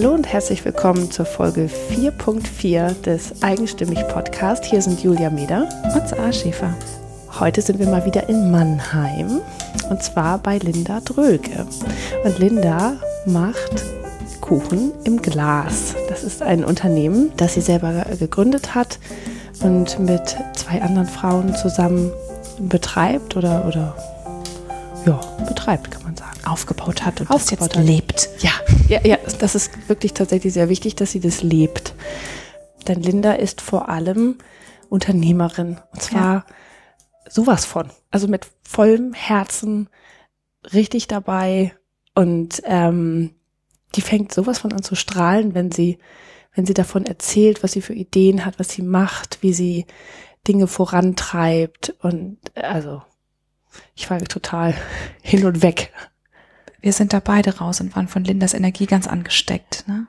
Hallo 0.00 0.14
und 0.14 0.26
herzlich 0.26 0.64
willkommen 0.64 1.10
zur 1.10 1.26
Folge 1.26 1.68
4.4 1.90 3.02
des 3.02 3.42
Eigenstimmig 3.42 3.98
Podcast. 4.08 4.64
Hier 4.64 4.80
sind 4.80 5.02
Julia 5.02 5.28
Meder 5.28 5.68
und 5.94 6.08
Sarah 6.08 6.32
Schäfer. 6.32 6.74
Heute 7.38 7.60
sind 7.60 7.78
wir 7.78 7.86
mal 7.86 8.06
wieder 8.06 8.26
in 8.30 8.50
Mannheim 8.50 9.42
und 9.90 10.02
zwar 10.02 10.38
bei 10.38 10.56
Linda 10.56 11.00
Dröge. 11.00 11.66
Und 12.24 12.38
Linda 12.38 12.94
macht 13.26 13.84
Kuchen 14.40 14.92
im 15.04 15.20
Glas. 15.20 15.94
Das 16.08 16.24
ist 16.24 16.40
ein 16.40 16.64
Unternehmen, 16.64 17.30
das 17.36 17.52
sie 17.52 17.60
selber 17.60 18.06
gegründet 18.18 18.74
hat 18.74 18.98
und 19.60 19.98
mit 19.98 20.34
zwei 20.56 20.80
anderen 20.80 21.08
Frauen 21.08 21.54
zusammen 21.54 22.10
betreibt 22.58 23.36
oder, 23.36 23.66
oder 23.66 23.94
ja, 25.04 25.20
betreibt, 25.46 25.90
kann 25.90 26.04
man 26.04 26.16
sagen. 26.16 26.30
Aufgebaut 26.46 27.04
hat 27.04 27.20
und 27.20 27.30
aufgebaut 27.30 27.76
jetzt 27.76 27.86
lebt. 27.86 28.30
Ja, 28.38 28.52
ja, 28.90 29.00
ja, 29.04 29.18
das 29.38 29.54
ist 29.54 29.88
wirklich 29.88 30.14
tatsächlich 30.14 30.52
sehr 30.52 30.68
wichtig, 30.68 30.96
dass 30.96 31.12
sie 31.12 31.20
das 31.20 31.42
lebt. 31.42 31.94
Denn 32.88 33.00
Linda 33.00 33.32
ist 33.32 33.60
vor 33.60 33.88
allem 33.88 34.38
Unternehmerin. 34.88 35.78
Und 35.92 36.02
zwar 36.02 36.34
ja. 36.34 36.46
sowas 37.28 37.64
von. 37.64 37.90
Also 38.10 38.26
mit 38.26 38.48
vollem 38.62 39.12
Herzen 39.12 39.88
richtig 40.72 41.06
dabei. 41.06 41.72
Und 42.16 42.62
ähm, 42.64 43.36
die 43.94 44.00
fängt 44.00 44.34
sowas 44.34 44.58
von 44.58 44.72
an 44.72 44.82
zu 44.82 44.96
strahlen, 44.96 45.54
wenn 45.54 45.70
sie, 45.70 45.98
wenn 46.54 46.66
sie 46.66 46.74
davon 46.74 47.06
erzählt, 47.06 47.62
was 47.62 47.72
sie 47.72 47.82
für 47.82 47.94
Ideen 47.94 48.44
hat, 48.44 48.58
was 48.58 48.70
sie 48.70 48.82
macht, 48.82 49.38
wie 49.42 49.52
sie 49.52 49.86
Dinge 50.48 50.66
vorantreibt. 50.66 51.94
Und 52.00 52.38
also 52.56 53.02
ich 53.94 54.10
war 54.10 54.18
total 54.18 54.74
hin 55.22 55.44
und 55.44 55.62
weg. 55.62 55.92
Wir 56.80 56.92
sind 56.92 57.12
da 57.12 57.20
beide 57.20 57.58
raus 57.58 57.80
und 57.80 57.94
waren 57.96 58.08
von 58.08 58.24
Lindas 58.24 58.54
Energie 58.54 58.86
ganz 58.86 59.06
angesteckt. 59.06 59.84
Ne? 59.86 60.06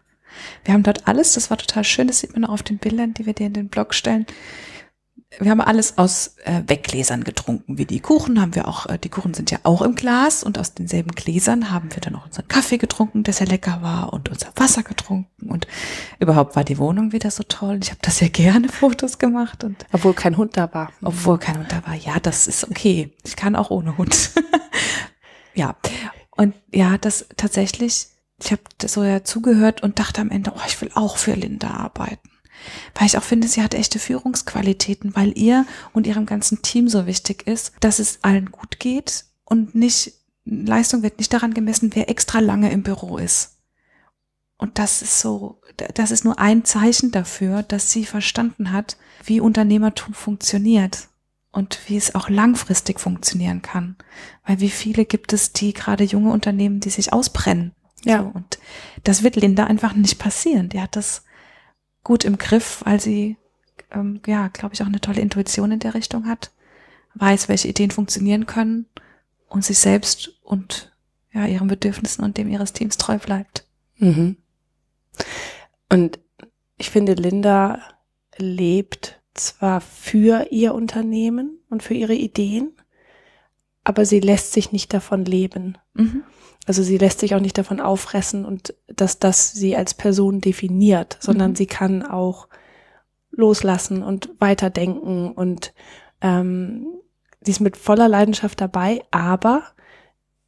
Wir 0.64 0.74
haben 0.74 0.84
dort 0.84 1.08
alles, 1.08 1.34
das 1.34 1.50
war 1.50 1.58
total 1.58 1.84
schön, 1.84 2.08
das 2.08 2.20
sieht 2.20 2.34
man 2.34 2.46
auch 2.46 2.54
auf 2.54 2.64
den 2.64 2.78
Bildern, 2.78 3.14
die 3.14 3.26
wir 3.26 3.34
dir 3.34 3.48
in 3.48 3.54
den 3.54 3.70
Blog 3.70 3.94
stellen 3.94 4.26
wir 5.40 5.50
haben 5.50 5.62
alles 5.62 5.98
aus 5.98 6.36
äh, 6.44 6.64
Weggläsern 6.68 7.24
getrunken, 7.24 7.78
wie 7.78 7.86
die 7.86 8.02
Kuchen 8.02 8.42
haben 8.42 8.54
wir 8.54 8.68
auch, 8.68 8.88
äh, 8.88 8.98
die 8.98 9.10
Kuchen 9.10 9.34
sind 9.34 9.50
ja 9.50 9.60
auch 9.64 9.82
im 9.82 9.96
Glas 9.96 10.44
und 10.44 10.60
aus 10.60 10.74
denselben 10.74 11.12
Gläsern 11.12 11.72
haben 11.72 11.94
wir 11.94 12.02
dann 12.02 12.16
auch 12.16 12.26
unseren 12.26 12.48
Kaffee 12.50 12.78
getrunken, 12.78 13.24
der 13.24 13.34
sehr 13.34 13.48
lecker 13.48 13.82
war 13.82 14.12
und 14.12 14.30
unser 14.30 14.52
Wasser 14.56 14.84
getrunken 14.84 15.50
und 15.50 15.68
überhaupt 16.20 16.56
war 16.56 16.66
die 16.66 16.78
Wohnung 16.78 17.14
wieder 17.14 17.32
so 17.32 17.44
toll. 17.44 17.80
Ich 17.82 17.92
habe 17.92 18.00
da 18.02 18.12
sehr 18.12 18.30
gerne 18.30 18.68
Fotos 18.70 19.20
gemacht 19.20 19.64
und 19.64 19.86
obwohl 19.94 20.14
kein 20.14 20.36
Hund 20.36 20.58
da 20.58 20.74
war. 20.74 20.92
Obwohl 21.02 21.38
kein 21.38 21.58
Hund 21.58 21.72
da 21.72 21.86
war. 21.88 21.96
Ja, 21.96 22.20
das 22.20 22.48
ist 22.48 22.70
okay. 22.70 23.14
Ich 23.24 23.38
kann 23.38 23.56
auch 23.56 23.72
ohne 23.72 23.98
Hund. 23.98 24.32
ja. 25.54 25.76
Und 26.42 26.56
ja, 26.74 26.98
das 26.98 27.28
tatsächlich, 27.38 28.08
ich 28.44 28.52
habe 28.52 28.64
so 28.88 29.04
ja 29.04 29.24
zugehört 29.24 29.84
und 29.84 30.00
dachte 30.00 30.22
am 30.22 30.32
Ende, 30.32 30.52
oh, 30.56 30.62
ich 30.66 30.82
will 30.82 30.90
auch 30.96 31.18
für 31.18 31.36
Linda 31.36 31.70
arbeiten. 31.70 32.32
Weil 32.96 33.06
ich 33.06 33.16
auch 33.16 33.22
finde, 33.24 33.48
sie 33.48 33.62
hat 33.62 33.76
echte 33.76 34.00
Führungsqualitäten, 34.00 35.16
weil 35.16 35.38
ihr 35.38 35.68
und 35.94 36.08
ihrem 36.08 36.26
ganzen 36.26 36.64
Team 36.64 36.88
so 36.88 37.06
wichtig 37.06 37.46
ist, 37.46 37.74
dass 37.80 38.00
es 38.00 38.24
allen 38.24 38.52
gut 38.52 38.80
geht 38.80 39.26
und 39.46 39.76
nicht, 39.76 40.14
Leistung 40.44 41.04
wird 41.04 41.20
nicht 41.20 41.32
daran 41.32 41.54
gemessen, 41.54 41.92
wer 41.94 42.10
extra 42.10 42.40
lange 42.40 42.72
im 42.72 42.82
Büro 42.82 43.20
ist. 43.20 43.60
Und 44.58 44.80
das 44.80 45.04
ist 45.04 45.20
so, 45.20 45.62
das 45.94 46.10
ist 46.10 46.26
nur 46.26 46.40
ein 46.40 46.66
Zeichen 46.66 47.12
dafür, 47.12 47.62
dass 47.62 47.92
sie 47.92 48.04
verstanden 48.04 48.72
hat, 48.72 48.98
wie 49.26 49.42
Unternehmertum 49.42 50.16
funktioniert 50.16 51.08
und 51.52 51.80
wie 51.88 51.98
es 51.98 52.16
auch 52.16 52.30
langfristig 52.30 53.00
funktionieren 53.00 53.62
kann. 53.62 53.96
Weil 54.46 54.60
wie 54.60 54.70
viele 54.70 55.06
gibt 55.06 55.34
es, 55.34 55.54
die 55.54 55.74
gerade 55.74 56.04
junge 56.04 56.32
Unternehmen, 56.32 56.80
die 56.80 56.90
sich 56.90 57.14
ausbrennen. 57.14 57.74
Ja. 58.04 58.20
So, 58.20 58.32
und 58.34 58.60
das 59.04 59.24
wird 59.24 59.36
Linda 59.36 59.66
einfach 59.66 59.94
nicht 59.94 60.18
passieren. 60.18 60.70
Die 60.70 60.82
hat 60.82 60.96
das 60.96 61.24
gut 62.04 62.24
im 62.24 62.38
Griff, 62.38 62.82
weil 62.86 63.00
sie, 63.00 63.38
ähm, 63.92 64.22
ja, 64.26 64.48
glaube 64.48 64.74
ich, 64.74 64.82
auch 64.82 64.88
eine 64.88 65.02
tolle 65.02 65.22
Intuition 65.22 65.72
in 65.72 65.80
der 65.80 65.94
Richtung 65.94 66.28
hat, 66.28 66.52
weiß, 67.16 67.50
welche 67.50 67.68
Ideen 67.68 67.92
funktionieren 67.92 68.46
können 68.46 68.86
und 69.48 69.66
sich 69.66 69.80
selbst 69.80 70.40
und 70.42 70.92
ja, 71.34 71.46
ihren 71.46 71.68
Bedürfnissen 71.68 72.24
und 72.24 72.38
dem 72.38 72.50
ihres 72.50 72.74
Teams 72.74 72.98
treu 72.98 73.18
bleibt. 73.18 73.66
Mhm. 73.98 74.38
Und 75.90 76.20
ich 76.78 76.90
finde, 76.90 77.14
Linda 77.14 77.80
lebt 78.38 79.21
zwar 79.34 79.82
für 79.82 80.48
ihr 80.52 80.74
Unternehmen 80.74 81.60
und 81.70 81.84
für 81.84 81.94
ihre 81.94 82.14
Ideen, 82.14 82.74
aber 83.84 84.06
sie 84.06 84.20
lässt 84.20 84.54
sich 84.54 84.72
nicht 84.72 84.94
davon 84.94 85.26
leben. 85.26 85.78
Mhm. 85.94 86.24
Also 86.68 86.84
sie 86.84 86.98
lässt 86.98 87.20
sich 87.20 87.34
auch 87.34 87.40
nicht 87.40 87.58
davon 87.58 87.80
auffressen 87.80 88.46
und 88.46 88.76
dass 88.88 89.20
das 89.20 89.52
sie 89.52 89.76
als 89.76 89.94
Person 89.94 90.42
definiert, 90.42 91.18
sondern 91.20 91.52
mhm. 91.52 91.56
sie 91.56 91.66
kann 91.66 92.04
auch 92.04 92.48
loslassen 93.32 94.04
und 94.04 94.30
weiterdenken 94.40 95.32
und 95.32 95.74
ähm, 96.22 96.86
sie 97.42 97.52
ist 97.52 97.62
mit 97.62 97.78
voller 97.78 98.08
Leidenschaft 98.08 98.62
dabei, 98.62 99.04
aber 99.10 99.64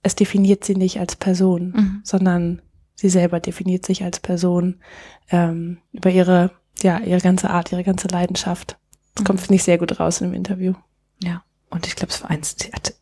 es 0.03 0.15
definiert 0.15 0.63
sie 0.63 0.75
nicht 0.75 1.00
als 1.00 1.15
Person, 1.15 1.73
mhm. 1.75 2.01
sondern 2.03 2.61
sie 2.94 3.09
selber 3.09 3.39
definiert 3.39 3.85
sich 3.85 4.03
als 4.03 4.19
Person 4.19 4.81
ähm, 5.29 5.79
über 5.91 6.11
ihre, 6.11 6.51
ja, 6.83 6.99
ihre 6.99 7.21
ganze 7.21 7.49
Art, 7.49 7.71
ihre 7.71 7.83
ganze 7.83 8.07
Leidenschaft. 8.07 8.77
Das 9.16 9.23
mhm. 9.23 9.27
kommt, 9.27 9.41
finde 9.41 9.55
ich, 9.55 9.63
sehr 9.63 9.77
gut 9.77 9.99
raus 9.99 10.21
im 10.21 10.33
Interview. 10.33 10.73
Ja. 11.21 11.44
Und 11.69 11.88
ich 11.88 11.95
glaube, 11.95 12.13
es 12.13 12.21
war 12.21 12.29
eins, 12.29 12.55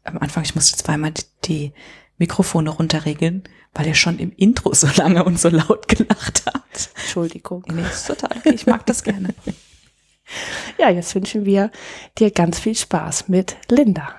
am 0.03 0.18
Anfang, 0.19 0.44
ich 0.44 0.56
musste 0.56 0.78
zweimal 0.78 1.12
die, 1.12 1.24
die 1.44 1.74
Mikrofone 2.18 2.69
runterregeln, 2.69 3.44
weil 3.74 3.88
ihr 3.88 3.96
schon 3.96 4.19
im 4.19 4.31
Intro 4.31 4.74
so 4.74 4.88
lange 4.96 5.25
und 5.25 5.40
so 5.40 5.50
laut 5.50 5.88
gelacht 5.88 6.44
habt. 6.46 6.92
Entschuldigung. 6.96 7.66
Nee, 7.68 7.81
ist 7.81 8.08
total 8.08 8.38
okay. 8.38 8.53
Ich 8.53 8.66
mag 8.66 8.86
das 8.86 9.03
gerne. 9.03 9.34
Ja, 10.78 10.90
jetzt 10.90 11.13
wünschen 11.13 11.46
wir 11.46 11.72
dir 12.18 12.31
ganz 12.31 12.58
viel 12.58 12.75
Spaß 12.75 13.28
mit 13.28 13.58
Linda. 13.69 14.16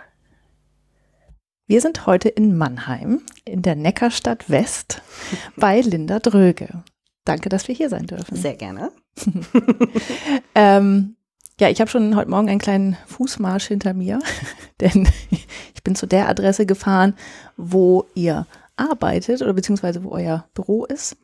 Wir 1.67 1.81
sind 1.81 2.05
heute 2.05 2.29
in 2.29 2.59
Mannheim 2.59 3.23
in 3.47 3.63
der 3.63 3.77
Neckarstadt 3.77 4.51
West 4.51 5.01
bei 5.57 5.81
Linda 5.81 6.19
Dröge. 6.19 6.85
Danke, 7.25 7.49
dass 7.49 7.67
wir 7.67 7.75
hier 7.75 7.89
sein 7.89 8.07
dürfen. 8.07 8.37
Sehr 8.37 8.57
gerne. 8.57 8.93
ähm, 10.55 11.17
ja, 11.61 11.69
ich 11.69 11.81
habe 11.81 11.91
schon 11.91 12.17
heute 12.17 12.31
Morgen 12.31 12.49
einen 12.49 12.59
kleinen 12.59 12.97
Fußmarsch 13.07 13.69
hinter 13.69 13.95
mir, 13.95 14.21
denn 14.81 15.09
ich 15.31 15.83
bin 15.85 15.95
zu 15.95 16.07
der 16.07 16.29
Adresse 16.29 16.67
gefahren, 16.67 17.15
wo 17.57 18.07
ihr 18.15 18.47
arbeitet 18.77 19.43
oder 19.43 19.53
beziehungsweise 19.53 20.03
wo 20.03 20.11
euer 20.11 20.47
Büro 20.55 20.85
ist. 20.85 21.17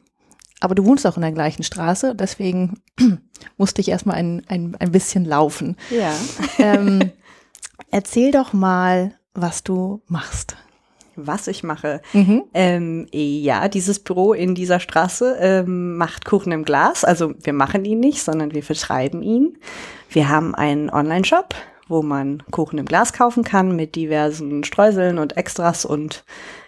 Aber 0.61 0.75
du 0.75 0.85
wohnst 0.85 1.07
auch 1.07 1.17
in 1.17 1.23
der 1.23 1.33
gleichen 1.33 1.63
Straße, 1.63 2.15
deswegen 2.15 2.81
musste 3.57 3.81
ich 3.81 3.89
erstmal 3.89 4.17
ein, 4.17 4.43
ein, 4.49 4.77
ein 4.77 4.93
bisschen 4.93 5.25
laufen. 5.25 5.77
Ja. 5.91 6.13
Ähm, 6.59 7.13
erzähl 7.91 8.33
doch 8.33 8.53
mal, 8.53 9.15
was 9.35 9.63
du 9.63 10.03
machst 10.09 10.57
was 11.27 11.47
ich 11.47 11.63
mache. 11.63 12.01
Mhm. 12.13 12.45
Ähm, 12.55 13.07
ja, 13.13 13.69
dieses 13.69 13.99
Büro 13.99 14.33
in 14.33 14.55
dieser 14.55 14.81
Straße 14.81 15.37
ähm, 15.41 15.97
macht 15.97 16.25
Kuchen 16.25 16.53
im 16.53 16.65
Glas. 16.65 17.05
Also 17.05 17.35
wir 17.43 17.53
machen 17.53 17.85
ihn 17.85 18.01
nicht, 18.01 18.23
sondern 18.23 18.53
wir 18.53 18.63
vertreiben 18.63 19.23
ihn. 19.23 19.59
Wir 20.11 20.29
haben 20.29 20.55
einen 20.55 20.91
Online-Shop, 20.91 21.55
wo 21.89 22.03
man 22.03 22.43
Kuchen 22.51 22.79
im 22.79 22.87
Glas 22.87 23.13
kaufen 23.13 23.45
kann 23.45 23.77
mit 23.77 23.97
diversen 23.97 24.65
Streuseln 24.65 25.19
und 25.19 25.37
Extras 25.37 25.85
und 25.85 26.25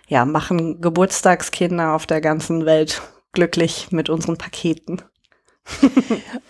ja, 0.08 0.24
machen 0.24 0.80
Geburtstagskinder 0.80 1.94
auf 1.94 2.06
der 2.06 2.20
ganzen 2.20 2.66
Welt 2.66 3.00
glücklich 3.32 3.88
mit 3.90 4.10
unseren 4.10 4.36
Paketen. 4.36 5.02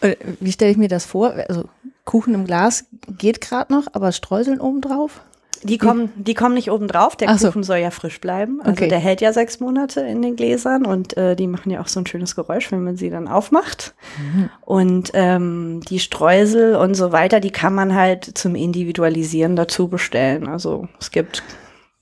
Äh, 0.02 0.16
wie 0.40 0.52
stelle 0.52 0.70
ich 0.70 0.78
mir 0.78 0.88
das 0.88 1.04
vor? 1.04 1.34
Also 1.48 1.64
Kuchen 2.06 2.32
im 2.32 2.46
Glas 2.46 2.86
geht 3.18 3.42
gerade 3.42 3.70
noch, 3.70 3.86
aber 3.92 4.12
Streuseln 4.12 4.58
obendrauf? 4.58 5.20
Die 5.62 5.78
kommen, 5.78 6.10
die 6.16 6.34
kommen 6.34 6.54
nicht 6.54 6.70
oben 6.70 6.88
drauf. 6.88 7.16
Der 7.16 7.36
so. 7.36 7.48
Kuchen 7.48 7.62
soll 7.62 7.78
ja 7.78 7.90
frisch 7.90 8.20
bleiben. 8.20 8.60
Also 8.60 8.72
okay. 8.72 8.88
der 8.88 8.98
hält 8.98 9.20
ja 9.20 9.32
sechs 9.32 9.60
Monate 9.60 10.00
in 10.00 10.22
den 10.22 10.36
Gläsern 10.36 10.86
und 10.86 11.16
äh, 11.16 11.36
die 11.36 11.46
machen 11.46 11.70
ja 11.70 11.80
auch 11.80 11.88
so 11.88 12.00
ein 12.00 12.06
schönes 12.06 12.34
Geräusch, 12.34 12.72
wenn 12.72 12.82
man 12.82 12.96
sie 12.96 13.10
dann 13.10 13.28
aufmacht. 13.28 13.94
Mhm. 14.18 14.50
Und 14.62 15.10
ähm, 15.14 15.80
die 15.88 15.98
Streusel 15.98 16.76
und 16.76 16.94
so 16.94 17.12
weiter, 17.12 17.40
die 17.40 17.50
kann 17.50 17.74
man 17.74 17.94
halt 17.94 18.24
zum 18.38 18.54
Individualisieren 18.54 19.56
dazu 19.56 19.88
bestellen. 19.88 20.48
Also 20.48 20.88
es 20.98 21.10
gibt 21.10 21.42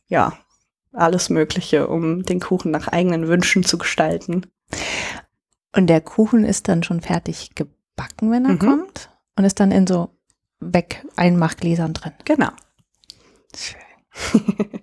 ja 0.07 0.35
alles 0.93 1.29
Mögliche, 1.31 1.89
um 1.89 2.23
den 2.23 2.41
Kuchen 2.41 2.71
nach 2.71 2.89
eigenen 2.89 3.29
Wünschen 3.29 3.65
zu 3.65 3.79
gestalten. 3.79 4.47
Und 5.75 5.89
der 5.89 6.01
Kuchen 6.01 6.45
ist 6.45 6.69
dann 6.69 6.83
schon 6.83 7.01
fertig 7.01 7.55
gebacken, 7.55 8.31
wenn 8.31 8.45
er 8.45 8.53
mhm. 8.53 8.59
kommt 8.59 9.11
und 9.37 9.45
ist 9.45 9.61
dann 9.61 9.71
in 9.71 9.87
so 9.87 10.11
Weg-Einmachgläsern 10.61 11.95
drin. 11.95 12.13
Genau. 12.25 12.51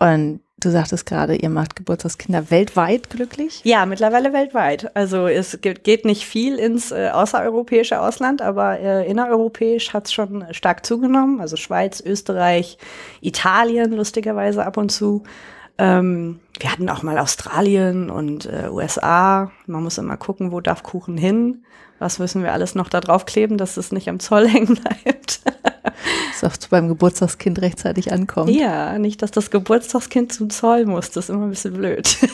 Und 0.00 0.40
du 0.58 0.70
sagtest 0.70 1.06
gerade, 1.06 1.36
ihr 1.36 1.50
macht 1.50 1.76
Geburtstagskinder 1.76 2.50
weltweit 2.50 3.10
glücklich? 3.10 3.60
Ja, 3.64 3.86
mittlerweile 3.86 4.32
weltweit. 4.32 4.94
Also 4.96 5.26
es 5.26 5.58
geht 5.60 6.04
nicht 6.04 6.24
viel 6.24 6.56
ins 6.58 6.90
äh, 6.90 7.10
außereuropäische 7.12 8.00
Ausland, 8.00 8.42
aber 8.42 8.78
äh, 8.78 9.06
innereuropäisch 9.08 9.92
hat 9.92 10.06
es 10.06 10.12
schon 10.12 10.46
stark 10.52 10.86
zugenommen. 10.86 11.40
Also 11.40 11.56
Schweiz, 11.56 12.00
Österreich, 12.00 12.78
Italien 13.20 13.92
lustigerweise 13.92 14.64
ab 14.64 14.76
und 14.76 14.90
zu. 14.90 15.22
Ähm, 15.78 16.40
wir 16.58 16.70
hatten 16.70 16.88
auch 16.90 17.02
mal 17.02 17.18
Australien 17.18 18.10
und 18.10 18.46
äh, 18.46 18.68
USA. 18.70 19.50
Man 19.66 19.82
muss 19.82 19.98
immer 19.98 20.18
gucken, 20.18 20.52
wo 20.52 20.60
darf 20.60 20.82
Kuchen 20.82 21.16
hin. 21.16 21.64
Was 21.98 22.18
müssen 22.18 22.42
wir 22.42 22.52
alles 22.52 22.74
noch 22.74 22.88
da 22.88 23.00
drauf 23.00 23.26
kleben, 23.26 23.58
dass 23.58 23.76
es 23.76 23.92
nicht 23.92 24.08
am 24.08 24.20
Zoll 24.20 24.48
hängen 24.48 24.76
bleibt. 24.76 25.40
dass 26.40 26.64
auch 26.64 26.68
beim 26.68 26.88
Geburtstagskind 26.88 27.60
rechtzeitig 27.60 28.12
ankommt. 28.12 28.50
Ja, 28.50 28.98
nicht, 28.98 29.22
dass 29.22 29.30
das 29.30 29.50
Geburtstagskind 29.50 30.32
zum 30.32 30.50
Zoll 30.50 30.86
muss. 30.86 31.10
Das 31.10 31.24
ist 31.24 31.30
immer 31.30 31.44
ein 31.44 31.50
bisschen 31.50 31.74
blöd. 31.74 32.16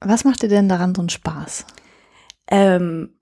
Was 0.00 0.24
macht 0.24 0.42
dir 0.42 0.48
denn 0.48 0.68
daran 0.68 0.94
so 0.94 1.02
einen 1.02 1.10
Spaß? 1.10 1.66
Ähm, 2.50 3.14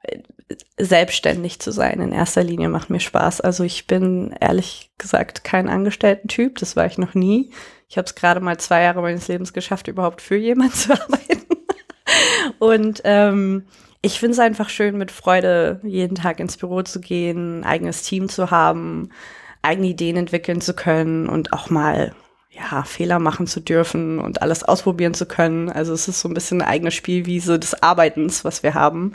selbstständig 0.79 1.61
zu 1.61 1.73
sein 1.73 2.01
in 2.01 2.13
erster 2.13 2.43
Linie 2.43 2.69
macht 2.69 2.89
mir 2.89 3.01
Spaß. 3.01 3.41
Also 3.41 3.65
ich 3.65 3.87
bin 3.87 4.35
ehrlich 4.41 4.93
gesagt 4.97 5.45
kein 5.45 5.69
Angestellten-Typ, 5.69 6.57
das 6.59 6.77
war 6.77 6.87
ich 6.87 6.99
noch 6.99 7.15
nie. 7.15 7.51
Ich 7.89 7.99
habe 7.99 8.07
es 8.07 8.15
gerade 8.15 8.41
mal 8.41 8.59
zwei 8.59 8.83
Jahre 8.83 9.03
meines 9.03 9.29
Lebens 9.29 9.53
geschafft, 9.53 9.89
überhaupt 9.89 10.23
für 10.23 10.37
jemanden 10.37 10.75
zu 10.75 10.93
arbeiten. 10.93 11.47
Und 12.59 13.03
ähm, 13.05 13.67
ich 14.01 14.21
finde 14.21 14.33
es 14.33 14.39
einfach 14.39 14.69
schön, 14.69 14.97
mit 14.97 15.11
Freude 15.11 15.81
jeden 15.83 16.15
Tag 16.15 16.41
ins 16.41 16.57
Büro 16.57 16.83
zu 16.83 17.01
gehen, 17.01 17.65
eigenes 17.65 18.03
Team 18.03 18.29
zu 18.29 18.51
haben, 18.51 19.11
eigene 19.63 19.89
Ideen 19.89 20.17
entwickeln 20.17 20.61
zu 20.61 20.75
können 20.75 21.29
und 21.29 21.53
auch 21.53 21.69
mal 21.69 22.15
ja, 22.51 22.83
Fehler 22.85 23.19
machen 23.19 23.47
zu 23.47 23.61
dürfen 23.61 24.19
und 24.19 24.43
alles 24.43 24.63
ausprobieren 24.63 25.15
zu 25.15 25.27
können. 25.27 25.69
Also 25.69 25.93
es 25.93 26.09
ist 26.09 26.21
so 26.21 26.29
ein 26.29 26.35
bisschen 26.35 26.63
eine 26.63 26.71
eigene 26.71 26.91
Spielwiese 26.91 27.59
des 27.59 27.83
Arbeitens, 27.83 28.45
was 28.45 28.63
wir 28.63 28.75
haben. 28.75 29.13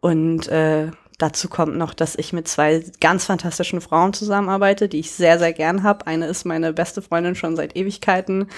Und 0.00 0.48
äh, 0.48 0.90
dazu 1.18 1.48
kommt 1.48 1.76
noch, 1.76 1.94
dass 1.94 2.16
ich 2.16 2.32
mit 2.32 2.48
zwei 2.48 2.84
ganz 3.00 3.26
fantastischen 3.26 3.80
Frauen 3.80 4.12
zusammenarbeite, 4.12 4.88
die 4.88 5.00
ich 5.00 5.10
sehr, 5.10 5.38
sehr 5.38 5.52
gern 5.52 5.82
habe. 5.82 6.06
Eine 6.06 6.26
ist 6.26 6.44
meine 6.44 6.72
beste 6.72 7.02
Freundin 7.02 7.34
schon 7.34 7.56
seit 7.56 7.76
Ewigkeiten 7.76 8.48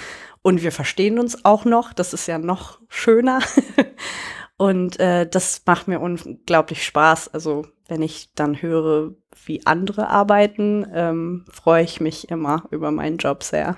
und 0.42 0.62
wir 0.62 0.72
verstehen 0.72 1.18
uns 1.18 1.44
auch 1.44 1.64
noch. 1.64 1.92
Das 1.92 2.12
ist 2.12 2.26
ja 2.26 2.38
noch 2.38 2.80
schöner. 2.88 3.40
und 4.62 5.00
äh, 5.00 5.26
das 5.28 5.62
macht 5.66 5.88
mir 5.88 5.98
unglaublich 5.98 6.84
Spaß. 6.84 7.34
Also 7.34 7.66
wenn 7.88 8.00
ich 8.00 8.32
dann 8.36 8.62
höre, 8.62 9.12
wie 9.44 9.66
andere 9.66 10.06
arbeiten, 10.06 10.86
ähm, 10.94 11.44
freue 11.50 11.82
ich 11.82 12.00
mich 12.00 12.30
immer 12.30 12.62
über 12.70 12.92
meinen 12.92 13.16
Job 13.16 13.42
sehr. 13.42 13.76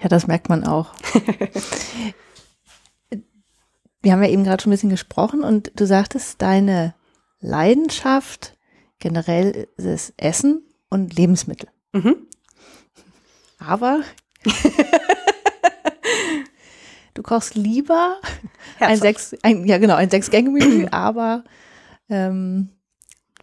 Ja, 0.00 0.08
das 0.08 0.26
merkt 0.26 0.48
man 0.48 0.64
auch. 0.64 0.92
Wir 4.02 4.12
haben 4.12 4.24
ja 4.24 4.30
eben 4.30 4.42
gerade 4.42 4.60
schon 4.60 4.70
ein 4.70 4.74
bisschen 4.74 4.90
gesprochen 4.90 5.44
und 5.44 5.70
du 5.78 5.86
sagtest, 5.86 6.42
deine 6.42 6.96
Leidenschaft 7.38 8.58
generell 8.98 9.68
ist 9.76 10.12
Essen 10.16 10.66
und 10.90 11.14
Lebensmittel. 11.16 11.68
Mhm. 11.92 12.16
Aber 13.60 14.00
du 17.16 17.22
kochst 17.22 17.54
lieber 17.54 18.16
ein 18.80 18.96
sechs, 18.96 19.34
ein, 19.42 19.66
ja 19.66 19.78
genau, 19.78 19.96
ein 19.96 20.10
Sechs-Gänge-Menü, 20.10 20.88
aber 20.90 21.44
ähm, 22.08 22.70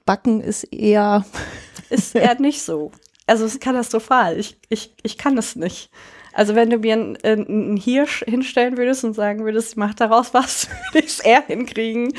Backen 0.05 0.41
ist 0.41 0.63
eher 0.65 1.25
ist 1.89 2.15
eher 2.15 2.35
nicht 2.39 2.61
so. 2.61 2.91
Also 3.25 3.45
es 3.45 3.53
ist 3.53 3.61
katastrophal. 3.61 4.37
Ich, 4.37 4.57
ich, 4.69 4.93
ich 5.01 5.17
kann 5.17 5.37
es 5.37 5.55
nicht. 5.55 5.89
Also 6.33 6.55
wenn 6.55 6.69
du 6.69 6.77
mir 6.79 6.93
einen, 6.93 7.17
einen 7.23 7.77
Hirsch 7.77 8.23
hinstellen 8.25 8.75
würdest 8.77 9.03
und 9.03 9.13
sagen 9.13 9.45
würdest, 9.45 9.77
mach 9.77 9.93
daraus 9.93 10.33
was, 10.33 10.67
würde 10.91 11.05
ich 11.05 11.13
es 11.13 11.19
eher 11.19 11.43
hinkriegen, 11.45 12.11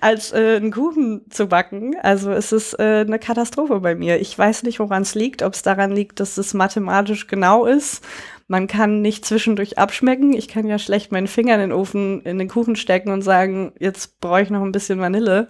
als 0.00 0.32
äh, 0.32 0.56
einen 0.56 0.72
Kuchen 0.72 1.30
zu 1.30 1.46
backen. 1.46 1.96
Also 2.02 2.32
es 2.32 2.52
ist 2.52 2.78
äh, 2.78 3.04
eine 3.06 3.18
Katastrophe 3.18 3.80
bei 3.80 3.94
mir. 3.94 4.20
Ich 4.20 4.36
weiß 4.36 4.62
nicht, 4.62 4.80
woran 4.80 5.02
es 5.02 5.14
liegt, 5.14 5.42
ob 5.42 5.52
es 5.52 5.62
daran 5.62 5.92
liegt, 5.92 6.18
dass 6.18 6.38
es 6.38 6.54
mathematisch 6.54 7.26
genau 7.26 7.66
ist. 7.66 8.02
Man 8.48 8.68
kann 8.68 9.02
nicht 9.02 9.24
zwischendurch 9.24 9.78
abschmecken. 9.78 10.32
Ich 10.32 10.48
kann 10.48 10.66
ja 10.66 10.78
schlecht 10.78 11.10
meinen 11.10 11.26
Finger 11.26 11.54
in 11.54 11.60
den 11.60 11.72
Ofen, 11.72 12.22
in 12.22 12.38
den 12.38 12.48
Kuchen 12.48 12.76
stecken 12.76 13.10
und 13.10 13.22
sagen, 13.22 13.72
jetzt 13.78 14.20
brauche 14.20 14.42
ich 14.42 14.50
noch 14.50 14.62
ein 14.62 14.72
bisschen 14.72 15.00
Vanille. 15.00 15.48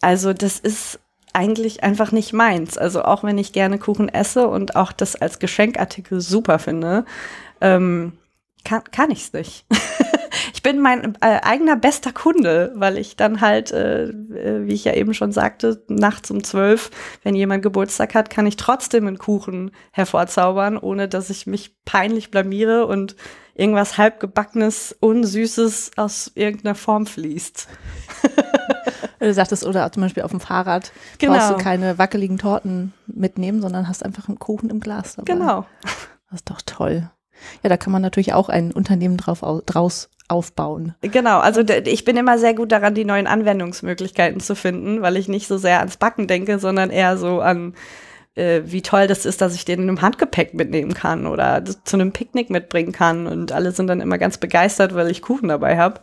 Also 0.00 0.32
das 0.32 0.60
ist 0.60 1.00
eigentlich 1.32 1.82
einfach 1.82 2.12
nicht 2.12 2.32
meins. 2.32 2.78
Also 2.78 3.02
auch 3.02 3.24
wenn 3.24 3.38
ich 3.38 3.52
gerne 3.52 3.78
Kuchen 3.78 4.08
esse 4.08 4.46
und 4.46 4.76
auch 4.76 4.92
das 4.92 5.16
als 5.16 5.40
Geschenkartikel 5.40 6.20
super 6.20 6.58
finde, 6.58 7.04
ähm, 7.60 8.12
kann, 8.64 8.84
kann 8.84 9.10
ich 9.10 9.24
es 9.24 9.32
nicht. 9.32 9.66
ich 10.52 10.62
bin 10.62 10.80
mein 10.80 11.14
äh, 11.20 11.40
eigener 11.42 11.76
bester 11.76 12.12
Kunde, 12.12 12.72
weil 12.74 12.98
ich 12.98 13.16
dann 13.16 13.40
halt, 13.40 13.72
äh, 13.72 14.04
äh, 14.04 14.66
wie 14.66 14.74
ich 14.74 14.84
ja 14.84 14.94
eben 14.94 15.14
schon 15.14 15.32
sagte, 15.32 15.82
nachts 15.88 16.30
um 16.30 16.44
zwölf, 16.44 16.90
wenn 17.22 17.34
jemand 17.34 17.62
Geburtstag 17.62 18.14
hat, 18.14 18.30
kann 18.30 18.46
ich 18.46 18.56
trotzdem 18.56 19.06
einen 19.06 19.18
Kuchen 19.18 19.70
hervorzaubern, 19.92 20.76
ohne 20.76 21.08
dass 21.08 21.30
ich 21.30 21.46
mich 21.46 21.76
peinlich 21.84 22.30
blamiere 22.30 22.86
und 22.86 23.16
irgendwas 23.54 23.98
halbgebackenes, 23.98 24.96
unsüßes 25.00 25.92
aus 25.96 26.32
irgendeiner 26.34 26.74
Form 26.74 27.06
fließt. 27.06 27.68
Du 29.20 29.32
sagtest, 29.32 29.64
oder 29.64 29.90
zum 29.90 30.02
Beispiel 30.02 30.22
auf 30.22 30.32
dem 30.32 30.40
Fahrrad 30.40 30.92
genau. 31.18 31.32
brauchst 31.32 31.50
du 31.50 31.56
keine 31.56 31.96
wackeligen 31.96 32.36
Torten 32.36 32.92
mitnehmen, 33.06 33.62
sondern 33.62 33.88
hast 33.88 34.04
einfach 34.04 34.28
einen 34.28 34.38
Kuchen 34.38 34.68
im 34.68 34.80
Glas 34.80 35.16
dabei. 35.16 35.32
Genau. 35.32 35.66
Das 36.30 36.40
ist 36.40 36.50
doch 36.50 36.60
toll. 36.60 37.10
Ja, 37.62 37.68
da 37.68 37.76
kann 37.76 37.92
man 37.92 38.02
natürlich 38.02 38.32
auch 38.32 38.48
ein 38.48 38.72
Unternehmen 38.72 39.16
drauf, 39.16 39.44
draus 39.66 40.08
aufbauen. 40.28 40.94
Genau, 41.02 41.40
also 41.40 41.62
ich 41.62 42.04
bin 42.04 42.16
immer 42.16 42.38
sehr 42.38 42.54
gut 42.54 42.72
daran, 42.72 42.94
die 42.94 43.04
neuen 43.04 43.26
Anwendungsmöglichkeiten 43.26 44.40
zu 44.40 44.56
finden, 44.56 45.02
weil 45.02 45.16
ich 45.16 45.28
nicht 45.28 45.46
so 45.46 45.58
sehr 45.58 45.80
ans 45.80 45.98
Backen 45.98 46.26
denke, 46.26 46.58
sondern 46.58 46.90
eher 46.90 47.18
so 47.18 47.40
an, 47.40 47.74
äh, 48.34 48.62
wie 48.64 48.80
toll 48.80 49.06
das 49.06 49.26
ist, 49.26 49.42
dass 49.42 49.54
ich 49.54 49.66
den 49.66 49.82
in 49.82 49.88
einem 49.88 50.00
Handgepäck 50.00 50.54
mitnehmen 50.54 50.94
kann 50.94 51.26
oder 51.26 51.62
zu 51.84 51.96
einem 51.96 52.12
Picknick 52.12 52.48
mitbringen 52.48 52.92
kann. 52.92 53.26
Und 53.26 53.52
alle 53.52 53.72
sind 53.72 53.86
dann 53.86 54.00
immer 54.00 54.16
ganz 54.16 54.38
begeistert, 54.38 54.94
weil 54.94 55.10
ich 55.10 55.20
Kuchen 55.20 55.48
dabei 55.48 55.76
habe 55.76 56.00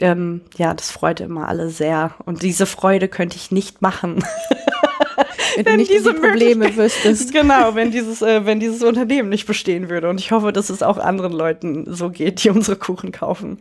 ähm, 0.00 0.42
ja, 0.56 0.74
das 0.74 0.90
freut 0.90 1.20
immer 1.20 1.48
alle 1.48 1.70
sehr. 1.70 2.14
Und 2.24 2.42
diese 2.42 2.66
Freude 2.66 3.08
könnte 3.08 3.36
ich 3.36 3.50
nicht 3.50 3.82
machen. 3.82 4.24
wenn, 5.56 5.66
wenn 5.66 5.76
nicht 5.76 5.92
diese 5.92 6.14
die 6.14 6.20
Probleme 6.20 6.76
wüsstest. 6.76 7.32
Genau, 7.38 7.74
wenn 7.74 7.90
dieses, 7.90 8.22
äh, 8.22 8.44
wenn 8.44 8.60
dieses 8.60 8.82
Unternehmen 8.82 9.28
nicht 9.28 9.46
bestehen 9.46 9.88
würde. 9.88 10.08
Und 10.08 10.20
ich 10.20 10.32
hoffe, 10.32 10.52
dass 10.52 10.70
es 10.70 10.82
auch 10.82 10.98
anderen 10.98 11.32
Leuten 11.32 11.92
so 11.92 12.10
geht, 12.10 12.42
die 12.44 12.50
unsere 12.50 12.76
Kuchen 12.76 13.12
kaufen. 13.12 13.60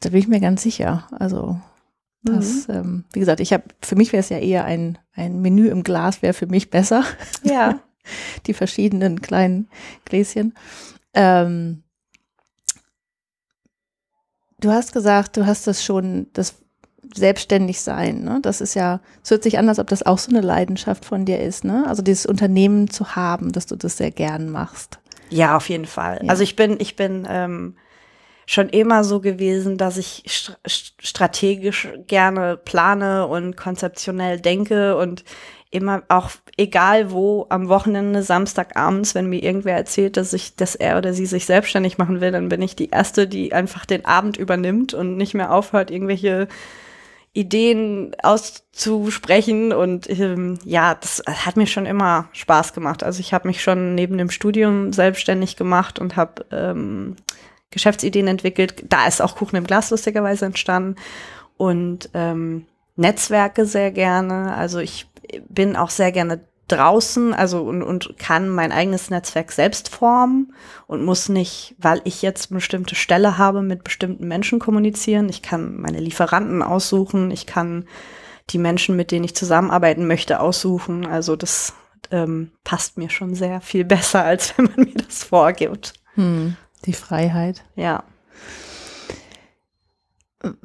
Da 0.00 0.10
bin 0.10 0.18
ich 0.18 0.28
mir 0.28 0.40
ganz 0.40 0.62
sicher. 0.62 1.06
Also 1.10 1.58
das, 2.22 2.68
mhm. 2.68 2.74
ähm, 2.74 3.04
wie 3.12 3.20
gesagt, 3.20 3.40
ich 3.40 3.52
habe, 3.52 3.64
für 3.80 3.96
mich 3.96 4.12
wäre 4.12 4.20
es 4.20 4.28
ja 4.28 4.38
eher 4.38 4.64
ein, 4.64 4.98
ein 5.14 5.40
Menü 5.40 5.68
im 5.68 5.82
Glas, 5.82 6.22
wäre 6.22 6.34
für 6.34 6.46
mich 6.46 6.70
besser. 6.70 7.04
Ja. 7.42 7.80
die 8.46 8.54
verschiedenen 8.54 9.20
kleinen 9.20 9.68
Gläschen. 10.04 10.54
Ähm, 11.14 11.82
du 14.60 14.70
hast 14.70 14.92
gesagt, 14.92 15.36
du 15.36 15.46
hast 15.46 15.66
das 15.66 15.84
schon, 15.84 16.28
das 16.32 16.56
selbstständig 17.14 17.80
sein, 17.80 18.22
ne? 18.22 18.38
Das 18.42 18.60
ist 18.60 18.74
ja, 18.74 19.00
es 19.22 19.30
hört 19.30 19.42
sich 19.42 19.58
an, 19.58 19.68
als 19.68 19.78
ob 19.78 19.88
das 19.88 20.04
auch 20.04 20.18
so 20.18 20.30
eine 20.30 20.40
Leidenschaft 20.40 21.04
von 21.04 21.24
dir 21.24 21.40
ist, 21.40 21.64
ne? 21.64 21.84
Also 21.86 22.02
dieses 22.02 22.26
Unternehmen 22.26 22.90
zu 22.90 23.16
haben, 23.16 23.52
dass 23.52 23.66
du 23.66 23.76
das 23.76 23.96
sehr 23.96 24.10
gern 24.10 24.50
machst. 24.50 24.98
Ja, 25.30 25.56
auf 25.56 25.68
jeden 25.68 25.86
Fall. 25.86 26.20
Ja. 26.22 26.30
Also 26.30 26.42
ich 26.42 26.56
bin, 26.56 26.76
ich 26.78 26.96
bin 26.96 27.26
ähm, 27.28 27.76
schon 28.46 28.68
immer 28.68 29.02
so 29.04 29.20
gewesen, 29.20 29.76
dass 29.76 29.96
ich 29.96 30.22
st 30.28 30.94
strategisch 30.98 31.88
gerne 32.06 32.56
plane 32.56 33.26
und 33.26 33.56
konzeptionell 33.56 34.40
denke 34.40 34.96
und 34.96 35.24
immer 35.70 36.02
auch 36.08 36.30
egal 36.56 37.10
wo 37.10 37.46
am 37.48 37.68
Wochenende 37.68 38.22
Samstagabends, 38.22 39.14
wenn 39.14 39.28
mir 39.28 39.42
irgendwer 39.42 39.76
erzählt, 39.76 40.16
dass 40.16 40.32
ich, 40.32 40.54
dass 40.54 40.74
er 40.74 40.96
oder 40.96 41.12
sie 41.12 41.26
sich 41.26 41.44
selbstständig 41.44 41.98
machen 41.98 42.20
will, 42.20 42.30
dann 42.30 42.48
bin 42.48 42.62
ich 42.62 42.76
die 42.76 42.90
erste, 42.90 43.26
die 43.26 43.52
einfach 43.52 43.84
den 43.84 44.04
Abend 44.04 44.36
übernimmt 44.36 44.94
und 44.94 45.16
nicht 45.16 45.34
mehr 45.34 45.52
aufhört, 45.52 45.90
irgendwelche 45.90 46.46
Ideen 47.36 48.16
auszusprechen 48.22 49.70
und 49.74 50.08
ähm, 50.08 50.58
ja, 50.64 50.94
das 50.94 51.22
hat 51.26 51.58
mir 51.58 51.66
schon 51.66 51.84
immer 51.84 52.28
Spaß 52.32 52.72
gemacht. 52.72 53.04
Also 53.04 53.20
ich 53.20 53.34
habe 53.34 53.46
mich 53.46 53.62
schon 53.62 53.94
neben 53.94 54.16
dem 54.16 54.30
Studium 54.30 54.94
selbstständig 54.94 55.56
gemacht 55.56 55.98
und 55.98 56.16
habe 56.16 56.46
ähm, 56.50 57.16
Geschäftsideen 57.70 58.26
entwickelt. 58.26 58.84
Da 58.88 59.06
ist 59.06 59.20
auch 59.20 59.36
Kuchen 59.36 59.56
im 59.56 59.66
Glas 59.66 59.90
lustigerweise 59.90 60.46
entstanden 60.46 60.96
und 61.58 62.08
ähm, 62.14 62.64
Netzwerke 62.96 63.66
sehr 63.66 63.90
gerne. 63.90 64.54
Also 64.54 64.78
ich 64.78 65.06
bin 65.46 65.76
auch 65.76 65.90
sehr 65.90 66.12
gerne 66.12 66.40
draußen, 66.68 67.32
also 67.32 67.62
und, 67.62 67.82
und 67.82 68.18
kann 68.18 68.48
mein 68.48 68.72
eigenes 68.72 69.10
Netzwerk 69.10 69.52
selbst 69.52 69.88
formen 69.88 70.52
und 70.86 71.04
muss 71.04 71.28
nicht, 71.28 71.76
weil 71.78 72.00
ich 72.04 72.22
jetzt 72.22 72.50
eine 72.50 72.58
bestimmte 72.58 72.94
Stelle 72.94 73.38
habe, 73.38 73.62
mit 73.62 73.84
bestimmten 73.84 74.26
Menschen 74.26 74.58
kommunizieren. 74.58 75.28
Ich 75.28 75.42
kann 75.42 75.76
meine 75.80 76.00
Lieferanten 76.00 76.62
aussuchen, 76.62 77.30
ich 77.30 77.46
kann 77.46 77.86
die 78.50 78.58
Menschen, 78.58 78.96
mit 78.96 79.10
denen 79.10 79.24
ich 79.24 79.34
zusammenarbeiten 79.34 80.06
möchte, 80.06 80.40
aussuchen. 80.40 81.06
Also 81.06 81.36
das 81.36 81.74
ähm, 82.10 82.50
passt 82.64 82.98
mir 82.98 83.10
schon 83.10 83.34
sehr 83.34 83.60
viel 83.60 83.84
besser, 83.84 84.24
als 84.24 84.54
wenn 84.56 84.66
man 84.66 84.86
mir 84.86 85.04
das 85.06 85.24
vorgibt. 85.24 85.94
Hm, 86.14 86.56
die 86.84 86.92
Freiheit. 86.92 87.64
Ja. 87.74 88.04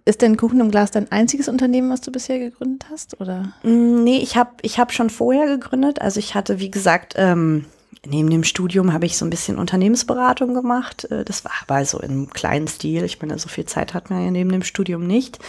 Ist 0.06 0.22
denn 0.22 0.38
Kuchen 0.38 0.60
im 0.60 0.72
Glas 0.72 0.92
dein 0.92 1.12
einziges 1.12 1.48
Unternehmen, 1.48 1.90
was 1.90 2.02
du 2.02 2.12
bisher 2.12 2.40
gegründet 2.40 2.88
hast, 2.92 3.20
oder? 3.20 3.54
Mm, 3.64 4.04
nee, 4.04 4.18
ich 4.18 4.38
habe 4.38 4.52
ich 4.62 4.80
hab 4.80 4.92
schon 4.92 5.10
vorher 5.10 5.48
gegründet. 5.48 6.02
Also 6.02 6.20
ich 6.20 6.36
hatte, 6.36 6.60
wie 6.60 6.72
gesagt, 6.72 7.14
ähm, 7.18 7.66
neben 8.06 8.30
dem 8.30 8.44
Studium 8.44 8.94
habe 8.94 9.06
ich 9.06 9.18
so 9.18 9.26
ein 9.26 9.30
bisschen 9.30 9.58
Unternehmensberatung 9.58 10.54
gemacht. 10.54 11.10
Äh, 11.12 11.24
das 11.26 11.46
war 11.46 11.52
aber 11.62 11.84
so 11.86 12.00
im 12.00 12.30
kleinen 12.30 12.68
Stil. 12.68 13.04
Ich 13.04 13.22
meine, 13.22 13.38
so 13.38 13.50
viel 13.50 13.66
Zeit 13.66 13.94
hat 13.94 14.10
man 14.10 14.24
ja 14.24 14.32
neben 14.32 14.52
dem 14.52 14.64
Studium 14.64 15.06
nicht. 15.06 15.40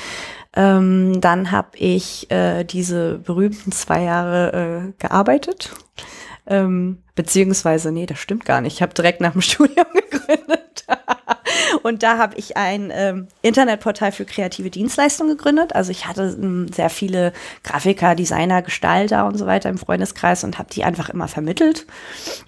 Ähm, 0.55 1.21
dann 1.21 1.51
habe 1.51 1.79
ich 1.79 2.31
äh, 2.31 2.65
diese 2.65 3.19
berühmten 3.19 3.73
zwei 3.73 4.03
Jahre 4.03 4.53
äh, 4.53 4.93
gearbeitet. 4.99 5.71
Ähm, 6.47 6.99
beziehungsweise, 7.15 7.93
nee, 7.93 8.07
das 8.07 8.19
stimmt 8.19 8.45
gar 8.45 8.61
nicht. 8.61 8.75
Ich 8.75 8.83
habe 8.83 8.95
direkt 8.95 9.21
nach 9.21 9.33
dem 9.33 9.41
Studium 9.43 9.87
gegründet. 10.11 10.72
Und 11.83 12.03
da 12.03 12.19
habe 12.19 12.37
ich 12.37 12.57
ein 12.57 12.91
ähm, 12.93 13.29
Internetportal 13.43 14.13
für 14.13 14.25
kreative 14.25 14.71
Dienstleistungen 14.71 15.37
gegründet. 15.37 15.75
Also 15.75 15.91
ich 15.91 16.07
hatte 16.07 16.37
ähm, 16.41 16.69
sehr 16.73 16.91
viele 16.91 17.33
Grafiker, 17.65 18.15
Designer, 18.15 18.63
Gestalter 18.63 19.27
und 19.27 19.37
so 19.39 19.47
weiter 19.47 19.69
im 19.69 19.79
Freundeskreis 19.79 20.45
und 20.45 20.59
habe 20.59 20.71
die 20.73 20.85
einfach 20.85 21.09
immer 21.09 21.29
vermittelt. 21.29 21.87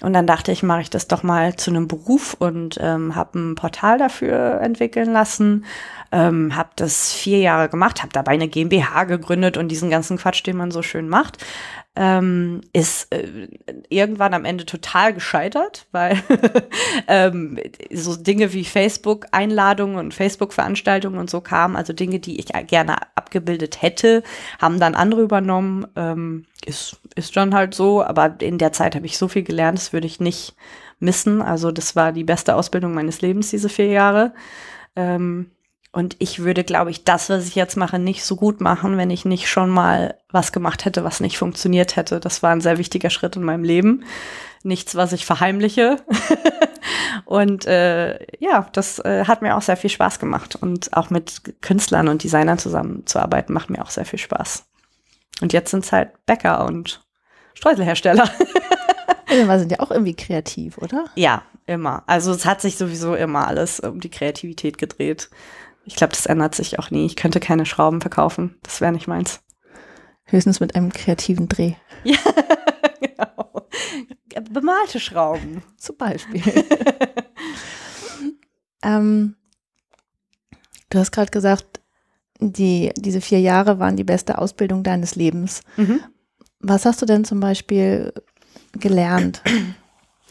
Und 0.00 0.12
dann 0.12 0.26
dachte 0.26 0.52
ich, 0.52 0.62
mache 0.62 0.82
ich 0.82 0.90
das 0.90 1.08
doch 1.08 1.22
mal 1.22 1.56
zu 1.56 1.70
einem 1.70 1.88
Beruf 1.88 2.36
und 2.38 2.78
ähm, 2.80 3.14
habe 3.14 3.38
ein 3.38 3.54
Portal 3.54 3.98
dafür 3.98 4.60
entwickeln 4.60 5.12
lassen. 5.12 5.64
Ähm, 6.12 6.54
habe 6.54 6.70
das 6.76 7.12
vier 7.12 7.38
Jahre 7.38 7.68
gemacht, 7.68 8.02
habe 8.02 8.12
dabei 8.12 8.32
eine 8.32 8.48
GmbH 8.48 9.04
gegründet 9.04 9.56
und 9.56 9.68
diesen 9.68 9.90
ganzen 9.90 10.16
Quatsch, 10.16 10.46
den 10.46 10.56
man 10.56 10.70
so 10.70 10.82
schön 10.82 11.08
macht 11.08 11.38
ähm, 11.96 12.62
ist 12.72 13.12
äh, 13.12 13.48
irgendwann 13.88 14.34
am 14.34 14.44
Ende 14.44 14.66
total 14.66 15.14
gescheitert, 15.14 15.86
weil 15.92 16.20
ähm, 17.08 17.58
so 17.92 18.16
Dinge 18.16 18.52
wie 18.52 18.64
Facebook-Einladungen 18.64 19.96
und 19.96 20.12
Facebook-Veranstaltungen 20.12 21.18
und 21.18 21.30
so 21.30 21.40
kamen, 21.40 21.76
also 21.76 21.92
Dinge, 21.92 22.18
die 22.18 22.40
ich 22.40 22.46
gerne 22.66 22.96
abgebildet 23.14 23.80
hätte, 23.80 24.24
haben 24.60 24.80
dann 24.80 24.94
andere 24.94 25.22
übernommen. 25.22 25.86
Ähm, 25.94 26.46
ist, 26.66 26.96
ist 27.14 27.36
dann 27.36 27.54
halt 27.54 27.74
so, 27.74 28.02
aber 28.02 28.36
in 28.40 28.58
der 28.58 28.72
Zeit 28.72 28.96
habe 28.96 29.06
ich 29.06 29.18
so 29.18 29.28
viel 29.28 29.42
gelernt, 29.42 29.78
das 29.78 29.92
würde 29.92 30.06
ich 30.06 30.18
nicht 30.18 30.56
missen. 30.98 31.42
Also 31.42 31.70
das 31.70 31.94
war 31.94 32.10
die 32.10 32.24
beste 32.24 32.56
Ausbildung 32.56 32.94
meines 32.94 33.20
Lebens, 33.20 33.50
diese 33.50 33.68
vier 33.68 33.88
Jahre. 33.88 34.32
Ähm, 34.96 35.50
und 35.94 36.16
ich 36.18 36.40
würde, 36.40 36.64
glaube 36.64 36.90
ich, 36.90 37.04
das, 37.04 37.30
was 37.30 37.46
ich 37.46 37.54
jetzt 37.54 37.76
mache, 37.76 38.00
nicht 38.00 38.24
so 38.24 38.34
gut 38.34 38.60
machen, 38.60 38.96
wenn 38.96 39.10
ich 39.10 39.24
nicht 39.24 39.48
schon 39.48 39.70
mal 39.70 40.18
was 40.28 40.50
gemacht 40.50 40.84
hätte, 40.84 41.04
was 41.04 41.20
nicht 41.20 41.38
funktioniert 41.38 41.94
hätte. 41.94 42.18
Das 42.18 42.42
war 42.42 42.50
ein 42.50 42.60
sehr 42.60 42.78
wichtiger 42.78 43.10
Schritt 43.10 43.36
in 43.36 43.44
meinem 43.44 43.62
Leben. 43.62 44.02
Nichts, 44.64 44.96
was 44.96 45.12
ich 45.12 45.24
verheimliche. 45.24 45.98
und 47.26 47.66
äh, 47.66 48.18
ja, 48.40 48.66
das 48.72 48.98
äh, 48.98 49.26
hat 49.26 49.40
mir 49.40 49.56
auch 49.56 49.62
sehr 49.62 49.76
viel 49.76 49.88
Spaß 49.88 50.18
gemacht. 50.18 50.56
Und 50.56 50.96
auch 50.96 51.10
mit 51.10 51.62
Künstlern 51.62 52.08
und 52.08 52.24
Designern 52.24 52.58
zusammenzuarbeiten, 52.58 53.54
macht 53.54 53.70
mir 53.70 53.80
auch 53.80 53.90
sehr 53.90 54.04
viel 54.04 54.18
Spaß. 54.18 54.64
Und 55.42 55.52
jetzt 55.52 55.70
sind 55.70 55.84
es 55.84 55.92
halt 55.92 56.10
Bäcker 56.26 56.66
und 56.66 57.06
Streuselhersteller. 57.54 58.28
Wir 59.28 59.58
sind 59.60 59.70
ja 59.70 59.78
auch 59.78 59.92
irgendwie 59.92 60.14
kreativ, 60.14 60.78
oder? 60.78 61.04
Ja, 61.14 61.42
immer. 61.66 62.02
Also 62.06 62.32
es 62.32 62.46
hat 62.46 62.60
sich 62.60 62.76
sowieso 62.76 63.14
immer 63.14 63.46
alles 63.46 63.78
um 63.80 64.00
die 64.00 64.10
Kreativität 64.10 64.78
gedreht. 64.78 65.30
Ich 65.86 65.96
glaube, 65.96 66.12
das 66.12 66.26
ändert 66.26 66.54
sich 66.54 66.78
auch 66.78 66.90
nie. 66.90 67.06
Ich 67.06 67.16
könnte 67.16 67.40
keine 67.40 67.66
Schrauben 67.66 68.00
verkaufen. 68.00 68.56
Das 68.62 68.80
wäre 68.80 68.92
nicht 68.92 69.06
meins. 69.06 69.40
Höchstens 70.24 70.60
mit 70.60 70.74
einem 70.74 70.92
kreativen 70.92 71.48
Dreh. 71.48 71.74
Ja, 72.04 72.18
genau. 73.00 73.66
Bemalte 74.50 75.00
Schrauben. 75.00 75.62
Zum 75.78 75.96
Beispiel. 75.96 76.42
ähm, 78.82 79.36
du 80.90 80.98
hast 80.98 81.12
gerade 81.12 81.30
gesagt, 81.30 81.80
die, 82.40 82.92
diese 82.96 83.22
vier 83.22 83.40
Jahre 83.40 83.78
waren 83.78 83.96
die 83.96 84.04
beste 84.04 84.36
Ausbildung 84.38 84.82
deines 84.82 85.14
Lebens. 85.14 85.62
Mhm. 85.78 86.00
Was 86.60 86.84
hast 86.84 87.00
du 87.00 87.06
denn 87.06 87.24
zum 87.24 87.40
Beispiel 87.40 88.12
gelernt? 88.72 89.42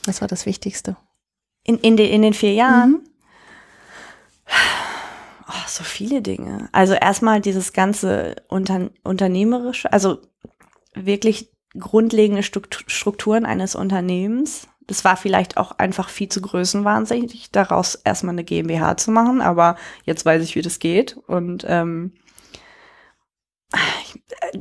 Was 0.05 0.22
war 0.22 0.27
das 0.27 0.45
Wichtigste? 0.45 0.95
In, 1.63 1.79
in, 1.79 1.98
de, 1.98 2.07
in 2.07 2.22
den 2.22 2.33
vier 2.33 2.53
Jahren? 2.53 2.91
Mhm. 2.91 3.03
Oh, 5.47 5.67
so 5.67 5.83
viele 5.83 6.21
Dinge. 6.21 6.69
Also 6.71 6.93
erstmal 6.93 7.41
dieses 7.41 7.73
ganze 7.73 8.35
Unter 8.47 8.89
unternehmerische, 9.03 9.91
also 9.91 10.19
wirklich 10.93 11.51
grundlegende 11.77 12.43
Strukturen 12.43 13.45
eines 13.45 13.75
Unternehmens. 13.75 14.67
Das 14.88 15.03
war 15.05 15.17
vielleicht 15.17 15.57
auch 15.57 15.71
einfach 15.71 16.09
viel 16.09 16.29
zu 16.29 16.41
größenwahnsinnig, 16.41 17.51
daraus 17.51 17.95
erstmal 17.95 18.33
eine 18.33 18.43
GmbH 18.43 18.97
zu 18.97 19.12
machen, 19.12 19.41
aber 19.41 19.77
jetzt 20.03 20.25
weiß 20.25 20.43
ich, 20.43 20.55
wie 20.55 20.62
das 20.62 20.79
geht. 20.79 21.17
Und 21.27 21.65
ähm, 21.67 22.13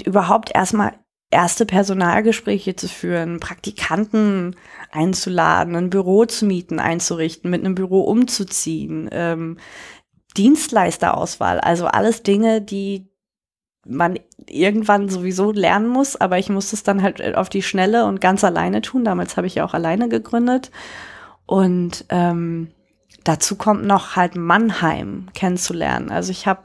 überhaupt 0.04 0.54
erstmal 0.54 0.94
erste 1.30 1.66
Personalgespräche 1.66 2.76
zu 2.76 2.88
führen, 2.88 3.40
Praktikanten 3.40 4.54
einzuladen, 4.90 5.74
ein 5.74 5.90
Büro 5.90 6.24
zu 6.26 6.44
mieten, 6.46 6.78
einzurichten, 6.78 7.50
mit 7.50 7.64
einem 7.64 7.74
Büro 7.74 8.02
umzuziehen, 8.02 9.08
ähm, 9.10 9.58
Dienstleisterauswahl, 10.36 11.60
also 11.60 11.86
alles 11.86 12.22
Dinge, 12.22 12.60
die 12.60 13.06
man 13.86 14.18
irgendwann 14.46 15.08
sowieso 15.08 15.50
lernen 15.50 15.88
muss, 15.88 16.16
aber 16.16 16.38
ich 16.38 16.48
musste 16.48 16.76
es 16.76 16.82
dann 16.82 17.02
halt 17.02 17.34
auf 17.34 17.48
die 17.48 17.62
Schnelle 17.62 18.06
und 18.06 18.20
ganz 18.20 18.44
alleine 18.44 18.80
tun. 18.80 19.04
Damals 19.04 19.36
habe 19.36 19.46
ich 19.46 19.56
ja 19.56 19.64
auch 19.64 19.74
alleine 19.74 20.08
gegründet. 20.08 20.70
Und 21.46 22.04
ähm, 22.08 22.68
dazu 23.24 23.56
kommt 23.56 23.84
noch 23.84 24.16
halt 24.16 24.36
Mannheim 24.36 25.28
kennenzulernen. 25.34 26.10
Also 26.10 26.30
ich 26.30 26.46
habe 26.46 26.62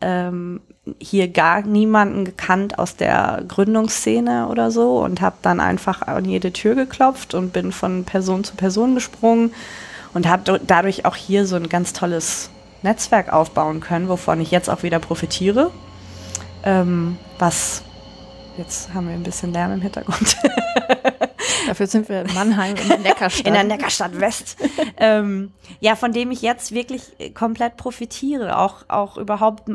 ähm, 0.00 0.60
hier 1.00 1.28
gar 1.28 1.62
niemanden 1.62 2.24
gekannt 2.24 2.78
aus 2.78 2.96
der 2.96 3.44
Gründungsszene 3.46 4.48
oder 4.48 4.70
so 4.70 4.98
und 4.98 5.20
habe 5.20 5.36
dann 5.42 5.60
einfach 5.60 6.02
an 6.02 6.24
jede 6.24 6.52
Tür 6.52 6.74
geklopft 6.74 7.34
und 7.34 7.52
bin 7.52 7.72
von 7.72 8.04
Person 8.04 8.44
zu 8.44 8.54
Person 8.56 8.94
gesprungen 8.94 9.52
und 10.14 10.26
habe 10.26 10.60
dadurch 10.66 11.04
auch 11.04 11.16
hier 11.16 11.46
so 11.46 11.56
ein 11.56 11.68
ganz 11.68 11.92
tolles 11.92 12.50
Netzwerk 12.82 13.32
aufbauen 13.32 13.80
können, 13.80 14.08
wovon 14.08 14.40
ich 14.40 14.50
jetzt 14.50 14.68
auch 14.70 14.82
wieder 14.82 14.98
profitiere. 14.98 15.70
Ähm, 16.64 17.18
was, 17.38 17.82
jetzt 18.56 18.92
haben 18.94 19.08
wir 19.08 19.14
ein 19.14 19.22
bisschen 19.22 19.52
Lärm 19.52 19.72
im 19.72 19.80
Hintergrund. 19.80 20.36
Dafür 21.66 21.86
sind 21.86 22.08
wir 22.08 22.22
in 22.22 22.34
Mannheim 22.34 22.76
in 22.76 22.88
der 22.88 22.98
Neckarstadt. 22.98 23.46
In 23.46 23.52
der 23.52 23.64
Neckarstadt 23.64 24.18
West. 24.18 24.56
ähm, 24.96 25.52
ja, 25.80 25.96
von 25.96 26.12
dem 26.12 26.30
ich 26.30 26.40
jetzt 26.40 26.72
wirklich 26.72 27.34
komplett 27.34 27.76
profitiere, 27.76 28.58
auch, 28.58 28.84
auch 28.88 29.18
überhaupt 29.18 29.70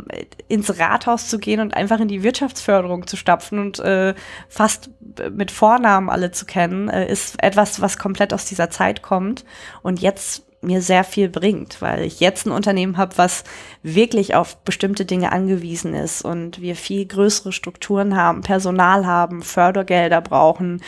ins 0.47 0.79
Rathaus 0.79 1.29
zu 1.29 1.37
gehen 1.37 1.59
und 1.59 1.75
einfach 1.75 1.99
in 1.99 2.07
die 2.07 2.23
Wirtschaftsförderung 2.23 3.05
zu 3.05 3.15
stapfen 3.15 3.59
und 3.59 3.79
äh, 3.79 4.15
fast 4.49 4.89
mit 5.31 5.51
Vornamen 5.51 6.09
alle 6.09 6.31
zu 6.31 6.45
kennen, 6.45 6.89
äh, 6.89 7.07
ist 7.11 7.41
etwas, 7.43 7.79
was 7.79 7.99
komplett 7.99 8.33
aus 8.33 8.45
dieser 8.45 8.71
Zeit 8.71 9.03
kommt. 9.03 9.45
Und 9.83 10.01
jetzt 10.01 10.43
mir 10.63 10.81
sehr 10.81 11.03
viel 11.03 11.29
bringt, 11.29 11.81
weil 11.81 12.03
ich 12.03 12.19
jetzt 12.19 12.45
ein 12.45 12.51
Unternehmen 12.51 12.97
habe, 12.97 13.17
was 13.17 13.43
wirklich 13.81 14.35
auf 14.35 14.57
bestimmte 14.63 15.05
Dinge 15.05 15.31
angewiesen 15.31 15.93
ist 15.93 16.23
und 16.23 16.61
wir 16.61 16.75
viel 16.75 17.05
größere 17.05 17.51
Strukturen 17.51 18.15
haben, 18.15 18.41
Personal 18.41 19.05
haben, 19.05 19.41
Fördergelder 19.41 20.21
brauchen. 20.21 20.81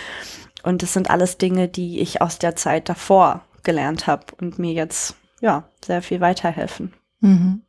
Und 0.64 0.82
das 0.82 0.94
sind 0.94 1.10
alles 1.10 1.38
Dinge, 1.38 1.68
die 1.68 2.00
ich 2.00 2.22
aus 2.22 2.40
der 2.40 2.56
Zeit 2.56 2.90
davor 2.90 3.42
gelernt 3.64 4.08
habe 4.08 4.26
und 4.40 4.58
mir 4.60 4.74
jetzt 4.74 5.16
ja 5.42 5.70
sehr 5.84 6.02
viel 6.02 6.22
weiterhelfen. 6.22 6.94
Mhm. 7.20 7.62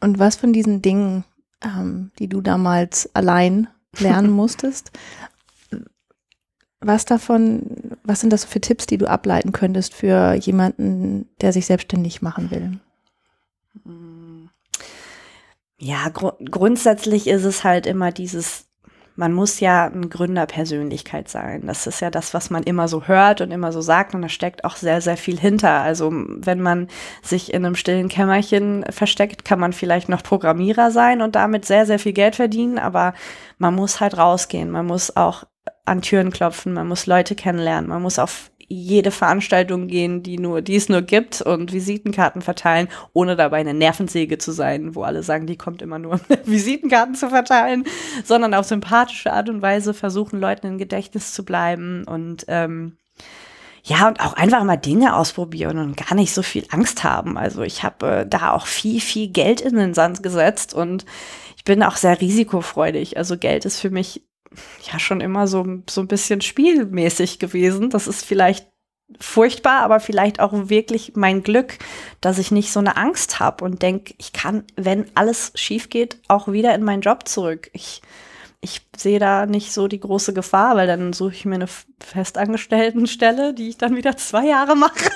Und 0.00 0.18
was 0.18 0.36
von 0.36 0.52
diesen 0.52 0.82
Dingen, 0.82 1.24
ähm, 1.62 2.10
die 2.18 2.28
du 2.28 2.40
damals 2.40 3.14
allein 3.14 3.68
lernen 3.98 4.30
musstest, 4.40 4.90
was 6.82 7.04
davon, 7.04 7.96
was 8.04 8.20
sind 8.20 8.32
das 8.32 8.44
für 8.44 8.60
Tipps, 8.60 8.86
die 8.86 8.98
du 8.98 9.08
ableiten 9.08 9.52
könntest 9.52 9.94
für 9.94 10.34
jemanden, 10.34 11.28
der 11.40 11.52
sich 11.52 11.66
selbstständig 11.66 12.22
machen 12.22 12.50
will? 12.50 12.78
Ja, 15.78 16.08
gru 16.10 16.32
grundsätzlich 16.48 17.26
ist 17.26 17.44
es 17.44 17.64
halt 17.64 17.86
immer 17.86 18.12
dieses, 18.12 18.66
man 19.16 19.32
muss 19.32 19.60
ja 19.60 19.86
eine 19.86 20.08
Gründerpersönlichkeit 20.08 21.28
sein. 21.28 21.66
Das 21.66 21.86
ist 21.86 22.00
ja 22.00 22.10
das, 22.10 22.34
was 22.34 22.50
man 22.50 22.62
immer 22.62 22.88
so 22.88 23.04
hört 23.08 23.40
und 23.40 23.50
immer 23.50 23.72
so 23.72 23.80
sagt. 23.80 24.14
Und 24.14 24.22
da 24.22 24.28
steckt 24.28 24.64
auch 24.64 24.76
sehr, 24.76 25.00
sehr 25.00 25.16
viel 25.16 25.38
hinter. 25.38 25.80
Also 25.80 26.12
wenn 26.12 26.60
man 26.60 26.88
sich 27.22 27.52
in 27.52 27.64
einem 27.64 27.74
stillen 27.74 28.08
Kämmerchen 28.08 28.84
versteckt, 28.90 29.44
kann 29.44 29.58
man 29.58 29.72
vielleicht 29.72 30.08
noch 30.08 30.22
Programmierer 30.22 30.90
sein 30.90 31.20
und 31.20 31.34
damit 31.34 31.64
sehr, 31.64 31.84
sehr 31.84 31.98
viel 31.98 32.12
Geld 32.12 32.36
verdienen. 32.36 32.78
Aber 32.78 33.12
man 33.58 33.74
muss 33.74 34.00
halt 34.00 34.16
rausgehen. 34.16 34.70
Man 34.70 34.86
muss 34.86 35.16
auch 35.16 35.44
an 35.84 36.02
Türen 36.02 36.30
klopfen, 36.30 36.72
man 36.72 36.88
muss 36.88 37.06
Leute 37.06 37.34
kennenlernen, 37.34 37.88
man 37.88 38.02
muss 38.02 38.18
auf 38.18 38.50
jede 38.68 39.10
Veranstaltung 39.10 39.86
gehen, 39.86 40.22
die 40.22 40.38
nur, 40.38 40.62
die 40.62 40.76
es 40.76 40.88
nur 40.88 41.02
gibt 41.02 41.42
und 41.42 41.72
Visitenkarten 41.72 42.40
verteilen, 42.40 42.88
ohne 43.12 43.36
dabei 43.36 43.58
eine 43.58 43.74
Nervensäge 43.74 44.38
zu 44.38 44.50
sein, 44.52 44.94
wo 44.94 45.02
alle 45.02 45.22
sagen, 45.22 45.46
die 45.46 45.58
kommt 45.58 45.82
immer 45.82 45.98
nur, 45.98 46.12
um 46.12 46.20
Visitenkarten 46.44 47.14
zu 47.14 47.28
verteilen, 47.28 47.84
sondern 48.24 48.54
auf 48.54 48.64
sympathische 48.64 49.32
Art 49.32 49.50
und 49.50 49.60
Weise 49.60 49.92
versuchen, 49.92 50.40
Leuten 50.40 50.66
im 50.66 50.78
Gedächtnis 50.78 51.34
zu 51.34 51.44
bleiben 51.44 52.04
und 52.04 52.46
ähm, 52.48 52.96
ja, 53.84 54.06
und 54.06 54.20
auch 54.20 54.34
einfach 54.34 54.62
mal 54.62 54.76
Dinge 54.76 55.16
ausprobieren 55.16 55.78
und 55.78 55.96
gar 55.96 56.14
nicht 56.14 56.32
so 56.32 56.42
viel 56.42 56.64
Angst 56.70 57.02
haben. 57.02 57.36
Also 57.36 57.62
ich 57.62 57.82
habe 57.82 58.20
äh, 58.20 58.26
da 58.26 58.52
auch 58.52 58.66
viel, 58.66 59.00
viel 59.00 59.28
Geld 59.28 59.60
in 59.60 59.74
den 59.74 59.92
Sand 59.92 60.22
gesetzt 60.22 60.72
und 60.72 61.04
ich 61.56 61.64
bin 61.64 61.82
auch 61.82 61.96
sehr 61.96 62.20
risikofreudig. 62.20 63.16
Also 63.16 63.36
Geld 63.36 63.64
ist 63.64 63.80
für 63.80 63.90
mich 63.90 64.22
ja 64.90 64.98
schon 64.98 65.20
immer 65.20 65.46
so, 65.46 65.66
so 65.88 66.00
ein 66.00 66.08
bisschen 66.08 66.40
spielmäßig 66.40 67.38
gewesen. 67.38 67.90
Das 67.90 68.06
ist 68.06 68.24
vielleicht 68.24 68.66
furchtbar, 69.20 69.80
aber 69.80 70.00
vielleicht 70.00 70.40
auch 70.40 70.52
wirklich 70.68 71.12
mein 71.14 71.42
Glück, 71.42 71.78
dass 72.20 72.38
ich 72.38 72.50
nicht 72.50 72.72
so 72.72 72.80
eine 72.80 72.96
Angst 72.96 73.40
habe 73.40 73.64
und 73.64 73.82
denke, 73.82 74.14
ich 74.18 74.32
kann, 74.32 74.64
wenn 74.76 75.06
alles 75.14 75.52
schief 75.54 75.90
geht, 75.90 76.18
auch 76.28 76.48
wieder 76.48 76.74
in 76.74 76.82
meinen 76.82 77.02
Job 77.02 77.28
zurück. 77.28 77.70
Ich, 77.72 78.02
ich 78.60 78.80
sehe 78.96 79.18
da 79.18 79.46
nicht 79.46 79.72
so 79.72 79.88
die 79.88 80.00
große 80.00 80.32
Gefahr, 80.32 80.76
weil 80.76 80.86
dann 80.86 81.12
suche 81.12 81.32
ich 81.32 81.44
mir 81.44 81.56
eine 81.56 81.68
Festangestelltenstelle, 82.00 83.54
die 83.54 83.70
ich 83.70 83.78
dann 83.78 83.96
wieder 83.96 84.16
zwei 84.16 84.46
Jahre 84.46 84.76
mache. 84.76 85.10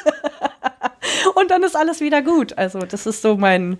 und 1.35 1.51
dann 1.51 1.63
ist 1.63 1.77
alles 1.77 2.01
wieder 2.01 2.23
gut. 2.23 2.57
Also 2.59 2.81
das 2.81 3.07
ist 3.07 3.23
so 3.23 3.37
mein, 3.37 3.79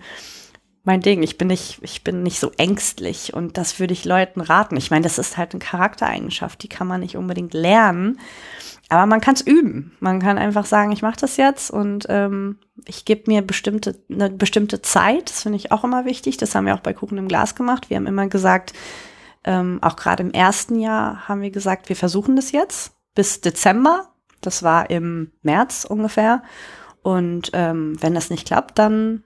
mein 0.87 1.01
Ding. 1.01 1.21
Ich 1.21 1.37
bin 1.37 1.49
nicht, 1.49 1.79
ich 1.81 2.03
bin 2.03 2.23
nicht 2.23 2.39
so 2.39 2.51
ängstlich 2.57 3.33
und 3.33 3.57
das 3.57 3.79
würde 3.79 3.93
ich 3.93 4.05
Leuten 4.05 4.41
raten. 4.41 4.77
Ich 4.77 4.89
meine, 4.89 5.03
das 5.03 5.19
ist 5.19 5.37
halt 5.37 5.53
eine 5.53 5.59
Charaktereigenschaft, 5.59 6.63
die 6.63 6.69
kann 6.69 6.87
man 6.87 7.01
nicht 7.01 7.17
unbedingt 7.17 7.53
lernen, 7.53 8.19
aber 8.89 9.05
man 9.05 9.21
kann 9.21 9.35
es 9.35 9.41
üben. 9.41 9.95
Man 9.99 10.19
kann 10.19 10.37
einfach 10.37 10.65
sagen, 10.65 10.91
ich 10.93 11.01
mache 11.01 11.19
das 11.19 11.37
jetzt 11.37 11.69
und 11.69 12.05
ähm, 12.09 12.57
ich 12.85 13.05
gebe 13.05 13.23
mir 13.27 13.41
bestimmte 13.41 13.99
eine 14.09 14.29
bestimmte 14.29 14.81
Zeit. 14.81 15.29
Das 15.29 15.43
finde 15.43 15.57
ich 15.57 15.71
auch 15.71 15.83
immer 15.83 16.05
wichtig. 16.05 16.37
Das 16.37 16.55
haben 16.55 16.65
wir 16.65 16.73
auch 16.73 16.79
bei 16.79 16.93
Kuchen 16.93 17.17
im 17.17 17.27
Glas 17.27 17.55
gemacht. 17.55 17.89
Wir 17.89 17.97
haben 17.97 18.07
immer 18.07 18.27
gesagt, 18.27 18.73
ähm, 19.43 19.79
auch 19.81 19.97
gerade 19.97 20.23
im 20.23 20.31
ersten 20.31 20.79
Jahr 20.79 21.27
haben 21.27 21.41
wir 21.41 21.51
gesagt, 21.51 21.89
wir 21.89 21.95
versuchen 21.97 22.35
das 22.35 22.51
jetzt 22.51 22.93
bis 23.13 23.41
Dezember. 23.41 24.07
Das 24.39 24.63
war 24.63 24.89
im 24.89 25.31
März 25.41 25.85
ungefähr. 25.85 26.43
Und 27.01 27.49
ähm, 27.53 27.97
wenn 28.01 28.13
das 28.13 28.29
nicht 28.29 28.47
klappt, 28.47 28.79
dann 28.79 29.23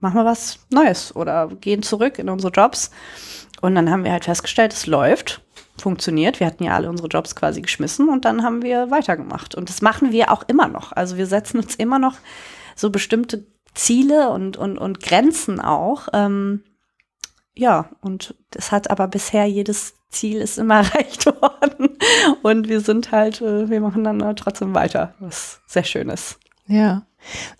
machen 0.00 0.16
wir 0.16 0.24
was 0.24 0.58
Neues 0.70 1.14
oder 1.14 1.48
gehen 1.60 1.82
zurück 1.82 2.18
in 2.18 2.28
unsere 2.28 2.52
Jobs. 2.52 2.90
Und 3.60 3.74
dann 3.74 3.90
haben 3.90 4.04
wir 4.04 4.12
halt 4.12 4.24
festgestellt, 4.24 4.72
es 4.72 4.86
läuft, 4.86 5.42
funktioniert. 5.78 6.40
Wir 6.40 6.46
hatten 6.46 6.64
ja 6.64 6.74
alle 6.74 6.88
unsere 6.88 7.08
Jobs 7.08 7.36
quasi 7.36 7.60
geschmissen 7.60 8.08
und 8.08 8.24
dann 8.24 8.42
haben 8.42 8.62
wir 8.62 8.90
weitergemacht. 8.90 9.54
Und 9.54 9.68
das 9.68 9.82
machen 9.82 10.12
wir 10.12 10.32
auch 10.32 10.42
immer 10.46 10.68
noch. 10.68 10.92
Also 10.92 11.16
wir 11.16 11.26
setzen 11.26 11.58
uns 11.58 11.74
immer 11.74 11.98
noch 11.98 12.16
so 12.74 12.90
bestimmte 12.90 13.46
Ziele 13.74 14.30
und, 14.30 14.56
und, 14.56 14.78
und 14.78 15.00
Grenzen 15.00 15.60
auch. 15.60 16.08
Ähm, 16.12 16.64
ja, 17.54 17.90
und 18.00 18.34
das 18.50 18.72
hat 18.72 18.90
aber 18.90 19.08
bisher 19.08 19.46
jedes 19.46 19.94
Ziel 20.08 20.40
ist 20.40 20.58
immer 20.58 20.76
erreicht 20.80 21.26
worden. 21.26 21.98
Und 22.42 22.68
wir 22.68 22.80
sind 22.80 23.12
halt, 23.12 23.40
äh, 23.40 23.68
wir 23.68 23.80
machen 23.80 24.04
dann 24.04 24.36
trotzdem 24.36 24.74
weiter, 24.74 25.14
was 25.20 25.60
sehr 25.66 25.84
schön 25.84 26.08
ist. 26.08 26.38
Ja. 26.66 27.06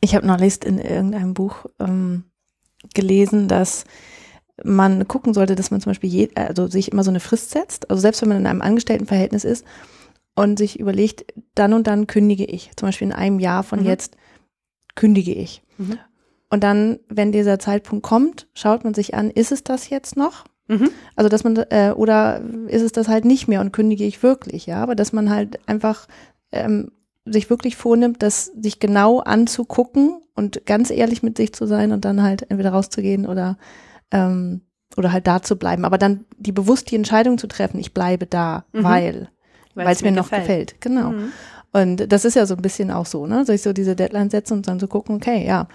Ich 0.00 0.14
habe 0.14 0.26
neulich 0.26 0.64
in 0.64 0.78
irgendeinem 0.78 1.34
Buch 1.34 1.66
ähm, 1.78 2.24
gelesen, 2.94 3.48
dass 3.48 3.84
man 4.62 5.08
gucken 5.08 5.34
sollte, 5.34 5.54
dass 5.54 5.70
man 5.70 5.80
zum 5.80 5.90
Beispiel 5.90 6.10
je, 6.10 6.30
also 6.34 6.66
sich 6.66 6.92
immer 6.92 7.04
so 7.04 7.10
eine 7.10 7.20
Frist 7.20 7.50
setzt. 7.50 7.90
Also 7.90 8.00
selbst 8.00 8.22
wenn 8.22 8.28
man 8.28 8.38
in 8.38 8.46
einem 8.46 8.62
Angestelltenverhältnis 8.62 9.44
ist 9.44 9.64
und 10.34 10.58
sich 10.58 10.78
überlegt, 10.78 11.32
dann 11.54 11.72
und 11.72 11.86
dann 11.86 12.06
kündige 12.06 12.44
ich. 12.44 12.70
Zum 12.76 12.88
Beispiel 12.88 13.08
in 13.08 13.14
einem 13.14 13.40
Jahr 13.40 13.62
von 13.62 13.80
mhm. 13.80 13.86
jetzt 13.86 14.16
kündige 14.94 15.32
ich. 15.34 15.62
Mhm. 15.78 15.98
Und 16.50 16.64
dann, 16.64 16.98
wenn 17.08 17.32
dieser 17.32 17.58
Zeitpunkt 17.58 18.04
kommt, 18.04 18.48
schaut 18.54 18.84
man 18.84 18.92
sich 18.92 19.14
an, 19.14 19.30
ist 19.30 19.52
es 19.52 19.62
das 19.62 19.88
jetzt 19.88 20.16
noch? 20.16 20.44
Mhm. 20.66 20.90
Also 21.16 21.28
dass 21.28 21.44
man 21.44 21.56
äh, 21.56 21.92
oder 21.96 22.42
ist 22.68 22.82
es 22.82 22.92
das 22.92 23.08
halt 23.08 23.24
nicht 23.24 23.48
mehr 23.48 23.60
und 23.60 23.72
kündige 23.72 24.04
ich 24.04 24.22
wirklich, 24.22 24.66
ja? 24.66 24.82
Aber 24.82 24.94
dass 24.94 25.12
man 25.12 25.30
halt 25.30 25.58
einfach 25.68 26.06
ähm, 26.52 26.92
sich 27.24 27.50
wirklich 27.50 27.76
vornimmt, 27.76 28.22
das 28.22 28.46
sich 28.46 28.80
genau 28.80 29.20
anzugucken 29.20 30.20
und 30.34 30.66
ganz 30.66 30.90
ehrlich 30.90 31.22
mit 31.22 31.36
sich 31.36 31.52
zu 31.52 31.66
sein 31.66 31.92
und 31.92 32.04
dann 32.04 32.22
halt 32.22 32.50
entweder 32.50 32.70
rauszugehen 32.70 33.26
oder 33.26 33.58
ähm, 34.10 34.62
oder 34.96 35.12
halt 35.12 35.26
da 35.26 35.42
zu 35.42 35.56
bleiben. 35.56 35.84
Aber 35.84 35.98
dann 35.98 36.24
die 36.36 36.52
bewusst 36.52 36.90
die 36.90 36.96
Entscheidung 36.96 37.38
zu 37.38 37.46
treffen, 37.46 37.78
ich 37.78 37.94
bleibe 37.94 38.26
da, 38.26 38.64
mhm. 38.72 38.84
weil 38.84 39.28
weil 39.74 39.88
es 39.88 40.02
mir, 40.02 40.10
mir 40.10 40.16
noch 40.16 40.30
gefällt. 40.30 40.80
Genau. 40.80 41.10
Mhm. 41.10 41.32
Und 41.72 42.12
das 42.12 42.24
ist 42.24 42.34
ja 42.34 42.46
so 42.46 42.56
ein 42.56 42.62
bisschen 42.62 42.90
auch 42.90 43.06
so, 43.06 43.26
ne? 43.26 43.44
Soll 43.44 43.54
ich 43.54 43.62
so 43.62 43.72
diese 43.72 43.94
Deadline 43.94 44.30
setzen 44.30 44.54
und 44.54 44.68
dann 44.68 44.80
so 44.80 44.88
gucken, 44.88 45.16
okay, 45.16 45.46
ja, 45.46 45.68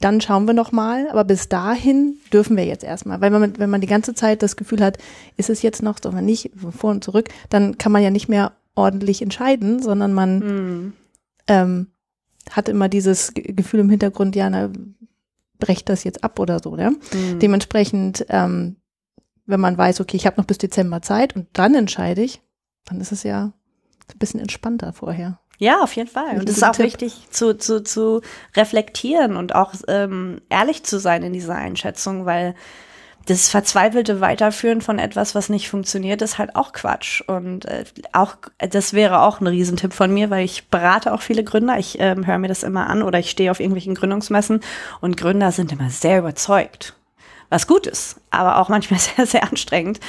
dann 0.00 0.20
schauen 0.20 0.46
wir 0.46 0.54
noch 0.54 0.72
mal, 0.72 1.08
aber 1.10 1.24
bis 1.24 1.48
dahin 1.48 2.16
dürfen 2.32 2.56
wir 2.56 2.64
jetzt 2.64 2.84
erstmal, 2.84 3.20
weil 3.20 3.30
man, 3.30 3.58
wenn 3.58 3.70
man 3.70 3.80
die 3.80 3.88
ganze 3.88 4.14
Zeit 4.14 4.42
das 4.42 4.56
Gefühl 4.56 4.80
hat, 4.80 4.98
ist 5.36 5.50
es 5.50 5.62
jetzt 5.62 5.82
noch, 5.82 5.98
sondern 6.02 6.24
nicht, 6.24 6.52
vor 6.56 6.90
und 6.90 7.02
zurück, 7.02 7.28
dann 7.50 7.78
kann 7.78 7.92
man 7.92 8.02
ja 8.02 8.10
nicht 8.10 8.28
mehr 8.28 8.52
ordentlich 8.78 9.20
entscheiden, 9.20 9.82
sondern 9.82 10.12
man 10.12 10.38
mhm. 10.38 10.92
ähm, 11.48 11.86
hat 12.50 12.68
immer 12.68 12.88
dieses 12.88 13.32
Gefühl 13.34 13.80
im 13.80 13.90
Hintergrund, 13.90 14.36
ja, 14.36 14.48
na, 14.48 14.70
brecht 15.58 15.88
das 15.88 16.04
jetzt 16.04 16.24
ab 16.24 16.38
oder 16.38 16.60
so. 16.60 16.76
Ne? 16.76 16.92
Mhm. 17.12 17.40
Dementsprechend, 17.40 18.24
ähm, 18.28 18.76
wenn 19.44 19.60
man 19.60 19.76
weiß, 19.76 20.00
okay, 20.00 20.16
ich 20.16 20.26
habe 20.26 20.40
noch 20.40 20.46
bis 20.46 20.58
Dezember 20.58 21.02
Zeit 21.02 21.34
und 21.34 21.48
dann 21.52 21.74
entscheide 21.74 22.22
ich, 22.22 22.40
dann 22.84 23.00
ist 23.00 23.12
es 23.12 23.24
ja 23.24 23.52
ein 24.08 24.18
bisschen 24.18 24.40
entspannter 24.40 24.92
vorher. 24.92 25.40
Ja, 25.58 25.82
auf 25.82 25.96
jeden 25.96 26.08
Fall. 26.08 26.38
Und 26.38 26.48
es 26.48 26.58
ist 26.58 26.62
auch 26.62 26.70
Tipp. 26.72 26.86
wichtig 26.86 27.26
zu, 27.30 27.58
zu, 27.58 27.82
zu 27.82 28.20
reflektieren 28.54 29.36
und 29.36 29.56
auch 29.56 29.74
ähm, 29.88 30.40
ehrlich 30.48 30.84
zu 30.84 31.00
sein 31.00 31.24
in 31.24 31.32
dieser 31.32 31.56
Einschätzung, 31.56 32.24
weil 32.26 32.54
das 33.28 33.50
verzweifelte 33.50 34.20
Weiterführen 34.20 34.80
von 34.80 34.98
etwas, 34.98 35.34
was 35.34 35.48
nicht 35.48 35.68
funktioniert, 35.68 36.22
ist 36.22 36.38
halt 36.38 36.56
auch 36.56 36.72
Quatsch. 36.72 37.22
Und 37.26 37.66
äh, 37.66 37.84
auch 38.12 38.36
das 38.58 38.94
wäre 38.94 39.20
auch 39.20 39.40
ein 39.40 39.46
Riesentipp 39.46 39.92
von 39.92 40.12
mir, 40.12 40.30
weil 40.30 40.44
ich 40.44 40.68
berate 40.68 41.12
auch 41.12 41.20
viele 41.20 41.44
Gründer. 41.44 41.78
Ich 41.78 41.98
ähm, 42.00 42.26
höre 42.26 42.38
mir 42.38 42.48
das 42.48 42.62
immer 42.62 42.88
an 42.88 43.02
oder 43.02 43.18
ich 43.18 43.30
stehe 43.30 43.50
auf 43.50 43.60
irgendwelchen 43.60 43.94
Gründungsmessen 43.94 44.60
und 45.00 45.16
Gründer 45.16 45.52
sind 45.52 45.72
immer 45.72 45.90
sehr 45.90 46.18
überzeugt 46.18 46.97
was 47.50 47.66
gut 47.66 47.86
ist, 47.86 48.16
aber 48.30 48.58
auch 48.58 48.68
manchmal 48.68 49.00
sehr, 49.16 49.26
sehr 49.26 49.44
anstrengend, 49.44 50.00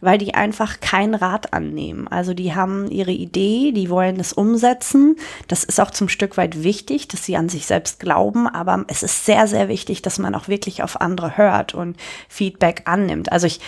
weil 0.00 0.18
die 0.18 0.34
einfach 0.34 0.80
keinen 0.80 1.14
Rat 1.14 1.52
annehmen. 1.52 2.08
Also 2.08 2.34
die 2.34 2.54
haben 2.54 2.90
ihre 2.90 3.12
Idee, 3.12 3.72
die 3.72 3.90
wollen 3.90 4.18
es 4.18 4.32
umsetzen. 4.32 5.16
Das 5.46 5.64
ist 5.64 5.80
auch 5.80 5.90
zum 5.90 6.08
Stück 6.08 6.36
weit 6.36 6.62
wichtig, 6.62 7.08
dass 7.08 7.24
sie 7.24 7.36
an 7.36 7.48
sich 7.48 7.66
selbst 7.66 8.00
glauben, 8.00 8.48
aber 8.48 8.84
es 8.88 9.02
ist 9.02 9.24
sehr, 9.24 9.46
sehr 9.46 9.68
wichtig, 9.68 10.02
dass 10.02 10.18
man 10.18 10.34
auch 10.34 10.48
wirklich 10.48 10.82
auf 10.82 11.00
andere 11.00 11.36
hört 11.36 11.74
und 11.74 11.96
Feedback 12.28 12.82
annimmt. 12.86 13.32
Also 13.32 13.46
ich 13.46 13.60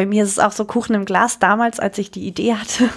bei 0.00 0.06
mir 0.06 0.24
ist 0.24 0.30
es 0.30 0.38
auch 0.38 0.52
so 0.52 0.64
Kuchen 0.64 0.94
im 0.94 1.04
Glas. 1.04 1.40
Damals, 1.40 1.78
als 1.78 1.98
ich 1.98 2.10
die 2.10 2.26
Idee 2.26 2.54
hatte, 2.54 2.88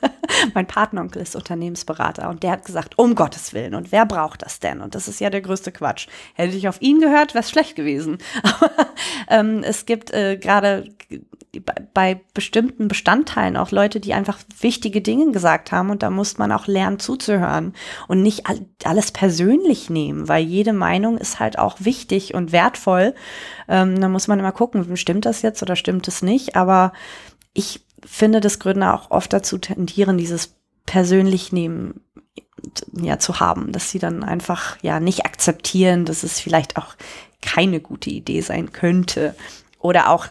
mein 0.54 0.66
Partneronkel 0.66 1.22
ist 1.22 1.34
Unternehmensberater 1.34 2.28
und 2.28 2.42
der 2.42 2.50
hat 2.50 2.66
gesagt, 2.66 2.98
um 2.98 3.14
Gottes 3.14 3.54
Willen, 3.54 3.74
und 3.74 3.92
wer 3.92 4.04
braucht 4.04 4.42
das 4.42 4.60
denn? 4.60 4.82
Und 4.82 4.94
das 4.94 5.08
ist 5.08 5.20
ja 5.20 5.30
der 5.30 5.40
größte 5.40 5.72
Quatsch. 5.72 6.06
Hätte 6.34 6.54
ich 6.54 6.68
auf 6.68 6.82
ihn 6.82 7.00
gehört, 7.00 7.32
wäre 7.32 7.42
es 7.42 7.48
schlecht 7.48 7.76
gewesen. 7.76 8.18
Aber 8.42 8.70
ähm, 9.30 9.62
es 9.64 9.86
gibt 9.86 10.10
äh, 10.10 10.36
gerade 10.36 10.90
bei 11.94 12.20
bestimmten 12.34 12.88
Bestandteilen 12.88 13.56
auch 13.56 13.70
Leute, 13.70 13.98
die 13.98 14.12
einfach 14.12 14.38
wichtige 14.60 15.00
Dinge 15.00 15.32
gesagt 15.32 15.72
haben 15.72 15.88
und 15.88 16.02
da 16.02 16.10
muss 16.10 16.36
man 16.38 16.52
auch 16.52 16.66
lernen 16.66 17.00
zuzuhören 17.00 17.72
und 18.06 18.22
nicht 18.22 18.44
alles 18.84 19.10
persönlich 19.12 19.90
nehmen, 19.90 20.28
weil 20.28 20.44
jede 20.44 20.72
Meinung 20.72 21.16
ist 21.16 21.40
halt 21.40 21.58
auch 21.58 21.76
wichtig 21.80 22.34
und 22.34 22.52
wertvoll. 22.52 23.14
Ähm, 23.70 24.00
da 24.00 24.08
muss 24.08 24.26
man 24.26 24.40
immer 24.40 24.52
gucken, 24.52 24.96
stimmt 24.96 25.24
das 25.24 25.42
jetzt 25.42 25.62
oder 25.62 25.76
stimmt 25.76 26.08
es 26.08 26.22
nicht, 26.22 26.56
aber 26.56 26.92
ich 27.54 27.86
finde, 28.04 28.40
dass 28.40 28.58
Gründer 28.58 28.94
auch 28.94 29.10
oft 29.10 29.32
dazu 29.32 29.58
tendieren, 29.58 30.18
dieses 30.18 30.56
persönlich 30.86 31.52
nehmen 31.52 32.00
ja 33.00 33.18
zu 33.18 33.38
haben, 33.40 33.72
dass 33.72 33.90
sie 33.90 34.00
dann 34.00 34.24
einfach 34.24 34.76
ja 34.82 34.98
nicht 34.98 35.24
akzeptieren, 35.24 36.04
dass 36.04 36.24
es 36.24 36.40
vielleicht 36.40 36.76
auch 36.76 36.94
keine 37.40 37.80
gute 37.80 38.10
Idee 38.10 38.40
sein 38.40 38.72
könnte. 38.72 39.34
Oder 39.78 40.10
auch 40.10 40.26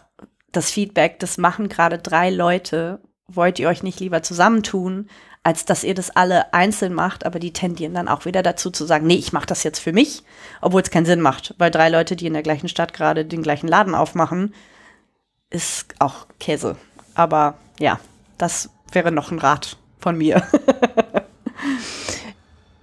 das 0.52 0.70
Feedback, 0.70 1.18
das 1.18 1.38
machen 1.38 1.68
gerade 1.68 1.98
drei 1.98 2.30
Leute, 2.30 3.00
wollt 3.26 3.58
ihr 3.58 3.68
euch 3.68 3.82
nicht 3.82 4.00
lieber 4.00 4.22
zusammentun, 4.22 5.08
als 5.42 5.64
dass 5.64 5.84
ihr 5.84 5.94
das 5.94 6.10
alle 6.10 6.52
einzeln 6.52 6.92
macht, 6.92 7.24
aber 7.24 7.38
die 7.38 7.52
tendieren 7.52 7.94
dann 7.94 8.08
auch 8.08 8.26
wieder 8.26 8.42
dazu 8.42 8.70
zu 8.70 8.84
sagen, 8.84 9.06
nee, 9.06 9.14
ich 9.14 9.32
mache 9.32 9.46
das 9.46 9.62
jetzt 9.62 9.78
für 9.78 9.92
mich, 9.92 10.22
obwohl 10.60 10.82
es 10.82 10.90
keinen 10.90 11.06
Sinn 11.06 11.20
macht, 11.20 11.54
weil 11.58 11.70
drei 11.70 11.88
Leute, 11.88 12.14
die 12.14 12.26
in 12.26 12.34
der 12.34 12.42
gleichen 12.42 12.68
Stadt 12.68 12.92
gerade 12.92 13.24
den 13.24 13.42
gleichen 13.42 13.68
Laden 13.68 13.94
aufmachen, 13.94 14.54
ist 15.48 15.94
auch 15.98 16.26
Käse. 16.38 16.76
Aber 17.14 17.54
ja, 17.78 17.98
das 18.36 18.68
wäre 18.92 19.12
noch 19.12 19.30
ein 19.30 19.38
Rat 19.38 19.78
von 19.98 20.16
mir. 20.16 20.46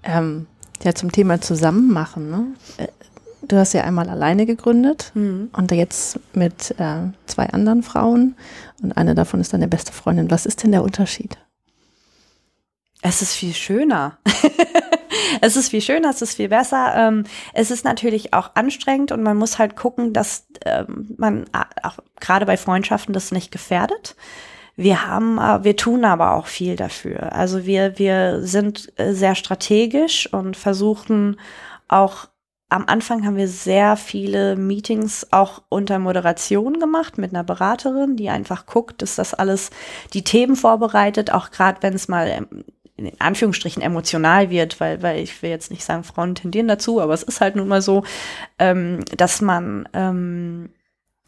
ähm, 0.04 0.48
ja, 0.84 0.96
zum 0.96 1.12
Thema 1.12 1.40
Zusammenmachen. 1.40 2.30
Ne? 2.30 2.46
Äh, 2.78 2.88
du 3.48 3.58
hast 3.58 3.74
ja 3.74 3.84
einmal 3.84 4.10
alleine 4.10 4.48
gegründet 4.48 5.12
mhm. 5.14 5.52
und 5.54 5.72
jetzt 5.72 6.20
mit 6.34 6.72
äh, 6.80 7.12
zwei 7.28 7.50
anderen 7.50 7.84
Frauen 7.84 8.36
und 8.82 8.98
eine 8.98 9.14
davon 9.14 9.42
ist 9.42 9.54
deine 9.54 9.68
beste 9.68 9.94
Freundin. 9.94 10.32
Was 10.32 10.48
ist 10.48 10.64
denn 10.64 10.72
der 10.72 10.84
Unterschied? 10.84 11.38
Es 13.02 13.22
ist 13.22 13.36
viel 13.36 13.54
schöner. 13.54 14.18
es 15.42 15.56
ist 15.56 15.70
viel 15.70 15.82
schöner, 15.82 16.10
es 16.10 16.22
ist 16.22 16.36
viel 16.36 16.50
besser. 16.50 16.94
Ähm, 16.96 17.24
es 17.54 17.72
ist 17.72 17.86
natürlich 17.86 18.34
auch 18.34 18.52
anstrengend 18.56 19.12
und 19.12 19.24
man 19.24 19.38
muss 19.38 19.60
halt 19.60 19.76
gucken, 19.76 20.14
dass 20.14 20.48
ähm, 20.66 21.16
man 21.18 21.46
auch 21.54 21.98
gerade 22.20 22.46
bei 22.46 22.58
Freundschaften 22.58 23.14
das 23.14 23.32
nicht 23.32 23.52
gefährdet. 23.52 24.16
Wir 24.76 25.08
haben, 25.08 25.38
äh, 25.38 25.64
wir 25.64 25.76
tun 25.76 26.06
aber 26.06 26.34
auch 26.34 26.48
viel 26.48 26.76
dafür. 26.76 27.34
Also 27.34 27.66
wir, 27.66 27.98
wir 28.00 28.42
sind 28.42 28.92
äh, 28.98 29.14
sehr 29.14 29.36
strategisch 29.36 30.32
und 30.32 30.58
versuchen 30.58 31.40
auch 31.88 32.28
am 32.70 32.84
Anfang 32.88 33.26
haben 33.26 33.38
wir 33.38 33.48
sehr 33.48 33.96
viele 33.96 34.58
Meetings 34.58 35.28
auch 35.32 35.62
unter 35.70 36.00
Moderation 36.00 36.80
gemacht 36.80 37.18
mit 37.18 37.34
einer 37.34 37.46
Beraterin, 37.46 38.18
die 38.18 38.30
einfach 38.30 38.66
guckt, 38.66 39.02
dass 39.02 39.16
das 39.16 39.34
alles 39.34 39.70
die 40.14 40.26
Themen 40.26 40.58
vorbereitet, 40.58 41.32
auch 41.32 41.52
gerade 41.52 41.82
wenn 41.82 41.94
es 41.94 42.10
mal 42.10 42.28
ähm, 42.28 42.66
in 42.98 43.12
Anführungsstrichen 43.20 43.82
emotional 43.82 44.50
wird, 44.50 44.80
weil, 44.80 45.02
weil 45.02 45.20
ich 45.20 45.42
will 45.42 45.52
jetzt 45.52 45.72
nicht 45.72 45.84
sagen, 45.84 46.04
Frauen 46.04 46.36
tendieren 46.36 46.68
dazu, 46.68 47.00
aber 47.00 47.14
es 47.14 47.24
ist 47.24 47.42
halt 47.42 47.56
nun 47.56 47.68
mal 47.68 47.82
so, 47.82 48.04
ähm, 48.60 49.06
dass 49.16 49.40
man 49.40 49.88
ähm, 49.94 50.70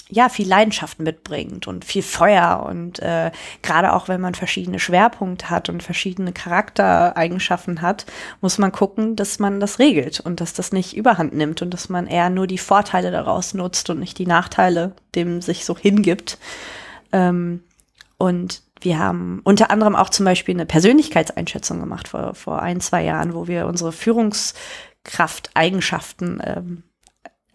ja 0.10 0.28
viel 0.28 0.48
Leidenschaft 0.48 1.00
mitbringt 1.00 1.68
und 1.68 1.86
viel 1.86 2.02
Feuer 2.02 2.66
und 2.68 3.00
äh, 3.00 3.32
gerade 3.62 3.94
auch 3.94 4.08
wenn 4.08 4.20
man 4.20 4.34
verschiedene 4.34 4.80
Schwerpunkte 4.80 5.52
hat 5.52 5.70
und 5.70 5.84
verschiedene 5.84 6.34
Charaktereigenschaften 6.34 7.84
hat, 7.84 8.08
muss 8.42 8.58
man 8.58 8.72
gucken, 8.72 9.16
dass 9.16 9.38
man 9.38 9.60
das 9.60 9.78
regelt 9.78 10.20
und 10.20 10.42
dass 10.42 10.54
das 10.54 10.72
nicht 10.72 10.98
überhand 10.98 11.34
nimmt 11.36 11.62
und 11.62 11.72
dass 11.72 11.90
man 11.90 12.08
eher 12.08 12.32
nur 12.32 12.48
die 12.48 12.58
Vorteile 12.58 13.12
daraus 13.12 13.54
nutzt 13.54 13.90
und 13.92 14.00
nicht 14.00 14.18
die 14.18 14.28
Nachteile 14.28 14.94
dem 15.16 15.42
sich 15.42 15.66
so 15.66 15.78
hingibt. 15.78 16.40
Ähm, 17.12 17.64
und 18.18 18.64
wir 18.82 19.00
haben 19.00 19.42
unter 19.44 19.72
anderem 19.72 19.96
auch 19.96 20.10
zum 20.10 20.26
Beispiel 20.26 20.56
eine 20.56 20.66
Persönlichkeitseinschätzung 20.66 21.80
gemacht 21.80 22.10
vor, 22.10 22.36
vor 22.36 22.62
ein, 22.62 22.82
zwei 22.82 23.04
Jahren, 23.04 23.34
wo 23.34 23.48
wir 23.48 23.68
unsere 23.68 23.92
Führungskrafteigenschaften 23.92 26.42
ähm, 26.44 26.84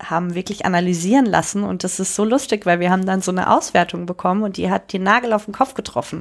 haben 0.03 0.35
wirklich 0.35 0.67
analysieren 0.67 1.27
lassen 1.27 1.63
und 1.63 1.85
das 1.85 2.01
ist 2.01 2.15
so 2.15 2.25
lustig, 2.25 2.67
weil 2.67 2.81
wir 2.81 2.91
haben 2.91 3.07
dann 3.07 3.21
so 3.21 3.31
eine 3.31 3.51
Auswertung 3.51 4.07
bekommen 4.07 4.43
und 4.43 4.57
die 4.57 4.71
hat 4.71 4.93
den 4.93 5.05
Nagel 5.05 5.33
auf 5.33 5.45
den 5.45 5.55
Kopf 5.55 5.75
getroffen. 5.75 6.21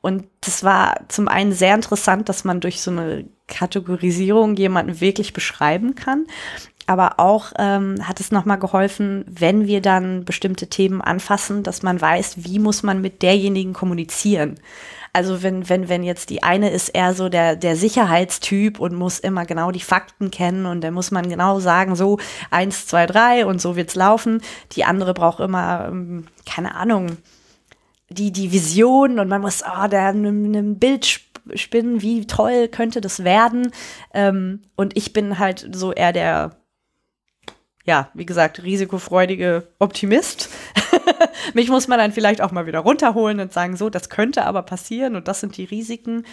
Und 0.00 0.26
das 0.40 0.62
war 0.62 1.00
zum 1.08 1.28
einen 1.28 1.52
sehr 1.52 1.74
interessant, 1.74 2.28
dass 2.28 2.44
man 2.44 2.60
durch 2.60 2.80
so 2.80 2.90
eine 2.90 3.26
Kategorisierung 3.48 4.54
jemanden 4.54 5.00
wirklich 5.00 5.32
beschreiben 5.32 5.94
kann. 5.94 6.26
Aber 6.88 7.20
auch 7.20 7.52
ähm, 7.58 7.96
hat 8.08 8.18
es 8.18 8.32
nochmal 8.32 8.58
geholfen, 8.58 9.22
wenn 9.28 9.66
wir 9.66 9.82
dann 9.82 10.24
bestimmte 10.24 10.68
Themen 10.68 11.02
anfassen, 11.02 11.62
dass 11.62 11.82
man 11.82 12.00
weiß, 12.00 12.44
wie 12.44 12.58
muss 12.58 12.82
man 12.82 13.02
mit 13.02 13.20
derjenigen 13.20 13.74
kommunizieren. 13.74 14.58
Also 15.12 15.42
wenn, 15.42 15.68
wenn, 15.68 15.90
wenn 15.90 16.02
jetzt 16.02 16.30
die 16.30 16.42
eine 16.42 16.70
ist 16.70 16.88
eher 16.88 17.12
so 17.12 17.28
der, 17.28 17.56
der 17.56 17.76
Sicherheitstyp 17.76 18.80
und 18.80 18.94
muss 18.94 19.18
immer 19.18 19.44
genau 19.44 19.70
die 19.70 19.82
Fakten 19.82 20.30
kennen 20.30 20.64
und 20.64 20.80
da 20.80 20.90
muss 20.90 21.10
man 21.10 21.28
genau 21.28 21.60
sagen, 21.60 21.94
so 21.94 22.18
eins, 22.50 22.86
zwei, 22.86 23.04
drei 23.04 23.44
und 23.44 23.60
so 23.60 23.76
wird's 23.76 23.94
laufen. 23.94 24.40
Die 24.72 24.84
andere 24.84 25.12
braucht 25.12 25.40
immer, 25.40 25.88
ähm, 25.90 26.26
keine 26.46 26.74
Ahnung, 26.74 27.18
die, 28.08 28.32
die 28.32 28.50
Vision 28.50 29.18
und 29.18 29.28
man 29.28 29.42
muss, 29.42 29.62
oh, 29.62 29.88
der 29.88 30.08
ein 30.08 30.78
Bild 30.78 31.20
spinnen, 31.52 32.00
wie 32.00 32.26
toll 32.26 32.68
könnte 32.68 33.02
das 33.02 33.24
werden. 33.24 33.72
Ähm, 34.14 34.62
und 34.74 34.96
ich 34.96 35.12
bin 35.12 35.38
halt 35.38 35.68
so 35.72 35.92
eher 35.92 36.14
der 36.14 36.56
ja, 37.88 38.10
wie 38.12 38.26
gesagt, 38.26 38.62
risikofreudige 38.62 39.66
Optimist. 39.78 40.50
Mich 41.54 41.70
muss 41.70 41.88
man 41.88 41.98
dann 41.98 42.12
vielleicht 42.12 42.42
auch 42.42 42.52
mal 42.52 42.66
wieder 42.66 42.80
runterholen 42.80 43.40
und 43.40 43.50
sagen, 43.50 43.78
so, 43.78 43.88
das 43.88 44.10
könnte 44.10 44.44
aber 44.44 44.60
passieren 44.60 45.16
und 45.16 45.26
das 45.26 45.40
sind 45.40 45.56
die 45.56 45.64
Risiken. 45.64 46.26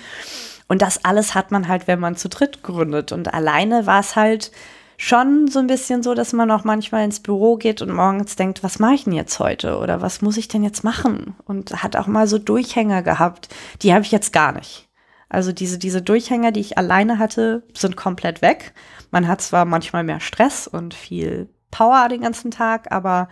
Und 0.67 0.81
das 0.81 1.05
alles 1.05 1.33
hat 1.33 1.51
man 1.51 1.69
halt, 1.69 1.87
wenn 1.87 2.01
man 2.01 2.17
zu 2.17 2.27
dritt 2.27 2.61
gründet. 2.61 3.13
Und 3.13 3.33
alleine 3.33 3.85
war 3.85 4.01
es 4.01 4.17
halt 4.17 4.51
schon 4.97 5.47
so 5.47 5.59
ein 5.59 5.67
bisschen 5.67 6.03
so, 6.03 6.13
dass 6.13 6.33
man 6.33 6.51
auch 6.51 6.65
manchmal 6.65 7.05
ins 7.05 7.21
Büro 7.21 7.55
geht 7.55 7.81
und 7.81 7.93
morgens 7.93 8.35
denkt, 8.35 8.61
was 8.61 8.79
mache 8.79 8.95
ich 8.95 9.05
denn 9.05 9.13
jetzt 9.13 9.39
heute 9.39 9.77
oder 9.77 10.01
was 10.01 10.21
muss 10.21 10.35
ich 10.35 10.49
denn 10.49 10.63
jetzt 10.63 10.83
machen? 10.83 11.35
Und 11.45 11.81
hat 11.81 11.95
auch 11.95 12.07
mal 12.07 12.27
so 12.27 12.37
Durchhänger 12.37 13.01
gehabt. 13.01 13.47
Die 13.81 13.93
habe 13.93 14.03
ich 14.03 14.11
jetzt 14.11 14.33
gar 14.33 14.51
nicht. 14.51 14.89
Also 15.29 15.53
diese, 15.53 15.77
diese 15.77 16.01
Durchhänger, 16.01 16.51
die 16.51 16.59
ich 16.59 16.77
alleine 16.77 17.17
hatte, 17.17 17.63
sind 17.73 17.95
komplett 17.95 18.41
weg. 18.41 18.73
Man 19.15 19.29
hat 19.29 19.41
zwar 19.41 19.63
manchmal 19.63 20.03
mehr 20.03 20.19
Stress 20.19 20.67
und 20.67 20.93
viel 20.93 21.47
Power 21.71 22.09
den 22.09 22.19
ganzen 22.19 22.51
Tag, 22.51 22.91
aber 22.91 23.29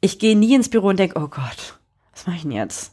ich 0.00 0.20
gehe 0.20 0.38
nie 0.38 0.54
ins 0.54 0.68
Büro 0.68 0.86
und 0.86 1.00
denke, 1.00 1.18
oh 1.18 1.26
Gott, 1.26 1.80
was 2.12 2.28
mache 2.28 2.36
ich 2.36 2.42
denn 2.42 2.52
jetzt? 2.52 2.92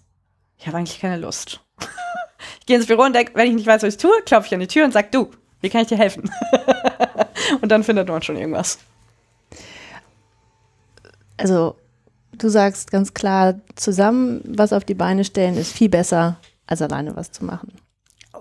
Ich 0.58 0.66
habe 0.66 0.78
eigentlich 0.78 1.00
keine 1.00 1.18
Lust. 1.18 1.60
ich 2.60 2.66
gehe 2.66 2.78
ins 2.78 2.88
Büro 2.88 3.04
und 3.04 3.14
denke, 3.14 3.36
wenn 3.36 3.50
ich 3.50 3.54
nicht 3.54 3.68
weiß, 3.68 3.84
was 3.84 3.94
ich 3.94 4.02
tue, 4.02 4.10
klopfe 4.26 4.48
ich 4.48 4.54
an 4.56 4.62
die 4.62 4.68
Tür 4.68 4.84
und 4.84 4.94
sage, 4.94 5.10
du, 5.12 5.30
wie 5.62 5.70
kann 5.70 5.82
ich 5.82 5.90
dir 5.90 5.98
helfen? 6.00 6.28
und 7.62 7.72
dann 7.72 7.84
findet 7.84 8.08
man 8.08 8.24
schon 8.24 8.38
irgendwas. 8.38 8.80
Also, 11.38 11.76
du 12.32 12.50
sagst 12.50 12.90
ganz 12.90 13.14
klar, 13.14 13.60
zusammen 13.76 14.42
was 14.44 14.74
auf 14.74 14.86
die 14.86 14.96
Beine 14.96 15.24
stellen 15.24 15.56
ist 15.56 15.72
viel 15.72 15.90
besser, 15.90 16.38
als 16.66 16.82
alleine 16.82 17.16
was 17.16 17.32
zu 17.32 17.46
machen 17.46 17.74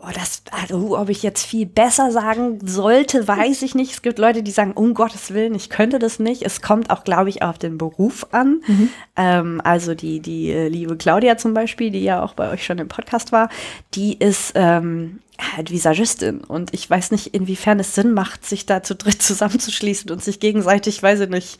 oh, 0.02 0.10
das, 0.14 0.42
also, 0.50 0.98
ob 0.98 1.08
ich 1.08 1.22
jetzt 1.22 1.46
viel 1.46 1.66
besser 1.66 2.10
sagen 2.10 2.58
sollte, 2.64 3.26
weiß 3.26 3.62
ich 3.62 3.74
nicht. 3.74 3.92
Es 3.92 4.02
gibt 4.02 4.18
Leute, 4.18 4.42
die 4.42 4.50
sagen, 4.50 4.72
um 4.72 4.94
Gottes 4.94 5.32
Willen, 5.32 5.54
ich 5.54 5.70
könnte 5.70 5.98
das 5.98 6.18
nicht. 6.18 6.42
Es 6.42 6.60
kommt 6.60 6.90
auch, 6.90 7.04
glaube 7.04 7.30
ich, 7.30 7.42
auf 7.42 7.58
den 7.58 7.78
Beruf 7.78 8.26
an. 8.32 8.62
Mhm. 8.66 8.88
Ähm, 9.16 9.60
also 9.64 9.94
die, 9.94 10.20
die 10.20 10.50
äh, 10.50 10.68
liebe 10.68 10.96
Claudia 10.96 11.36
zum 11.36 11.54
Beispiel, 11.54 11.90
die 11.90 12.02
ja 12.02 12.22
auch 12.22 12.34
bei 12.34 12.50
euch 12.50 12.64
schon 12.64 12.78
im 12.78 12.88
Podcast 12.88 13.32
war, 13.32 13.48
die 13.94 14.18
ist 14.18 14.52
ähm, 14.54 15.20
halt 15.56 15.70
Visagistin. 15.70 16.42
Und 16.42 16.74
ich 16.74 16.88
weiß 16.88 17.10
nicht, 17.12 17.34
inwiefern 17.34 17.80
es 17.80 17.94
Sinn 17.94 18.12
macht, 18.12 18.44
sich 18.44 18.66
da 18.66 18.82
zu 18.82 18.94
dritt 18.94 19.22
zusammenzuschließen 19.22 20.10
und 20.10 20.22
sich 20.22 20.40
gegenseitig, 20.40 21.02
weiß 21.02 21.20
ich 21.20 21.28
nicht, 21.28 21.58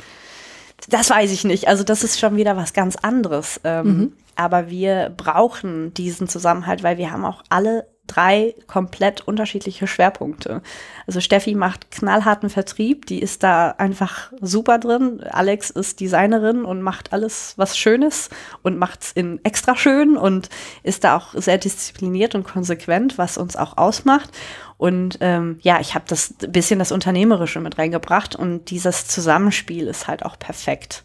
das 0.89 1.11
weiß 1.11 1.31
ich 1.31 1.45
nicht. 1.45 1.69
Also 1.69 1.85
das 1.85 2.03
ist 2.03 2.19
schon 2.19 2.37
wieder 2.37 2.57
was 2.57 2.73
ganz 2.73 2.97
anderes. 2.97 3.61
Ähm, 3.63 3.87
mhm. 3.87 4.13
Aber 4.35 4.69
wir 4.71 5.13
brauchen 5.17 5.95
diesen 5.95 6.27
Zusammenhalt, 6.27 6.83
weil 6.83 6.99
wir 6.99 7.13
haben 7.13 7.25
auch 7.25 7.43
alle 7.51 7.87
drei 8.07 8.55
komplett 8.67 9.23
unterschiedliche 9.23 9.87
Schwerpunkte. 9.87 10.63
Also 11.07 11.21
Steffi 11.21 11.55
macht 11.55 11.91
knallharten 11.91 12.51
Vertrieb, 12.51 13.07
die 13.07 13.21
ist 13.21 13.43
da 13.43 13.71
einfach 13.71 14.33
super 14.41 14.79
drin. 14.79 15.23
Alex 15.31 15.71
ist 15.71 16.01
Designerin 16.01 16.65
und 16.65 16.83
macht 16.83 17.13
alles, 17.13 17.55
was 17.57 17.77
schön 17.77 18.03
ist 18.03 18.31
und 18.63 18.77
macht's 18.77 19.13
in 19.13 19.43
extra 19.45 19.77
schön 19.77 20.17
und 20.17 20.49
ist 20.83 21.05
da 21.05 21.17
auch 21.17 21.35
sehr 21.35 21.59
diszipliniert 21.59 22.35
und 22.35 22.45
konsequent, 22.45 23.19
was 23.19 23.39
uns 23.39 23.57
auch 23.57 23.79
ausmacht. 23.79 24.31
Und 24.77 25.19
ähm, 25.21 25.59
ja, 25.63 25.81
ich 25.81 25.95
habe 25.95 26.05
das 26.09 26.35
bisschen 26.49 26.81
das 26.81 26.93
Unternehmerische 26.93 27.61
mit 27.61 27.79
reingebracht 27.79 28.35
und 28.35 28.71
dieses 28.71 29.07
Zusammenspiel 29.07 29.87
ist 29.87 30.09
halt 30.09 30.25
auch 30.25 30.39
perfekt. 30.39 31.05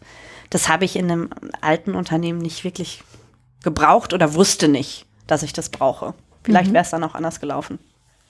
Das 0.50 0.68
habe 0.68 0.84
ich 0.84 0.96
in 0.96 1.10
einem 1.10 1.30
alten 1.60 1.94
Unternehmen 1.94 2.38
nicht 2.40 2.64
wirklich 2.64 3.02
gebraucht 3.62 4.12
oder 4.12 4.34
wusste 4.34 4.68
nicht, 4.68 5.06
dass 5.26 5.42
ich 5.42 5.52
das 5.52 5.68
brauche. 5.68 6.14
Vielleicht 6.42 6.70
mhm. 6.70 6.74
wäre 6.74 6.84
es 6.84 6.90
dann 6.90 7.04
auch 7.04 7.14
anders 7.14 7.40
gelaufen. 7.40 7.78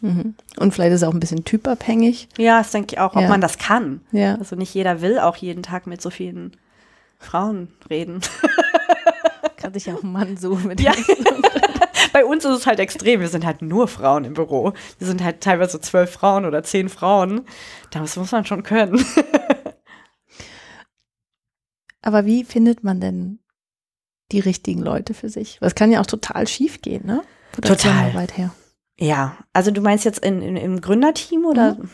Mhm. 0.00 0.34
Und 0.58 0.72
vielleicht 0.72 0.92
ist 0.92 1.02
es 1.02 1.08
auch 1.08 1.12
ein 1.12 1.20
bisschen 1.20 1.44
typabhängig. 1.44 2.28
Ja, 2.38 2.58
das 2.58 2.70
denke 2.70 2.94
ich 2.94 3.00
auch, 3.00 3.14
ob 3.14 3.22
ja. 3.22 3.28
man 3.28 3.40
das 3.40 3.58
kann. 3.58 4.00
Ja. 4.12 4.36
Also 4.36 4.56
nicht 4.56 4.72
jeder 4.74 5.00
will 5.00 5.18
auch 5.18 5.36
jeden 5.36 5.62
Tag 5.62 5.86
mit 5.86 6.00
so 6.00 6.10
vielen 6.10 6.56
Frauen 7.18 7.68
reden. 7.90 8.20
Kann 9.56 9.72
sich 9.74 9.86
ja 9.86 9.94
auch 9.94 10.02
ein 10.02 10.12
Mann 10.12 10.36
suchen. 10.36 10.68
Mit 10.68 10.80
ja. 10.82 10.92
Bei 12.12 12.24
uns 12.24 12.44
ist 12.44 12.58
es 12.58 12.66
halt 12.66 12.78
extrem. 12.78 13.20
Wir 13.20 13.28
sind 13.28 13.44
halt 13.44 13.60
nur 13.60 13.88
Frauen 13.88 14.24
im 14.24 14.34
Büro. 14.34 14.72
Wir 14.98 15.06
sind 15.06 15.22
halt 15.22 15.40
teilweise 15.40 15.80
zwölf 15.80 16.10
Frauen 16.10 16.44
oder 16.44 16.62
zehn 16.62 16.88
Frauen. 16.88 17.42
Das 17.90 18.16
muss 18.16 18.32
man 18.32 18.44
schon 18.44 18.62
können. 18.62 19.04
Aber 22.02 22.24
wie 22.24 22.44
findet 22.44 22.84
man 22.84 23.00
denn 23.00 23.40
die 24.30 24.40
richtigen 24.40 24.80
Leute 24.80 25.12
für 25.12 25.28
sich? 25.28 25.58
Das 25.60 25.74
kann 25.74 25.90
ja 25.90 26.00
auch 26.00 26.06
total 26.06 26.46
schief 26.46 26.80
gehen, 26.80 27.04
ne? 27.04 27.22
Total. 27.52 28.14
weit 28.14 28.36
her. 28.36 28.50
Ja, 28.98 29.36
also 29.52 29.70
du 29.70 29.80
meinst 29.80 30.04
jetzt 30.04 30.24
in, 30.24 30.42
in, 30.42 30.56
im 30.56 30.80
Gründerteam 30.80 31.44
oder? 31.44 31.74
Mhm. 31.74 31.90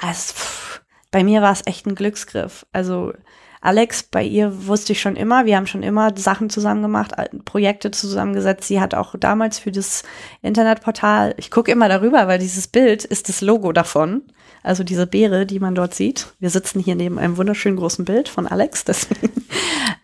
Also, 0.00 0.34
pff, 0.34 0.82
bei 1.10 1.24
mir 1.24 1.42
war 1.42 1.52
es 1.52 1.66
echt 1.66 1.86
ein 1.86 1.94
Glücksgriff. 1.94 2.66
Also 2.72 3.12
Alex, 3.60 4.04
bei 4.04 4.22
ihr 4.22 4.66
wusste 4.66 4.92
ich 4.92 5.00
schon 5.00 5.16
immer, 5.16 5.44
wir 5.44 5.56
haben 5.56 5.66
schon 5.66 5.82
immer 5.82 6.16
Sachen 6.16 6.48
zusammen 6.48 6.82
gemacht, 6.82 7.12
Projekte 7.44 7.90
zusammengesetzt. 7.90 8.68
Sie 8.68 8.80
hat 8.80 8.94
auch 8.94 9.14
damals 9.18 9.58
für 9.58 9.72
das 9.72 10.04
Internetportal, 10.42 11.34
ich 11.38 11.50
gucke 11.50 11.72
immer 11.72 11.88
darüber, 11.88 12.28
weil 12.28 12.38
dieses 12.38 12.68
Bild 12.68 13.04
ist 13.04 13.28
das 13.28 13.40
Logo 13.40 13.72
davon. 13.72 14.22
Also 14.62 14.84
diese 14.84 15.06
Beere, 15.06 15.46
die 15.46 15.60
man 15.60 15.74
dort 15.74 15.94
sieht. 15.94 16.34
Wir 16.40 16.50
sitzen 16.50 16.80
hier 16.80 16.94
neben 16.94 17.18
einem 17.18 17.36
wunderschönen 17.36 17.76
großen 17.76 18.04
Bild 18.04 18.28
von 18.28 18.46
Alex. 18.46 18.84
Deswegen, 18.86 19.44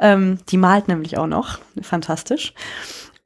ähm, 0.00 0.38
die 0.48 0.56
malt 0.56 0.88
nämlich 0.88 1.18
auch 1.18 1.26
noch. 1.26 1.58
Fantastisch. 1.82 2.54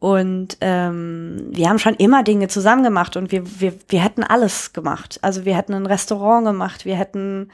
Und 0.01 0.59
ähm, 0.61 1.49
wir 1.51 1.69
haben 1.69 1.81
schon 1.81 1.95
immer 1.95 2.23
Dinge 2.23 2.47
zusammen 2.49 2.85
gemacht 2.85 3.17
und 3.17 3.33
wir, 3.33 3.43
wir, 3.61 3.75
wir 3.89 4.03
hätten 4.03 4.23
alles 4.23 4.73
gemacht. 4.73 5.19
Also 5.23 5.45
wir 5.45 5.57
hätten 5.57 5.75
ein 5.75 5.87
Restaurant 5.87 6.47
gemacht, 6.47 6.85
wir 6.85 6.97
hätten 6.97 7.51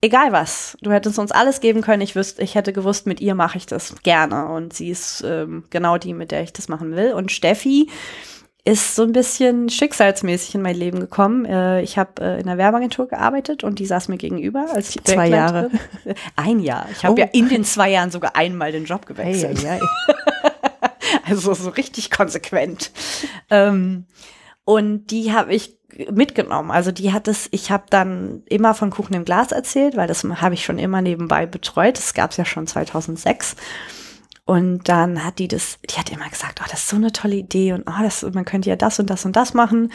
egal 0.00 0.30
was. 0.32 0.76
Du 0.82 0.92
hättest 0.92 1.18
uns 1.18 1.32
alles 1.32 1.60
geben 1.60 1.80
können. 1.80 2.02
Ich 2.02 2.14
wüsste, 2.14 2.42
ich 2.42 2.54
hätte 2.54 2.72
gewusst, 2.72 3.06
mit 3.06 3.20
ihr 3.20 3.34
mache 3.34 3.58
ich 3.58 3.66
das 3.66 3.96
gerne. 4.02 4.46
Und 4.46 4.72
sie 4.74 4.90
ist 4.90 5.24
ähm, 5.26 5.64
genau 5.70 5.98
die, 5.98 6.14
mit 6.14 6.30
der 6.30 6.42
ich 6.42 6.52
das 6.52 6.68
machen 6.68 6.94
will. 6.94 7.14
Und 7.14 7.32
Steffi 7.32 7.88
ist 8.64 8.94
so 8.94 9.02
ein 9.02 9.12
bisschen 9.12 9.68
schicksalsmäßig 9.68 10.54
in 10.54 10.62
mein 10.62 10.76
Leben 10.76 11.00
gekommen. 11.00 11.44
Äh, 11.46 11.82
ich 11.82 11.98
habe 11.98 12.22
äh, 12.22 12.40
in 12.40 12.46
der 12.46 12.58
Werbeagentur 12.58 13.08
gearbeitet 13.08 13.64
und 13.64 13.80
die 13.80 13.86
saß 13.86 14.06
mir 14.06 14.18
gegenüber 14.18 14.66
als 14.72 14.92
zwei 14.92 15.26
Jahre. 15.28 15.70
Ein 16.36 16.60
Jahr. 16.60 16.86
Ich 16.92 17.04
habe 17.04 17.14
oh. 17.14 17.18
ja 17.18 17.24
in 17.32 17.48
den 17.48 17.64
zwei 17.64 17.90
Jahren 17.90 18.12
sogar 18.12 18.36
einmal 18.36 18.70
den 18.70 18.84
Job 18.84 19.06
gewechselt. 19.06 19.64
Hey, 19.64 19.80
hey, 19.80 19.80
hey. 20.42 20.50
Also 21.26 21.54
so 21.54 21.70
richtig 21.70 22.10
konsequent. 22.10 22.90
ähm, 23.50 24.06
und 24.64 25.06
die 25.10 25.32
habe 25.32 25.54
ich 25.54 25.76
mitgenommen. 26.10 26.70
Also 26.70 26.92
die 26.92 27.12
hat 27.12 27.28
es, 27.28 27.48
ich 27.50 27.70
habe 27.70 27.84
dann 27.90 28.42
immer 28.46 28.74
von 28.74 28.90
Kuchen 28.90 29.14
im 29.14 29.24
Glas 29.24 29.52
erzählt, 29.52 29.96
weil 29.96 30.08
das 30.08 30.24
habe 30.24 30.54
ich 30.54 30.64
schon 30.64 30.78
immer 30.78 31.02
nebenbei 31.02 31.46
betreut. 31.46 31.98
Das 31.98 32.14
gab 32.14 32.30
es 32.30 32.36
ja 32.36 32.44
schon 32.44 32.66
2006. 32.66 33.56
Und 34.44 34.88
dann 34.88 35.24
hat 35.24 35.38
die 35.38 35.48
das, 35.48 35.78
die 35.88 35.98
hat 35.98 36.10
immer 36.10 36.28
gesagt, 36.28 36.60
oh, 36.62 36.68
das 36.70 36.80
ist 36.80 36.88
so 36.88 36.96
eine 36.96 37.12
tolle 37.12 37.36
Idee 37.36 37.72
und 37.74 37.84
oh, 37.86 38.02
das, 38.02 38.22
man 38.22 38.44
könnte 38.44 38.70
ja 38.70 38.76
das 38.76 38.98
und 38.98 39.08
das 39.08 39.24
und 39.24 39.36
das 39.36 39.54
machen. 39.54 39.92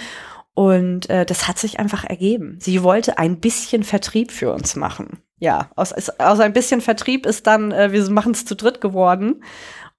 Und 0.53 1.10
äh, 1.10 1.25
das 1.25 1.47
hat 1.47 1.60
sich 1.60 1.80
einfach 1.80 2.03
ergeben. 2.03 2.58
Sie 2.62 2.82
wollte 2.82 3.17
ein 3.17 3.39
bisschen 3.39 3.84
Vertrieb 3.84 4.32
für 4.32 4.53
uns 4.53 4.75
machen. 4.75 5.19
Ja, 5.39 5.69
aus, 5.75 5.93
aus 5.93 6.39
ein 6.39 6.53
bisschen 6.53 6.82
Vertrieb 6.82 7.25
ist 7.25 7.45
dann, 7.45 7.71
äh, 7.71 7.91
wir 7.91 8.10
machen 8.10 8.32
es 8.32 8.45
zu 8.45 8.56
dritt 8.56 8.82
geworden. 8.82 9.43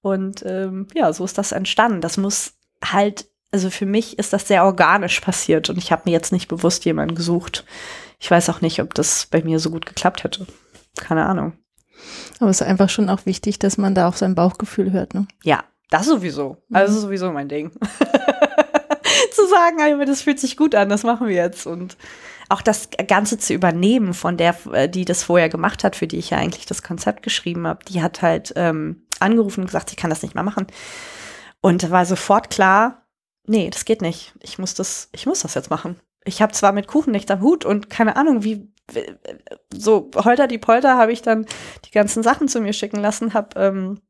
Und 0.01 0.43
ähm, 0.45 0.87
ja, 0.93 1.11
so 1.11 1.25
ist 1.25 1.37
das 1.37 1.51
entstanden. 1.51 2.01
Das 2.01 2.17
muss 2.17 2.53
halt, 2.83 3.27
also 3.51 3.69
für 3.69 3.85
mich 3.85 4.17
ist 4.19 4.33
das 4.33 4.47
sehr 4.47 4.63
organisch 4.63 5.19
passiert 5.19 5.69
und 5.69 5.77
ich 5.77 5.91
habe 5.91 6.03
mir 6.05 6.11
jetzt 6.11 6.31
nicht 6.31 6.47
bewusst 6.47 6.85
jemanden 6.85 7.15
gesucht. 7.15 7.65
Ich 8.19 8.29
weiß 8.29 8.49
auch 8.49 8.61
nicht, 8.61 8.81
ob 8.81 8.93
das 8.93 9.27
bei 9.29 9.43
mir 9.43 9.59
so 9.59 9.69
gut 9.69 9.85
geklappt 9.85 10.23
hätte. 10.23 10.45
Keine 10.97 11.25
Ahnung. 11.25 11.53
Aber 12.39 12.49
es 12.49 12.61
ist 12.61 12.67
einfach 12.67 12.89
schon 12.89 13.09
auch 13.09 13.25
wichtig, 13.25 13.59
dass 13.59 13.77
man 13.77 13.95
da 13.95 14.07
auf 14.07 14.17
sein 14.17 14.35
Bauchgefühl 14.35 14.91
hört, 14.91 15.13
ne? 15.13 15.27
Ja, 15.43 15.63
das 15.89 16.05
sowieso. 16.05 16.57
Also 16.71 16.95
mhm. 16.95 17.01
sowieso 17.01 17.31
mein 17.31 17.49
Ding. 17.49 17.71
zu 19.31 19.47
sagen, 19.47 19.81
aber 19.81 20.05
das 20.05 20.21
fühlt 20.21 20.39
sich 20.39 20.57
gut 20.57 20.75
an, 20.75 20.89
das 20.89 21.03
machen 21.03 21.27
wir 21.27 21.35
jetzt. 21.35 21.65
Und 21.65 21.97
auch 22.49 22.61
das 22.61 22.89
Ganze 23.07 23.37
zu 23.37 23.53
übernehmen 23.53 24.13
von 24.13 24.37
der, 24.37 24.55
äh, 24.73 24.89
die 24.89 25.05
das 25.05 25.23
vorher 25.23 25.49
gemacht 25.49 25.83
hat, 25.83 25.95
für 25.95 26.07
die 26.07 26.17
ich 26.17 26.31
ja 26.31 26.37
eigentlich 26.37 26.65
das 26.65 26.83
Konzept 26.83 27.23
geschrieben 27.23 27.67
habe, 27.67 27.85
die 27.85 28.01
hat 28.01 28.21
halt 28.21 28.53
ähm, 28.55 29.03
angerufen 29.21 29.61
und 29.61 29.67
gesagt, 29.67 29.91
ich 29.91 29.97
kann 29.97 30.09
das 30.09 30.21
nicht 30.21 30.35
mehr 30.35 30.43
machen. 30.43 30.67
Und 31.61 31.89
war 31.91 32.05
sofort 32.05 32.49
klar, 32.49 33.05
nee, 33.45 33.69
das 33.69 33.85
geht 33.85 34.01
nicht. 34.01 34.33
Ich 34.41 34.59
muss 34.59 34.73
das, 34.73 35.09
ich 35.11 35.25
muss 35.25 35.41
das 35.41 35.55
jetzt 35.55 35.69
machen. 35.69 35.99
Ich 36.23 36.41
habe 36.41 36.53
zwar 36.53 36.71
mit 36.71 36.87
Kuchen 36.87 37.11
nicht 37.11 37.31
am 37.31 37.41
Hut 37.41 37.65
und 37.65 37.89
keine 37.89 38.15
Ahnung, 38.15 38.43
wie 38.43 38.71
so 39.73 40.09
holter 40.15 40.47
die 40.47 40.57
Polter 40.57 40.97
habe 40.97 41.11
ich 41.11 41.21
dann 41.21 41.45
die 41.85 41.91
ganzen 41.91 42.23
Sachen 42.23 42.47
zu 42.47 42.59
mir 42.59 42.73
schicken 42.73 42.99
lassen, 42.99 43.33
habe 43.33 43.59
ähm, 43.59 44.01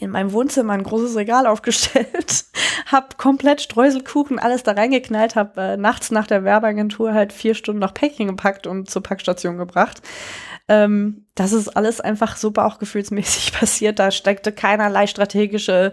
in 0.00 0.10
meinem 0.10 0.32
Wohnzimmer 0.32 0.72
ein 0.72 0.82
großes 0.82 1.16
Regal 1.16 1.46
aufgestellt, 1.46 2.44
habe 2.86 3.16
komplett 3.16 3.60
Streuselkuchen 3.60 4.38
alles 4.38 4.62
da 4.62 4.72
reingeknallt, 4.72 5.36
habe 5.36 5.60
äh, 5.60 5.76
nachts 5.76 6.10
nach 6.10 6.26
der 6.26 6.44
Werbeagentur 6.44 7.12
halt 7.14 7.32
vier 7.32 7.54
Stunden 7.54 7.80
noch 7.80 7.94
Päckchen 7.94 8.28
gepackt 8.28 8.66
und 8.66 8.90
zur 8.90 9.02
Packstation 9.02 9.58
gebracht. 9.58 10.02
Ähm, 10.68 11.26
das 11.34 11.52
ist 11.52 11.68
alles 11.68 12.00
einfach 12.00 12.36
super 12.36 12.64
auch 12.66 12.78
gefühlsmäßig 12.78 13.52
passiert. 13.58 13.98
Da 13.98 14.10
steckte 14.10 14.52
keinerlei 14.52 15.06
strategische 15.06 15.92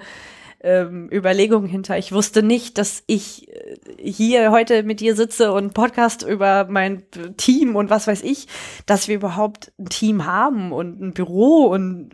ähm, 0.61 1.09
Überlegungen 1.11 1.67
hinter. 1.67 1.97
Ich 1.97 2.11
wusste 2.11 2.41
nicht, 2.41 2.77
dass 2.77 3.03
ich 3.05 3.47
äh, 3.49 3.77
hier 3.99 4.51
heute 4.51 4.83
mit 4.83 4.99
dir 4.99 5.15
sitze 5.15 5.51
und 5.51 5.73
Podcast 5.73 6.23
über 6.23 6.65
mein 6.69 7.03
Team 7.37 7.75
und 7.75 7.89
was 7.89 8.07
weiß 8.07 8.23
ich, 8.23 8.47
dass 8.85 9.07
wir 9.07 9.15
überhaupt 9.15 9.71
ein 9.77 9.89
Team 9.89 10.25
haben 10.25 10.71
und 10.71 11.01
ein 11.01 11.13
Büro 11.13 11.65
und 11.65 12.09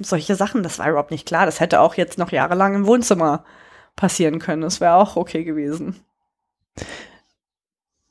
solche 0.00 0.36
Sachen. 0.36 0.62
Das 0.62 0.78
war 0.78 0.88
überhaupt 0.88 1.10
nicht 1.10 1.26
klar. 1.26 1.46
Das 1.46 1.60
hätte 1.60 1.80
auch 1.80 1.94
jetzt 1.94 2.18
noch 2.18 2.32
jahrelang 2.32 2.74
im 2.74 2.86
Wohnzimmer 2.86 3.44
passieren 3.96 4.38
können. 4.38 4.62
Das 4.62 4.80
wäre 4.80 4.94
auch 4.94 5.16
okay 5.16 5.44
gewesen. 5.44 5.96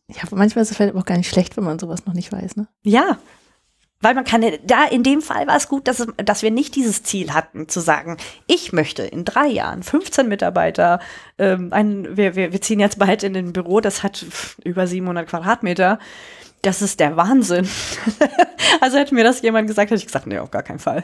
Ja, 0.07 0.23
manchmal 0.31 0.63
ist 0.63 0.71
es 0.71 0.77
vielleicht 0.77 0.95
auch 0.95 1.05
gar 1.05 1.17
nicht 1.17 1.29
schlecht, 1.29 1.55
wenn 1.55 1.63
man 1.63 1.79
sowas 1.79 2.05
noch 2.05 2.13
nicht 2.13 2.31
weiß, 2.31 2.55
ne? 2.55 2.67
Ja, 2.81 3.19
weil 4.01 4.15
man 4.15 4.23
kann, 4.23 4.45
da 4.65 4.85
in 4.85 5.03
dem 5.03 5.21
Fall 5.21 5.47
war 5.47 5.57
es 5.57 5.67
gut, 5.67 5.87
dass, 5.87 6.05
dass 6.17 6.41
wir 6.41 6.51
nicht 6.51 6.75
dieses 6.75 7.03
Ziel 7.03 7.33
hatten, 7.33 7.67
zu 7.67 7.81
sagen, 7.81 8.17
ich 8.47 8.71
möchte 8.71 9.03
in 9.03 9.25
drei 9.25 9.47
Jahren 9.47 9.83
15 9.83 10.27
Mitarbeiter, 10.27 10.99
ähm, 11.37 11.73
ein, 11.73 12.15
wir, 12.15 12.35
wir, 12.35 12.53
wir 12.53 12.61
ziehen 12.61 12.79
jetzt 12.79 12.99
bald 12.99 13.23
in 13.23 13.35
ein 13.35 13.51
Büro, 13.51 13.81
das 13.81 14.01
hat 14.01 14.25
über 14.63 14.87
700 14.87 15.27
Quadratmeter. 15.27 15.99
Das 16.61 16.81
ist 16.81 16.99
der 16.99 17.15
Wahnsinn. 17.15 17.69
also 18.81 18.97
hätte 18.97 19.15
mir 19.15 19.23
das 19.23 19.41
jemand 19.41 19.67
gesagt, 19.67 19.91
hätte 19.91 19.99
ich 19.99 20.07
gesagt, 20.07 20.27
nee, 20.27 20.39
auf 20.39 20.51
gar 20.51 20.63
keinen 20.63 20.79
Fall. 20.79 21.03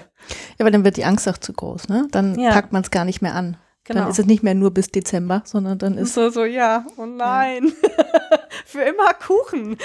Ja, 0.58 0.65
aber 0.65 0.71
dann 0.71 0.84
wird 0.84 0.97
die 0.97 1.05
Angst 1.05 1.29
auch 1.29 1.38
zu 1.38 1.53
groß, 1.53 1.88
ne? 1.88 2.08
Dann 2.12 2.38
ja. 2.38 2.51
packt 2.51 2.73
man 2.73 2.81
es 2.81 2.91
gar 2.91 3.05
nicht 3.05 3.21
mehr 3.21 3.36
an. 3.36 3.55
Genau. 3.86 4.02
Dann 4.02 4.10
ist 4.10 4.19
es 4.19 4.26
nicht 4.26 4.41
mehr 4.41 4.56
nur 4.56 4.71
bis 4.71 4.89
Dezember, 4.89 5.43
sondern 5.45 5.78
dann 5.78 5.98
ist 5.98 6.15
so 6.15 6.30
so 6.30 6.43
ja, 6.43 6.86
oh 6.98 7.06
nein. 7.06 7.71
Ja. 7.84 8.39
Für 8.65 8.82
immer 8.82 9.13
Kuchen. 9.13 9.78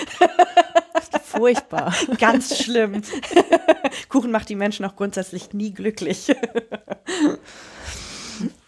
Furchtbar. 1.23 1.95
Ganz 2.19 2.57
schlimm. 2.57 3.03
Kuchen 4.09 4.31
macht 4.31 4.49
die 4.49 4.55
Menschen 4.55 4.87
auch 4.87 4.97
grundsätzlich 4.97 5.53
nie 5.53 5.73
glücklich. 5.73 6.35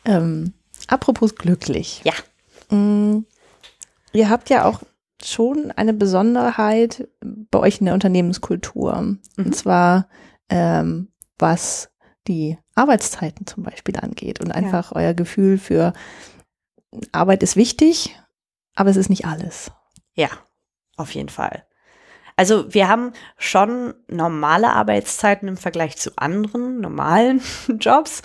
ähm, 0.04 0.52
apropos 0.86 1.34
glücklich. 1.34 2.02
Ja. 2.04 2.76
Mm, 2.76 3.24
ihr 4.12 4.28
habt 4.28 4.50
ja 4.50 4.66
auch 4.66 4.82
schon 5.24 5.70
eine 5.70 5.94
Besonderheit 5.94 7.08
bei 7.50 7.58
euch 7.58 7.80
in 7.80 7.86
der 7.86 7.94
Unternehmenskultur. 7.94 9.00
Mhm. 9.00 9.18
Und 9.38 9.56
zwar 9.56 10.08
ähm, 10.50 11.08
was 11.38 11.90
die 12.28 12.58
Arbeitszeiten 12.74 13.46
zum 13.46 13.62
Beispiel 13.62 13.96
angeht 13.96 14.40
und 14.40 14.52
einfach 14.52 14.92
ja. 14.92 14.96
euer 14.96 15.14
Gefühl 15.14 15.58
für 15.58 15.92
Arbeit 17.12 17.42
ist 17.42 17.56
wichtig, 17.56 18.18
aber 18.74 18.90
es 18.90 18.96
ist 18.96 19.10
nicht 19.10 19.26
alles. 19.26 19.70
Ja, 20.14 20.28
auf 20.96 21.14
jeden 21.14 21.28
Fall. 21.28 21.64
Also 22.36 22.72
wir 22.72 22.88
haben 22.88 23.12
schon 23.36 23.94
normale 24.08 24.72
Arbeitszeiten 24.72 25.48
im 25.48 25.56
Vergleich 25.56 25.96
zu 25.96 26.12
anderen 26.16 26.80
normalen 26.80 27.42
Jobs, 27.80 28.22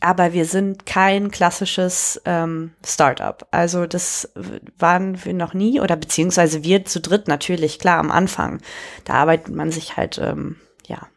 aber 0.00 0.32
wir 0.32 0.46
sind 0.46 0.86
kein 0.86 1.30
klassisches 1.30 2.20
ähm, 2.24 2.72
Startup. 2.84 3.46
Also 3.50 3.86
das 3.86 4.32
waren 4.78 5.24
wir 5.24 5.34
noch 5.34 5.52
nie 5.52 5.80
oder 5.80 5.96
beziehungsweise 5.96 6.64
wir 6.64 6.84
zu 6.84 7.00
dritt 7.00 7.28
natürlich, 7.28 7.78
klar, 7.78 7.98
am 7.98 8.10
Anfang. 8.10 8.62
Da 9.04 9.14
arbeitet 9.14 9.54
man 9.54 9.70
sich 9.70 9.96
halt, 9.96 10.18
ähm, 10.18 10.56
ja, 10.86 11.08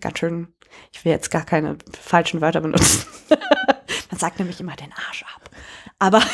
ganz 0.00 0.18
schön 0.18 0.54
ich 0.90 1.04
will 1.04 1.12
jetzt 1.12 1.30
gar 1.30 1.44
keine 1.44 1.76
falschen 2.00 2.40
Wörter 2.40 2.60
benutzen. 2.60 3.06
Man 4.10 4.18
sagt 4.18 4.38
nämlich 4.38 4.60
immer 4.60 4.76
den 4.76 4.92
Arsch 4.92 5.24
ab. 5.24 5.50
Aber 5.98 6.22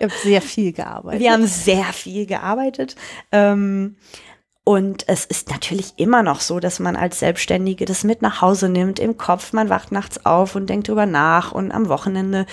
Ihr 0.00 0.08
habt 0.08 0.20
sehr 0.20 0.42
viel 0.42 0.72
gearbeitet. 0.72 1.20
Wir 1.20 1.32
haben 1.32 1.46
sehr 1.46 1.84
viel 1.92 2.26
gearbeitet. 2.26 2.96
Ähm, 3.32 3.96
und 4.64 5.06
es 5.08 5.26
ist 5.26 5.50
natürlich 5.50 5.92
immer 5.96 6.22
noch 6.22 6.40
so, 6.40 6.58
dass 6.58 6.80
man 6.80 6.96
als 6.96 7.18
Selbstständige 7.18 7.84
das 7.84 8.02
mit 8.02 8.22
nach 8.22 8.40
Hause 8.40 8.70
nimmt 8.70 8.98
im 8.98 9.18
Kopf. 9.18 9.52
Man 9.52 9.68
wacht 9.68 9.92
nachts 9.92 10.24
auf 10.24 10.56
und 10.56 10.70
denkt 10.70 10.88
drüber 10.88 11.04
nach 11.04 11.52
und 11.52 11.70
am 11.70 11.88
Wochenende. 11.88 12.46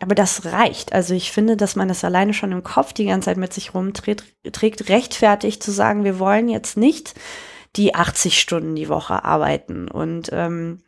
Aber 0.00 0.14
das 0.14 0.44
reicht. 0.44 0.92
Also 0.92 1.14
ich 1.14 1.32
finde, 1.32 1.56
dass 1.56 1.74
man 1.74 1.88
das 1.88 2.04
alleine 2.04 2.34
schon 2.34 2.52
im 2.52 2.62
Kopf 2.62 2.92
die 2.92 3.06
ganze 3.06 3.26
Zeit 3.26 3.38
mit 3.38 3.54
sich 3.54 3.72
rumträgt, 3.72 4.24
trägt 4.52 4.90
rechtfertigt 4.90 5.62
zu 5.62 5.72
sagen, 5.72 6.04
wir 6.04 6.18
wollen 6.18 6.50
jetzt 6.50 6.76
nicht 6.76 7.14
die 7.76 7.94
80 7.94 8.40
Stunden 8.40 8.74
die 8.74 8.88
Woche 8.88 9.24
arbeiten. 9.24 9.88
Und 9.88 10.30
ähm, 10.32 10.82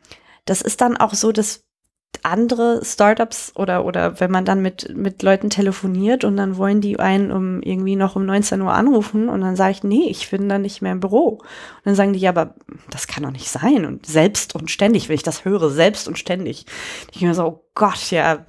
das 0.45 0.61
ist 0.61 0.81
dann 0.81 0.97
auch 0.97 1.13
so, 1.13 1.31
dass 1.31 1.67
andere 2.23 2.83
Startups 2.83 3.51
oder 3.55 3.85
oder 3.85 4.19
wenn 4.19 4.31
man 4.31 4.45
dann 4.45 4.61
mit 4.61 4.95
mit 4.95 5.21
Leuten 5.23 5.49
telefoniert 5.49 6.23
und 6.23 6.35
dann 6.35 6.57
wollen 6.57 6.81
die 6.81 6.99
einen 6.99 7.31
um 7.31 7.61
irgendwie 7.61 7.95
noch 7.95 8.15
um 8.15 8.25
19 8.25 8.61
Uhr 8.61 8.73
anrufen 8.73 9.29
und 9.29 9.41
dann 9.41 9.55
sage 9.55 9.71
ich 9.71 9.83
nee 9.83 10.07
ich 10.09 10.29
bin 10.29 10.49
dann 10.49 10.61
nicht 10.61 10.81
mehr 10.81 10.93
im 10.93 10.99
Büro. 10.99 11.27
Und 11.27 11.85
dann 11.85 11.95
sagen 11.95 12.13
die 12.13 12.19
ja 12.19 12.31
aber 12.31 12.55
das 12.89 13.07
kann 13.07 13.23
doch 13.23 13.31
nicht 13.31 13.49
sein. 13.49 13.85
Und 13.85 14.05
selbst 14.05 14.55
und 14.55 14.71
ständig 14.71 15.09
wenn 15.09 15.15
ich 15.15 15.23
das 15.23 15.45
höre 15.45 15.69
selbst 15.69 16.07
und 16.07 16.17
ständig 16.17 16.65
ich 17.13 17.21
mir 17.21 17.33
so 17.33 17.45
oh 17.45 17.65
Gott 17.75 18.09
ja 18.11 18.45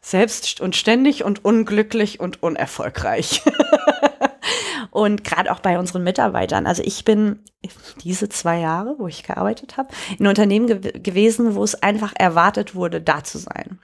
selbst 0.00 0.60
und 0.60 0.76
ständig 0.76 1.24
und 1.24 1.44
unglücklich 1.44 2.20
und 2.20 2.42
unerfolgreich 2.42 3.42
Und 4.96 5.24
gerade 5.24 5.52
auch 5.52 5.60
bei 5.60 5.78
unseren 5.78 6.04
Mitarbeitern. 6.04 6.66
Also 6.66 6.82
ich 6.82 7.04
bin 7.04 7.40
diese 8.02 8.30
zwei 8.30 8.60
Jahre, 8.60 8.94
wo 8.96 9.06
ich 9.06 9.24
gearbeitet 9.24 9.76
habe, 9.76 9.90
in 10.18 10.26
Unternehmen 10.26 10.68
ge 10.68 10.98
gewesen, 10.98 11.54
wo 11.54 11.62
es 11.62 11.74
einfach 11.82 12.14
erwartet 12.16 12.74
wurde, 12.74 13.02
da 13.02 13.22
zu 13.22 13.36
sein. 13.36 13.78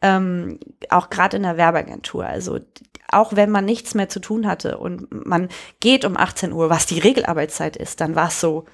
Ähm, 0.00 0.58
auch 0.88 1.10
gerade 1.10 1.36
in 1.36 1.42
der 1.42 1.58
Werbeagentur. 1.58 2.24
Also 2.24 2.60
auch 3.08 3.36
wenn 3.36 3.50
man 3.50 3.66
nichts 3.66 3.92
mehr 3.92 4.08
zu 4.08 4.18
tun 4.18 4.46
hatte 4.46 4.78
und 4.78 5.26
man 5.26 5.50
geht 5.80 6.06
um 6.06 6.16
18 6.16 6.54
Uhr, 6.54 6.70
was 6.70 6.86
die 6.86 7.00
Regelarbeitszeit 7.00 7.76
ist, 7.76 8.00
dann 8.00 8.14
war 8.14 8.28
es 8.28 8.40
so, 8.40 8.64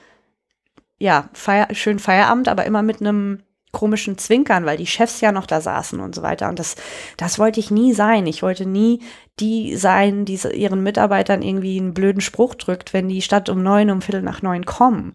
ja, 0.98 1.30
Feier, 1.32 1.74
schön 1.74 1.98
Feierabend, 1.98 2.46
aber 2.46 2.64
immer 2.64 2.82
mit 2.82 3.00
einem 3.00 3.42
komischen 3.72 4.18
Zwinkern, 4.18 4.66
weil 4.66 4.76
die 4.76 4.86
Chefs 4.86 5.20
ja 5.20 5.32
noch 5.32 5.46
da 5.46 5.60
saßen 5.60 5.98
und 5.98 6.14
so 6.14 6.22
weiter. 6.22 6.48
Und 6.48 6.58
das, 6.58 6.76
das 7.16 7.38
wollte 7.38 7.58
ich 7.58 7.70
nie 7.70 7.94
sein. 7.94 8.26
Ich 8.26 8.42
wollte 8.42 8.66
nie 8.66 9.00
die 9.40 9.76
sein, 9.76 10.24
die 10.24 10.38
ihren 10.52 10.82
Mitarbeitern 10.82 11.42
irgendwie 11.42 11.78
einen 11.78 11.94
blöden 11.94 12.20
Spruch 12.20 12.54
drückt, 12.54 12.92
wenn 12.92 13.08
die 13.08 13.22
statt 13.22 13.48
um 13.48 13.62
neun, 13.62 13.90
um 13.90 14.02
Viertel 14.02 14.22
nach 14.22 14.42
neun 14.42 14.66
kommen. 14.66 15.14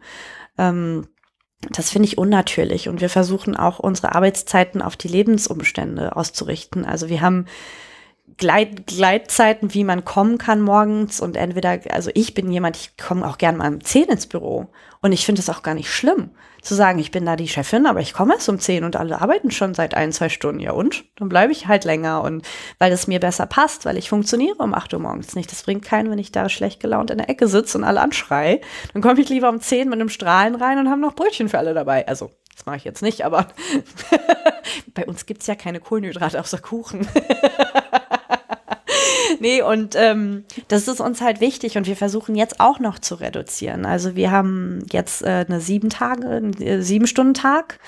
Ähm, 0.57 1.07
das 1.71 1.89
finde 1.89 2.07
ich 2.07 2.17
unnatürlich. 2.17 2.89
Und 2.89 3.01
wir 3.01 3.09
versuchen 3.09 3.55
auch 3.55 3.79
unsere 3.79 4.15
Arbeitszeiten 4.15 4.81
auf 4.81 4.95
die 4.95 5.07
Lebensumstände 5.07 6.15
auszurichten. 6.15 6.85
Also 6.85 7.09
wir 7.09 7.21
haben 7.21 7.45
Gleit, 8.37 8.87
Gleitzeiten, 8.87 9.73
wie 9.73 9.83
man 9.83 10.05
kommen 10.05 10.37
kann 10.37 10.61
morgens 10.61 11.19
und 11.19 11.35
entweder, 11.37 11.79
also 11.89 12.11
ich 12.13 12.33
bin 12.33 12.51
jemand, 12.51 12.77
ich 12.77 12.97
komme 12.97 13.27
auch 13.27 13.37
gern 13.37 13.57
mal 13.57 13.73
um 13.73 13.83
10 13.83 14.05
ins 14.05 14.27
Büro 14.27 14.67
und 15.01 15.11
ich 15.11 15.25
finde 15.25 15.41
es 15.41 15.49
auch 15.49 15.63
gar 15.63 15.73
nicht 15.73 15.91
schlimm 15.91 16.31
zu 16.67 16.75
sagen, 16.75 16.99
ich 16.99 17.11
bin 17.11 17.25
da 17.25 17.35
die 17.35 17.47
Chefin, 17.47 17.85
aber 17.85 18.01
ich 18.01 18.13
komme 18.13 18.33
erst 18.33 18.49
um 18.49 18.59
10 18.59 18.83
und 18.83 18.95
alle 18.95 19.21
arbeiten 19.21 19.51
schon 19.51 19.73
seit 19.73 19.93
ein, 19.93 20.11
zwei 20.11 20.29
Stunden. 20.29 20.59
Ja 20.59 20.71
und? 20.71 21.05
Dann 21.15 21.29
bleibe 21.29 21.51
ich 21.51 21.67
halt 21.67 21.85
länger 21.85 22.21
und 22.21 22.45
weil 22.77 22.91
es 22.91 23.07
mir 23.07 23.19
besser 23.19 23.45
passt, 23.45 23.85
weil 23.85 23.97
ich 23.97 24.09
funktioniere 24.09 24.57
um 24.57 24.73
8 24.73 24.93
Uhr 24.93 24.99
morgens 24.99 25.35
nicht. 25.35 25.51
Das 25.51 25.63
bringt 25.63 25.83
keinen, 25.83 26.11
wenn 26.11 26.19
ich 26.19 26.31
da 26.31 26.49
schlecht 26.49 26.79
gelaunt 26.79 27.09
in 27.09 27.17
der 27.17 27.29
Ecke 27.29 27.47
sitze 27.47 27.77
und 27.77 27.83
alle 27.83 28.01
anschrei. 28.01 28.61
Dann 28.93 29.01
komme 29.01 29.21
ich 29.21 29.29
lieber 29.29 29.49
um 29.49 29.61
10 29.61 29.89
mit 29.89 29.99
einem 29.99 30.09
Strahlen 30.09 30.55
rein 30.55 30.77
und 30.77 30.89
habe 30.89 31.01
noch 31.01 31.15
Brötchen 31.15 31.49
für 31.49 31.57
alle 31.57 31.73
dabei. 31.73 32.07
Also 32.07 32.31
das 32.53 32.65
mache 32.65 32.77
ich 32.77 32.83
jetzt 32.83 33.01
nicht, 33.01 33.23
aber 33.23 33.47
bei 34.93 35.05
uns 35.05 35.25
gibt's 35.25 35.47
ja 35.47 35.55
keine 35.55 35.79
Kohlenhydrate 35.79 36.39
außer 36.39 36.57
Kuchen. 36.57 37.07
nee, 39.39 39.61
und 39.61 39.95
ähm, 39.95 40.45
das 40.67 40.87
ist 40.87 40.99
uns 40.99 41.21
halt 41.21 41.41
wichtig 41.41 41.77
und 41.77 41.87
wir 41.87 41.95
versuchen 41.95 42.35
jetzt 42.35 42.59
auch 42.59 42.79
noch 42.79 42.99
zu 42.99 43.15
reduzieren. 43.15 43.85
Also 43.85 44.15
wir 44.15 44.31
haben 44.31 44.85
jetzt 44.91 45.23
äh, 45.23 45.45
eine 45.47 45.61
sieben 45.61 45.89
Tage, 45.89 46.51
äh, 46.59 46.81
sieben 46.81 47.07
Stunden 47.07 47.33
Tag, 47.33 47.79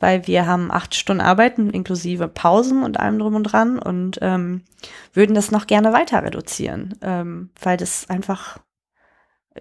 weil 0.00 0.26
wir 0.26 0.46
haben 0.46 0.70
acht 0.70 0.94
Stunden 0.94 1.20
Arbeiten 1.20 1.70
inklusive 1.70 2.28
Pausen 2.28 2.82
und 2.82 3.00
allem 3.00 3.18
drum 3.18 3.34
und 3.34 3.44
dran 3.44 3.78
und 3.78 4.18
ähm, 4.22 4.62
würden 5.12 5.34
das 5.34 5.50
noch 5.50 5.66
gerne 5.66 5.92
weiter 5.92 6.22
reduzieren, 6.22 6.96
ähm, 7.02 7.50
weil 7.60 7.76
das 7.76 8.08
einfach 8.08 8.58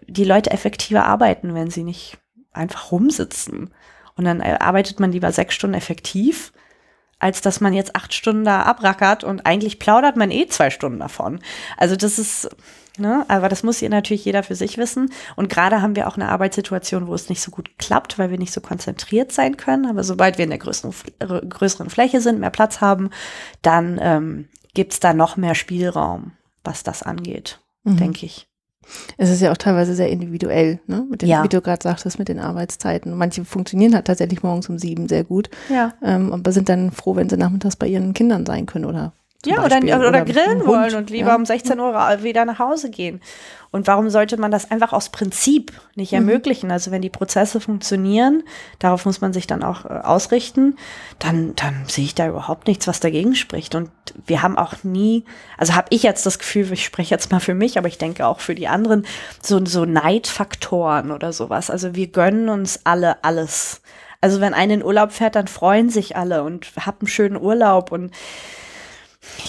die 0.07 0.25
Leute 0.25 0.51
effektiver 0.51 1.05
arbeiten, 1.05 1.55
wenn 1.55 1.69
sie 1.69 1.83
nicht 1.83 2.17
einfach 2.51 2.91
rumsitzen. 2.91 3.73
Und 4.15 4.25
dann 4.25 4.41
äh, 4.41 4.57
arbeitet 4.59 4.99
man 4.99 5.11
lieber 5.11 5.31
sechs 5.31 5.55
Stunden 5.55 5.75
effektiv 5.75 6.51
als 7.19 7.41
dass 7.41 7.61
man 7.61 7.73
jetzt 7.73 7.95
acht 7.95 8.13
Stunden 8.13 8.45
da 8.45 8.63
abrackert 8.63 9.23
und 9.23 9.45
eigentlich 9.45 9.79
plaudert 9.79 10.15
man 10.17 10.31
eh 10.31 10.47
zwei 10.47 10.69
Stunden 10.69 10.99
davon. 10.99 11.39
Also 11.75 11.95
das 11.95 12.19
ist, 12.19 12.49
ne, 12.97 13.25
aber 13.27 13.49
das 13.49 13.63
muss 13.63 13.79
hier 13.79 13.89
natürlich 13.89 14.25
jeder 14.25 14.43
für 14.43 14.55
sich 14.55 14.77
wissen. 14.77 15.11
Und 15.35 15.49
gerade 15.49 15.81
haben 15.81 15.95
wir 15.95 16.07
auch 16.07 16.15
eine 16.15 16.29
Arbeitssituation, 16.29 17.07
wo 17.07 17.15
es 17.15 17.29
nicht 17.29 17.41
so 17.41 17.49
gut 17.49 17.77
klappt, 17.79 18.19
weil 18.19 18.29
wir 18.29 18.37
nicht 18.37 18.53
so 18.53 18.61
konzentriert 18.61 19.31
sein 19.31 19.57
können. 19.57 19.87
Aber 19.87 20.03
sobald 20.03 20.37
wir 20.37 20.43
in 20.43 20.51
der 20.51 20.59
größeren, 20.59 20.93
größeren 21.49 21.89
Fläche 21.89 22.21
sind, 22.21 22.39
mehr 22.39 22.51
Platz 22.51 22.81
haben, 22.81 23.09
dann 23.61 23.99
ähm, 24.01 24.49
gibt 24.75 25.03
da 25.03 25.13
noch 25.13 25.37
mehr 25.37 25.55
Spielraum, 25.55 26.33
was 26.63 26.83
das 26.83 27.01
angeht, 27.01 27.59
mhm. 27.83 27.97
denke 27.97 28.27
ich. 28.27 28.47
Es 29.17 29.29
ist 29.29 29.41
ja 29.41 29.51
auch 29.51 29.57
teilweise 29.57 29.95
sehr 29.95 30.09
individuell, 30.09 30.79
ne? 30.87 31.05
Mit 31.09 31.21
den, 31.21 31.29
ja. 31.29 31.43
wie 31.43 31.49
du 31.49 31.61
gerade 31.61 31.83
sagtest, 31.83 32.19
mit 32.19 32.29
den 32.29 32.39
Arbeitszeiten. 32.39 33.15
Manche 33.15 33.45
funktionieren 33.45 33.93
halt 33.93 34.05
tatsächlich 34.05 34.43
morgens 34.43 34.69
um 34.69 34.77
sieben 34.77 35.07
sehr 35.07 35.23
gut. 35.23 35.49
Ja. 35.69 35.93
Ähm, 36.03 36.33
aber 36.33 36.51
sind 36.51 36.69
dann 36.69 36.91
froh, 36.91 37.15
wenn 37.15 37.29
sie 37.29 37.37
nachmittags 37.37 37.75
bei 37.75 37.87
ihren 37.87 38.13
Kindern 38.13 38.45
sein 38.45 38.65
können 38.65 38.85
oder 38.85 39.13
ja, 39.45 39.63
oder, 39.63 39.77
oder, 39.77 40.09
oder, 40.09 40.25
grillen 40.25 40.65
wollen 40.65 40.95
und 40.95 41.09
lieber 41.09 41.29
ja. 41.29 41.35
um 41.35 41.45
16 41.45 41.79
Uhr 41.79 41.93
wieder 42.23 42.43
nach 42.45 42.59
Hause 42.59 42.89
gehen. 42.89 43.21
Und 43.69 43.85
warum 43.85 44.09
sollte 44.09 44.37
man 44.37 44.49
das 44.49 44.71
einfach 44.71 44.93
aus 44.93 45.09
Prinzip 45.09 45.71
nicht 45.95 46.11
mhm. 46.11 46.17
ermöglichen? 46.17 46.71
Also 46.71 46.89
wenn 46.91 47.01
die 47.01 47.09
Prozesse 47.09 47.59
funktionieren, 47.59 48.43
darauf 48.79 49.05
muss 49.05 49.21
man 49.21 49.33
sich 49.33 49.45
dann 49.45 49.63
auch 49.63 49.85
äh, 49.85 49.89
ausrichten, 49.89 50.77
dann, 51.19 51.55
dann 51.55 51.85
sehe 51.87 52.05
ich 52.05 52.15
da 52.15 52.27
überhaupt 52.27 52.67
nichts, 52.67 52.87
was 52.87 52.99
dagegen 52.99 53.35
spricht. 53.35 53.75
Und 53.75 53.91
wir 54.25 54.41
haben 54.41 54.57
auch 54.57 54.83
nie, 54.83 55.23
also 55.57 55.75
habe 55.75 55.87
ich 55.91 56.03
jetzt 56.03 56.25
das 56.25 56.39
Gefühl, 56.39 56.71
ich 56.73 56.85
spreche 56.85 57.13
jetzt 57.13 57.31
mal 57.31 57.39
für 57.39 57.53
mich, 57.53 57.77
aber 57.77 57.87
ich 57.87 57.97
denke 57.97 58.25
auch 58.25 58.39
für 58.39 58.55
die 58.55 58.67
anderen, 58.67 59.05
so, 59.41 59.63
so 59.63 59.85
Neidfaktoren 59.85 61.11
oder 61.11 61.31
sowas. 61.31 61.69
Also 61.69 61.93
wir 61.93 62.07
gönnen 62.07 62.49
uns 62.49 62.81
alle 62.85 63.23
alles. 63.23 63.81
Also 64.21 64.41
wenn 64.41 64.53
einer 64.53 64.73
in 64.73 64.83
Urlaub 64.83 65.11
fährt, 65.11 65.35
dann 65.35 65.47
freuen 65.47 65.89
sich 65.89 66.15
alle 66.15 66.43
und 66.43 66.71
haben 66.79 66.97
einen 67.01 67.07
schönen 67.07 67.37
Urlaub 67.37 67.91
und 67.91 68.11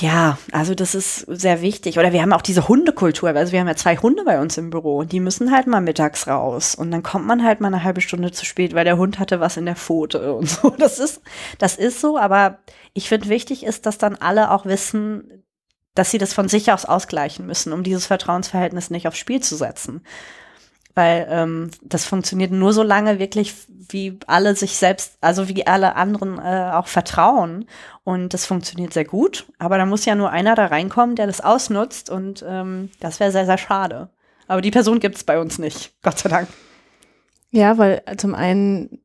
ja, 0.00 0.38
also 0.52 0.74
das 0.74 0.94
ist 0.94 1.20
sehr 1.20 1.60
wichtig. 1.60 1.98
Oder 1.98 2.12
wir 2.12 2.22
haben 2.22 2.32
auch 2.32 2.42
diese 2.42 2.68
Hundekultur. 2.68 3.30
Also 3.30 3.52
wir 3.52 3.60
haben 3.60 3.68
ja 3.68 3.76
zwei 3.76 3.96
Hunde 3.96 4.24
bei 4.24 4.40
uns 4.40 4.56
im 4.58 4.70
Büro 4.70 4.98
und 4.98 5.12
die 5.12 5.20
müssen 5.20 5.50
halt 5.50 5.66
mal 5.66 5.80
mittags 5.80 6.26
raus. 6.26 6.74
Und 6.74 6.90
dann 6.90 7.02
kommt 7.02 7.26
man 7.26 7.44
halt 7.44 7.60
mal 7.60 7.68
eine 7.68 7.82
halbe 7.82 8.00
Stunde 8.00 8.30
zu 8.32 8.44
spät, 8.44 8.74
weil 8.74 8.84
der 8.84 8.98
Hund 8.98 9.18
hatte 9.18 9.40
was 9.40 9.56
in 9.56 9.66
der 9.66 9.76
Pfote 9.76 10.34
und 10.36 10.48
so. 10.48 10.70
Das 10.70 10.98
ist, 10.98 11.20
das 11.58 11.76
ist 11.76 12.00
so, 12.00 12.18
aber 12.18 12.58
ich 12.94 13.08
finde 13.08 13.28
wichtig 13.28 13.64
ist, 13.64 13.86
dass 13.86 13.98
dann 13.98 14.16
alle 14.16 14.50
auch 14.50 14.66
wissen, 14.66 15.44
dass 15.94 16.10
sie 16.10 16.18
das 16.18 16.32
von 16.32 16.48
sich 16.48 16.70
aus 16.72 16.84
ausgleichen 16.84 17.46
müssen, 17.46 17.72
um 17.72 17.82
dieses 17.82 18.06
Vertrauensverhältnis 18.06 18.90
nicht 18.90 19.08
aufs 19.08 19.18
Spiel 19.18 19.40
zu 19.40 19.56
setzen 19.56 20.02
weil 20.98 21.28
ähm, 21.30 21.70
das 21.80 22.04
funktioniert 22.04 22.50
nur 22.50 22.72
so 22.72 22.82
lange 22.82 23.20
wirklich, 23.20 23.54
wie 23.88 24.18
alle 24.26 24.56
sich 24.56 24.76
selbst, 24.76 25.16
also 25.20 25.48
wie 25.48 25.64
alle 25.64 25.94
anderen 25.94 26.40
äh, 26.40 26.72
auch 26.74 26.88
vertrauen. 26.88 27.66
Und 28.02 28.34
das 28.34 28.46
funktioniert 28.46 28.92
sehr 28.92 29.04
gut. 29.04 29.46
Aber 29.60 29.78
da 29.78 29.86
muss 29.86 30.06
ja 30.06 30.16
nur 30.16 30.30
einer 30.30 30.56
da 30.56 30.66
reinkommen, 30.66 31.14
der 31.14 31.28
das 31.28 31.40
ausnutzt. 31.40 32.10
Und 32.10 32.44
ähm, 32.46 32.90
das 32.98 33.20
wäre 33.20 33.30
sehr, 33.30 33.46
sehr 33.46 33.58
schade. 33.58 34.08
Aber 34.48 34.60
die 34.60 34.72
Person 34.72 34.98
gibt 34.98 35.14
es 35.14 35.22
bei 35.22 35.38
uns 35.38 35.60
nicht, 35.60 35.92
Gott 36.02 36.18
sei 36.18 36.30
Dank. 36.30 36.48
Ja, 37.52 37.78
weil 37.78 38.02
zum 38.16 38.34
einen 38.34 38.98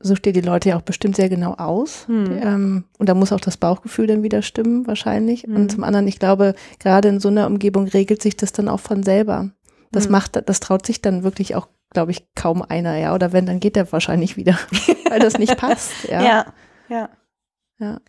sucht 0.00 0.26
ihr 0.26 0.32
die 0.32 0.40
Leute 0.40 0.70
ja 0.70 0.78
auch 0.78 0.82
bestimmt 0.82 1.14
sehr 1.14 1.28
genau 1.28 1.56
aus. 1.56 2.06
Hm. 2.06 2.38
Ähm, 2.42 2.84
und 2.96 3.10
da 3.10 3.12
muss 3.12 3.32
auch 3.32 3.40
das 3.40 3.58
Bauchgefühl 3.58 4.06
dann 4.06 4.22
wieder 4.22 4.40
stimmen, 4.40 4.86
wahrscheinlich. 4.86 5.42
Hm. 5.42 5.56
Und 5.56 5.72
zum 5.72 5.84
anderen, 5.84 6.08
ich 6.08 6.18
glaube, 6.18 6.54
gerade 6.78 7.10
in 7.10 7.20
so 7.20 7.28
einer 7.28 7.46
Umgebung 7.46 7.86
regelt 7.86 8.22
sich 8.22 8.34
das 8.34 8.52
dann 8.52 8.70
auch 8.70 8.80
von 8.80 9.02
selber. 9.02 9.50
Das 9.94 10.06
mhm. 10.06 10.12
macht, 10.12 10.48
das 10.48 10.60
traut 10.60 10.86
sich 10.86 11.02
dann 11.02 11.22
wirklich 11.22 11.54
auch, 11.54 11.68
glaube 11.90 12.10
ich, 12.10 12.26
kaum 12.34 12.62
einer, 12.62 12.96
ja. 12.96 13.14
Oder 13.14 13.32
wenn, 13.32 13.46
dann 13.46 13.60
geht 13.60 13.76
er 13.76 13.90
wahrscheinlich 13.92 14.36
wieder, 14.36 14.58
weil 15.08 15.20
das 15.20 15.38
nicht 15.38 15.56
passt. 15.56 15.92
Ja. 16.10 16.22
ja, 16.22 16.46
ja. 16.88 17.10
Ja, 17.78 18.00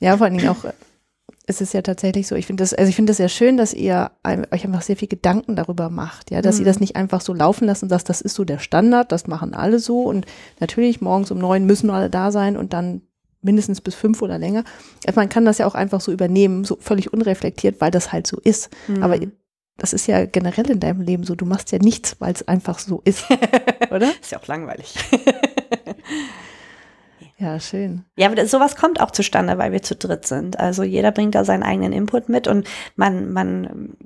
ja 0.00 0.16
vor 0.16 0.26
allen 0.26 0.36
Dingen 0.36 0.48
auch, 0.48 0.64
es 1.46 1.60
ist 1.60 1.72
ja 1.74 1.82
tatsächlich 1.82 2.26
so, 2.26 2.34
ich 2.34 2.46
finde 2.46 2.62
das, 2.62 2.74
also 2.74 2.88
ich 2.88 2.96
finde 2.96 3.10
das 3.10 3.18
sehr 3.18 3.28
schön, 3.28 3.56
dass 3.56 3.72
ihr 3.72 4.10
euch 4.24 4.64
einfach 4.64 4.82
sehr 4.82 4.96
viel 4.96 5.08
Gedanken 5.08 5.54
darüber 5.54 5.90
macht, 5.90 6.30
ja, 6.30 6.42
dass 6.42 6.56
mhm. 6.56 6.62
ihr 6.62 6.66
das 6.66 6.80
nicht 6.80 6.96
einfach 6.96 7.20
so 7.20 7.32
laufen 7.32 7.66
lasst 7.66 7.84
und 7.84 7.88
sagt, 7.88 8.08
das 8.08 8.20
ist 8.20 8.34
so 8.34 8.44
der 8.44 8.58
Standard, 8.58 9.12
das 9.12 9.28
machen 9.28 9.54
alle 9.54 9.78
so 9.78 10.02
und 10.02 10.26
natürlich 10.58 11.00
morgens 11.00 11.30
um 11.30 11.38
neun 11.38 11.64
müssen 11.64 11.90
alle 11.90 12.10
da 12.10 12.32
sein 12.32 12.56
und 12.56 12.72
dann 12.72 13.02
mindestens 13.42 13.80
bis 13.80 13.94
fünf 13.94 14.22
oder 14.22 14.38
länger. 14.38 14.64
Also 15.06 15.20
man 15.20 15.28
kann 15.28 15.44
das 15.44 15.58
ja 15.58 15.66
auch 15.66 15.76
einfach 15.76 16.00
so 16.00 16.10
übernehmen, 16.10 16.64
so 16.64 16.78
völlig 16.80 17.12
unreflektiert, 17.12 17.80
weil 17.80 17.92
das 17.92 18.12
halt 18.12 18.26
so 18.26 18.38
ist. 18.40 18.70
Mhm. 18.88 19.02
Aber 19.04 19.16
das 19.76 19.92
ist 19.92 20.06
ja 20.06 20.24
generell 20.24 20.70
in 20.70 20.80
deinem 20.80 21.02
Leben 21.02 21.24
so. 21.24 21.34
Du 21.34 21.44
machst 21.44 21.72
ja 21.72 21.78
nichts, 21.78 22.16
weil 22.18 22.32
es 22.32 22.46
einfach 22.48 22.78
so 22.78 23.02
ist, 23.04 23.24
oder? 23.90 24.10
ist 24.20 24.32
ja 24.32 24.38
auch 24.38 24.46
langweilig. 24.46 24.94
ja, 27.38 27.60
schön. 27.60 28.04
Ja, 28.16 28.30
aber 28.30 28.46
sowas 28.46 28.76
kommt 28.76 29.00
auch 29.00 29.10
zustande, 29.10 29.58
weil 29.58 29.72
wir 29.72 29.82
zu 29.82 29.94
dritt 29.94 30.26
sind. 30.26 30.58
Also 30.58 30.82
jeder 30.82 31.12
bringt 31.12 31.34
da 31.34 31.44
seinen 31.44 31.62
eigenen 31.62 31.92
Input 31.92 32.30
mit 32.30 32.48
und 32.48 32.66
man, 32.96 33.32
man 33.32 33.96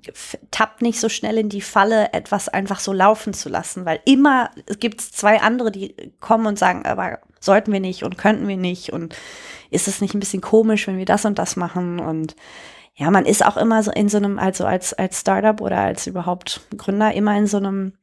tappt 0.50 0.82
nicht 0.82 0.98
so 0.98 1.08
schnell 1.08 1.38
in 1.38 1.48
die 1.48 1.60
Falle, 1.60 2.12
etwas 2.12 2.48
einfach 2.48 2.80
so 2.80 2.92
laufen 2.92 3.32
zu 3.32 3.48
lassen, 3.48 3.84
weil 3.84 4.00
immer 4.04 4.50
gibt 4.80 5.00
es 5.00 5.12
zwei 5.12 5.40
andere, 5.40 5.70
die 5.70 5.94
kommen 6.18 6.46
und 6.46 6.58
sagen, 6.58 6.84
aber 6.84 7.20
sollten 7.38 7.72
wir 7.72 7.80
nicht 7.80 8.02
und 8.02 8.18
könnten 8.18 8.48
wir 8.48 8.56
nicht 8.56 8.92
und 8.92 9.14
ist 9.70 9.86
es 9.86 10.00
nicht 10.00 10.14
ein 10.14 10.20
bisschen 10.20 10.42
komisch, 10.42 10.88
wenn 10.88 10.98
wir 10.98 11.04
das 11.04 11.24
und 11.24 11.38
das 11.38 11.54
machen 11.54 12.00
und 12.00 12.34
ja, 13.00 13.10
man 13.10 13.24
ist 13.24 13.44
auch 13.44 13.56
immer 13.56 13.82
so 13.82 13.90
in 13.90 14.10
so 14.10 14.18
einem, 14.18 14.38
also 14.38 14.66
als, 14.66 14.92
als 14.92 15.20
Startup 15.20 15.62
oder 15.62 15.78
als 15.78 16.06
überhaupt 16.06 16.60
Gründer 16.76 17.14
immer 17.14 17.34
in 17.34 17.46
so 17.46 17.56
einem 17.56 17.94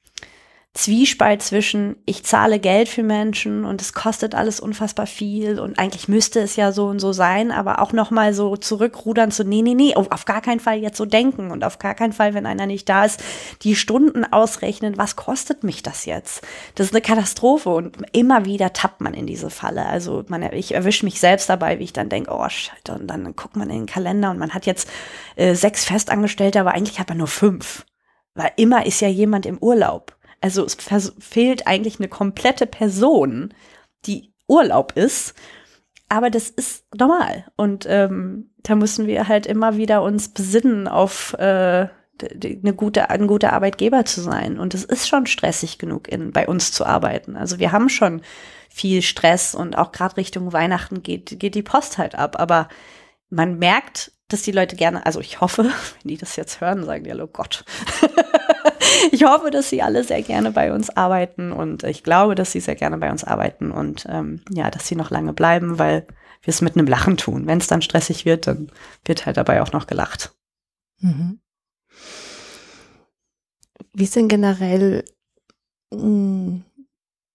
Zwiespalt 0.77 1.41
zwischen, 1.41 1.95
ich 2.05 2.23
zahle 2.23 2.59
Geld 2.59 2.87
für 2.87 3.01
Menschen 3.01 3.65
und 3.65 3.81
es 3.81 3.93
kostet 3.93 4.35
alles 4.35 4.59
unfassbar 4.59 5.07
viel 5.07 5.59
und 5.59 5.79
eigentlich 5.79 6.07
müsste 6.07 6.39
es 6.39 6.55
ja 6.55 6.71
so 6.71 6.85
und 6.85 6.99
so 6.99 7.13
sein, 7.13 7.51
aber 7.51 7.81
auch 7.81 7.93
nochmal 7.93 8.31
so 8.35 8.55
zurückrudern 8.55 9.31
zu, 9.31 9.43
nee, 9.43 9.63
nee, 9.63 9.73
nee, 9.73 9.95
auf 9.95 10.25
gar 10.25 10.39
keinen 10.39 10.59
Fall 10.59 10.77
jetzt 10.77 10.97
so 10.97 11.05
denken 11.05 11.49
und 11.49 11.63
auf 11.63 11.79
gar 11.79 11.95
keinen 11.95 12.13
Fall, 12.13 12.35
wenn 12.35 12.45
einer 12.45 12.67
nicht 12.67 12.87
da 12.89 13.05
ist, 13.05 13.23
die 13.63 13.75
Stunden 13.75 14.23
ausrechnen, 14.23 14.99
was 14.99 15.15
kostet 15.15 15.63
mich 15.63 15.81
das 15.81 16.05
jetzt? 16.05 16.45
Das 16.75 16.85
ist 16.85 16.93
eine 16.93 17.01
Katastrophe 17.01 17.69
und 17.69 17.97
immer 18.11 18.45
wieder 18.45 18.71
tappt 18.71 19.01
man 19.01 19.15
in 19.15 19.25
diese 19.25 19.49
Falle. 19.49 19.87
Also 19.87 20.25
man, 20.27 20.43
ich 20.53 20.75
erwische 20.75 21.05
mich 21.05 21.19
selbst 21.19 21.49
dabei, 21.49 21.79
wie 21.79 21.85
ich 21.85 21.93
dann 21.93 22.09
denke, 22.09 22.29
oh 22.31 22.47
Scheiße, 22.47 22.99
und 22.99 23.07
dann 23.07 23.35
guckt 23.35 23.55
man 23.55 23.71
in 23.71 23.79
den 23.79 23.85
Kalender 23.87 24.29
und 24.29 24.37
man 24.37 24.53
hat 24.53 24.67
jetzt 24.67 24.87
äh, 25.37 25.55
sechs 25.55 25.85
Festangestellte, 25.85 26.59
aber 26.59 26.75
eigentlich 26.75 26.99
hat 26.99 27.09
man 27.09 27.17
nur 27.17 27.27
fünf. 27.27 27.83
Weil 28.35 28.51
immer 28.57 28.85
ist 28.85 29.01
ja 29.01 29.07
jemand 29.07 29.47
im 29.47 29.57
Urlaub. 29.57 30.16
Also 30.47 30.63
es 30.63 30.77
fehlt 31.19 31.67
eigentlich 31.67 31.99
eine 31.99 32.07
komplette 32.07 32.67
Person, 32.67 33.53
die 34.05 34.31
Urlaub 34.47 34.93
ist. 34.95 35.33
Aber 36.07 36.29
das 36.29 36.49
ist 36.49 36.85
normal. 36.97 37.47
Und 37.57 37.85
ähm, 37.89 38.51
da 38.59 38.75
müssen 38.75 39.07
wir 39.07 39.27
halt 39.27 39.45
immer 39.45 39.75
wieder 39.75 40.03
uns 40.03 40.29
besinnen 40.29 40.87
auf 40.87 41.33
äh, 41.33 41.89
eine 42.21 42.73
gute, 42.73 43.09
ein 43.09 43.27
guter 43.27 43.51
Arbeitgeber 43.51 44.05
zu 44.05 44.21
sein. 44.21 44.57
Und 44.57 44.73
es 44.73 44.85
ist 44.85 45.09
schon 45.09 45.25
stressig 45.25 45.79
genug, 45.79 46.07
in, 46.07 46.31
bei 46.31 46.47
uns 46.47 46.71
zu 46.71 46.85
arbeiten. 46.85 47.35
Also 47.35 47.59
wir 47.59 47.73
haben 47.73 47.89
schon 47.89 48.21
viel 48.69 49.01
Stress 49.01 49.53
und 49.53 49.77
auch 49.77 49.91
gerade 49.91 50.15
Richtung 50.15 50.53
Weihnachten 50.53 51.03
geht, 51.03 51.41
geht 51.41 51.55
die 51.55 51.61
Post 51.61 51.97
halt 51.97 52.15
ab. 52.15 52.39
Aber 52.39 52.69
man 53.29 53.59
merkt, 53.59 54.13
dass 54.27 54.41
die 54.41 54.51
Leute 54.51 54.75
gerne, 54.75 55.05
also 55.05 55.19
ich 55.19 55.41
hoffe, 55.41 55.63
wenn 56.01 56.09
die 56.09 56.17
das 56.17 56.35
jetzt 56.35 56.61
hören, 56.61 56.83
sagen 56.83 57.03
die, 57.03 57.11
hallo 57.11 57.27
Gott. 57.27 57.63
ich 59.11 59.23
hoffe, 59.23 59.51
dass 59.51 59.69
sie 59.69 59.81
alle 59.81 60.03
sehr 60.03 60.21
gerne 60.21 60.51
bei 60.51 60.73
uns 60.73 60.89
arbeiten 60.89 61.51
und 61.51 61.83
ich 61.83 62.03
glaube, 62.03 62.35
dass 62.35 62.51
sie 62.51 62.59
sehr 62.59 62.75
gerne 62.75 62.97
bei 62.97 63.11
uns 63.11 63.23
arbeiten 63.23 63.71
und 63.71 64.05
ähm, 64.09 64.41
ja, 64.51 64.69
dass 64.69 64.87
sie 64.87 64.95
noch 64.95 65.11
lange 65.11 65.33
bleiben, 65.33 65.79
weil 65.79 66.05
wir 66.41 66.51
es 66.51 66.61
mit 66.61 66.75
einem 66.75 66.87
Lachen 66.87 67.17
tun. 67.17 67.47
Wenn 67.47 67.59
es 67.59 67.67
dann 67.67 67.81
stressig 67.81 68.25
wird, 68.25 68.47
dann 68.47 68.71
wird 69.05 69.25
halt 69.25 69.37
dabei 69.37 69.61
auch 69.61 69.71
noch 69.71 69.87
gelacht. 69.87 70.33
Mhm. 70.99 71.39
Wie 73.93 74.03
ist 74.03 74.15
denn 74.15 74.27
generell, 74.27 75.03
hm, 75.93 76.63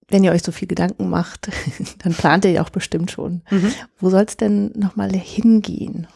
wenn 0.09 0.25
ihr 0.25 0.33
euch 0.33 0.43
so 0.43 0.53
viel 0.53 0.69
Gedanken 0.69 1.09
macht, 1.09 1.51
dann 2.05 2.15
plant 2.15 2.45
ihr 2.45 2.53
ja 2.53 2.63
auch 2.63 2.71
bestimmt 2.71 3.11
schon. 3.11 3.43
Mhm. 3.51 3.73
Wo 3.99 4.11
soll 4.11 4.25
es 4.25 4.37
denn 4.37 4.73
nochmal 4.77 5.11
hingehen? 5.13 6.07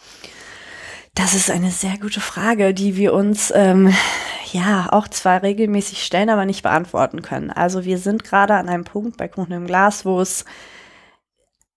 Das 1.16 1.32
ist 1.32 1.50
eine 1.50 1.70
sehr 1.70 1.96
gute 1.98 2.20
Frage, 2.20 2.74
die 2.74 2.94
wir 2.94 3.14
uns 3.14 3.50
ähm, 3.56 3.90
ja 4.52 4.88
auch 4.92 5.08
zwar 5.08 5.42
regelmäßig 5.42 6.04
stellen, 6.04 6.28
aber 6.28 6.44
nicht 6.44 6.62
beantworten 6.62 7.22
können. 7.22 7.50
Also 7.50 7.86
wir 7.86 7.96
sind 7.96 8.22
gerade 8.22 8.52
an 8.52 8.68
einem 8.68 8.84
Punkt 8.84 9.16
bei 9.16 9.26
Kuchen 9.26 9.52
im 9.52 9.66
Glas, 9.66 10.04
wo 10.04 10.20
es 10.20 10.44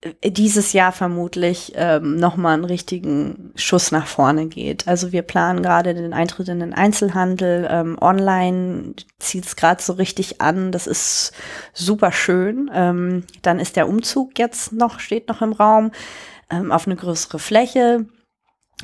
äh, 0.02 0.30
dieses 0.30 0.74
Jahr 0.74 0.92
vermutlich 0.92 1.72
ähm, 1.76 2.18
nochmal 2.18 2.56
einen 2.56 2.66
richtigen 2.66 3.54
Schuss 3.56 3.94
nach 3.94 4.08
vorne 4.08 4.48
geht. 4.48 4.90
Also 4.90 5.14
wir 5.14 5.22
planen 5.22 5.64
gerade 5.64 5.94
den 5.94 6.12
Eintritt 6.12 6.50
in 6.50 6.60
den 6.60 6.74
Einzelhandel. 6.74 7.66
Ähm, 7.72 7.98
online 8.02 8.94
zieht 9.20 9.46
es 9.46 9.56
gerade 9.56 9.82
so 9.82 9.94
richtig 9.94 10.42
an. 10.42 10.74
Das 10.74 10.86
ist 10.86 11.32
super 11.74 12.12
schön. 12.12 12.70
Ähm, 12.74 13.24
dann 13.42 13.62
ist 13.62 13.78
der 13.78 13.88
Umzug 13.88 14.38
jetzt 14.38 14.74
noch, 14.74 15.00
steht 15.00 15.30
noch 15.30 15.42
im 15.42 15.54
Raum 15.54 15.92
ähm, 16.50 16.74
auf 16.74 16.88
eine 16.88 16.98
größere 16.98 17.40
Fläche. 17.40 18.06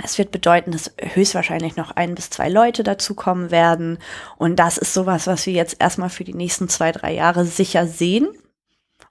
Es 0.04 0.18
wird 0.18 0.32
bedeuten, 0.32 0.72
dass 0.72 0.92
höchstwahrscheinlich 1.00 1.78
noch 1.78 1.92
ein 1.92 2.16
bis 2.16 2.30
zwei 2.30 2.50
Leute 2.50 2.84
dazukommen 2.84 3.50
werden. 3.50 3.98
Und 4.38 4.58
das 4.58 4.78
ist 4.78 4.94
sowas, 4.94 5.26
was 5.26 5.46
wir 5.46 5.54
jetzt 5.54 5.78
erstmal 5.80 6.10
für 6.10 6.26
die 6.26 6.34
nächsten 6.34 6.68
zwei, 6.68 6.92
drei 6.92 7.14
Jahre 7.14 7.46
sicher 7.46 7.88
sehen. 7.88 8.28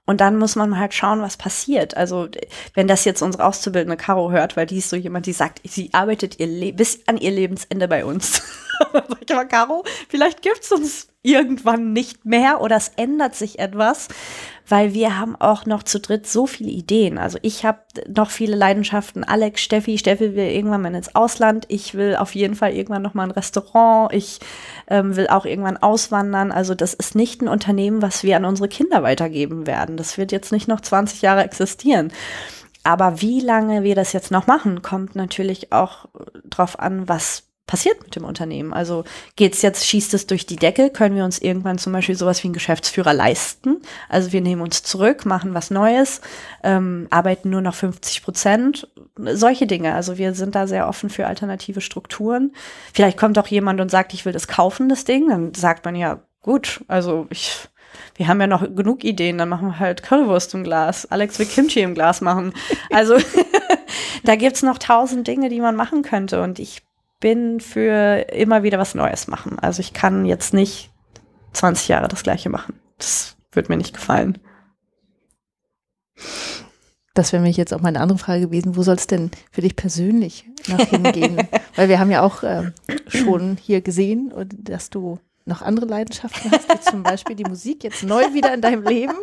Und 0.05 0.21
dann 0.21 0.37
muss 0.37 0.55
man 0.55 0.79
halt 0.79 0.93
schauen, 0.93 1.21
was 1.21 1.37
passiert. 1.37 1.97
Also, 1.97 2.27
wenn 2.75 2.87
das 2.87 3.05
jetzt 3.05 3.23
unsere 3.23 3.45
Auszubildende 3.45 3.97
Caro 3.97 4.31
hört, 4.31 4.55
weil 4.55 4.67
die 4.67 4.77
ist 4.77 4.89
so 4.89 4.95
jemand, 4.95 5.25
die 5.25 5.33
sagt, 5.33 5.61
sie 5.63 5.89
arbeitet 5.93 6.39
ihr 6.39 6.47
Le 6.47 6.73
bis 6.73 6.99
an 7.07 7.17
ihr 7.17 7.31
Lebensende 7.31 7.87
bei 7.87 8.05
uns. 8.05 8.43
Sag 8.93 9.17
ich 9.27 9.35
mal, 9.35 9.47
Caro, 9.47 9.83
vielleicht 10.09 10.43
gibt's 10.43 10.71
uns 10.71 11.07
irgendwann 11.25 11.93
nicht 11.93 12.25
mehr 12.25 12.61
oder 12.61 12.75
es 12.75 12.91
ändert 12.95 13.35
sich 13.35 13.59
etwas 13.59 14.07
weil 14.67 14.93
wir 14.93 15.17
haben 15.19 15.35
auch 15.35 15.65
noch 15.65 15.83
zu 15.83 15.99
dritt 15.99 16.27
so 16.27 16.47
viele 16.47 16.71
Ideen. 16.71 17.17
Also 17.17 17.37
ich 17.41 17.65
habe 17.65 17.79
noch 18.07 18.31
viele 18.31 18.55
Leidenschaften. 18.55 19.23
Alex, 19.23 19.61
Steffi, 19.61 19.97
Steffi 19.97 20.35
will 20.35 20.49
irgendwann 20.49 20.81
mal 20.81 20.95
ins 20.95 21.15
Ausland. 21.15 21.65
Ich 21.67 21.93
will 21.93 22.15
auf 22.15 22.33
jeden 22.33 22.55
Fall 22.55 22.73
irgendwann 22.73 23.03
noch 23.03 23.13
mal 23.13 23.23
ein 23.23 23.31
Restaurant. 23.31 24.11
Ich 24.13 24.39
ähm, 24.87 25.15
will 25.15 25.27
auch 25.27 25.45
irgendwann 25.45 25.77
auswandern. 25.77 26.51
Also 26.51 26.73
das 26.73 26.93
ist 26.93 27.15
nicht 27.15 27.41
ein 27.41 27.47
Unternehmen, 27.47 28.01
was 28.01 28.23
wir 28.23 28.37
an 28.37 28.45
unsere 28.45 28.67
Kinder 28.67 29.03
weitergeben 29.03 29.67
werden. 29.67 29.97
Das 29.97 30.17
wird 30.17 30.31
jetzt 30.31 30.51
nicht 30.51 30.67
noch 30.67 30.81
20 30.81 31.21
Jahre 31.21 31.43
existieren. 31.43 32.11
Aber 32.83 33.21
wie 33.21 33.41
lange 33.41 33.83
wir 33.83 33.95
das 33.95 34.13
jetzt 34.13 34.31
noch 34.31 34.47
machen, 34.47 34.81
kommt 34.81 35.15
natürlich 35.15 35.71
auch 35.71 36.07
drauf 36.43 36.79
an, 36.79 37.07
was 37.07 37.43
passiert 37.67 38.01
mit 38.03 38.15
dem 38.15 38.23
Unternehmen? 38.25 38.73
Also 38.73 39.03
geht's 39.35 39.61
jetzt, 39.61 39.85
schießt 39.85 40.13
es 40.13 40.27
durch 40.27 40.45
die 40.45 40.55
Decke? 40.55 40.89
Können 40.89 41.15
wir 41.15 41.25
uns 41.25 41.39
irgendwann 41.39 41.77
zum 41.77 41.93
Beispiel 41.93 42.15
sowas 42.15 42.43
wie 42.43 42.47
einen 42.47 42.53
Geschäftsführer 42.53 43.13
leisten? 43.13 43.81
Also 44.09 44.31
wir 44.31 44.41
nehmen 44.41 44.61
uns 44.61 44.83
zurück, 44.83 45.25
machen 45.25 45.53
was 45.53 45.71
Neues, 45.71 46.21
ähm, 46.63 47.07
arbeiten 47.09 47.49
nur 47.49 47.61
noch 47.61 47.75
50 47.75 48.23
Prozent, 48.23 48.87
solche 49.17 49.67
Dinge. 49.67 49.93
Also 49.93 50.17
wir 50.17 50.33
sind 50.33 50.55
da 50.55 50.67
sehr 50.67 50.87
offen 50.87 51.09
für 51.09 51.27
alternative 51.27 51.81
Strukturen. 51.81 52.53
Vielleicht 52.93 53.17
kommt 53.17 53.37
auch 53.39 53.47
jemand 53.47 53.81
und 53.81 53.89
sagt, 53.89 54.13
ich 54.13 54.25
will 54.25 54.33
das 54.33 54.47
kaufen, 54.47 54.89
das 54.89 55.05
Ding. 55.05 55.29
Dann 55.29 55.53
sagt 55.53 55.85
man 55.85 55.95
ja, 55.95 56.21
gut, 56.41 56.83
also 56.87 57.27
ich 57.29 57.67
wir 58.15 58.27
haben 58.27 58.39
ja 58.39 58.47
noch 58.47 58.61
genug 58.75 59.03
Ideen, 59.03 59.37
dann 59.37 59.49
machen 59.49 59.69
wir 59.69 59.79
halt 59.79 60.03
Currywurst 60.03 60.53
im 60.53 60.63
Glas. 60.63 61.05
Alex 61.11 61.39
will 61.39 61.45
Kimchi 61.45 61.81
im 61.81 61.93
Glas 61.93 62.21
machen. 62.21 62.53
Also 62.91 63.17
da 64.23 64.35
gibt's 64.35 64.63
noch 64.63 64.77
tausend 64.77 65.27
Dinge, 65.27 65.49
die 65.49 65.59
man 65.59 65.75
machen 65.75 66.01
könnte. 66.01 66.41
Und 66.41 66.59
ich 66.59 66.81
bin 67.19 67.59
für 67.59 68.27
immer 68.31 68.63
wieder 68.63 68.79
was 68.79 68.95
Neues 68.95 69.27
machen. 69.27 69.57
Also 69.59 69.79
ich 69.79 69.93
kann 69.93 70.25
jetzt 70.25 70.53
nicht 70.53 70.91
20 71.53 71.87
Jahre 71.87 72.07
das 72.07 72.23
gleiche 72.23 72.49
machen. 72.49 72.79
Das 72.97 73.37
wird 73.51 73.69
mir 73.69 73.77
nicht 73.77 73.93
gefallen. 73.93 74.37
Das 77.13 77.31
wäre 77.31 77.41
mich 77.41 77.55
jetzt 77.55 77.73
auch 77.73 77.81
meine 77.81 78.01
andere 78.01 78.19
Frage 78.19 78.41
gewesen. 78.41 78.75
Wo 78.75 78.83
soll 78.83 78.95
es 78.95 79.07
denn 79.07 79.31
für 79.51 79.61
dich 79.61 79.75
persönlich 79.75 80.45
nach 80.67 80.79
hingehen? 80.79 81.37
Weil 81.75 81.87
wir 81.87 81.99
haben 81.99 82.11
ja 82.11 82.21
auch 82.21 82.43
äh, 82.43 82.71
schon 83.07 83.57
hier 83.61 83.81
gesehen, 83.81 84.33
dass 84.49 84.89
du 84.89 85.19
noch 85.47 85.61
andere 85.61 85.85
Leidenschaften 85.85 86.51
hast, 86.51 86.69
wie 86.69 86.79
zum 86.79 87.03
Beispiel 87.03 87.35
die 87.35 87.43
Musik 87.43 87.83
jetzt 87.83 88.03
neu 88.03 88.33
wieder 88.33 88.51
in 88.53 88.61
deinem 88.61 88.83
Leben? 88.83 89.13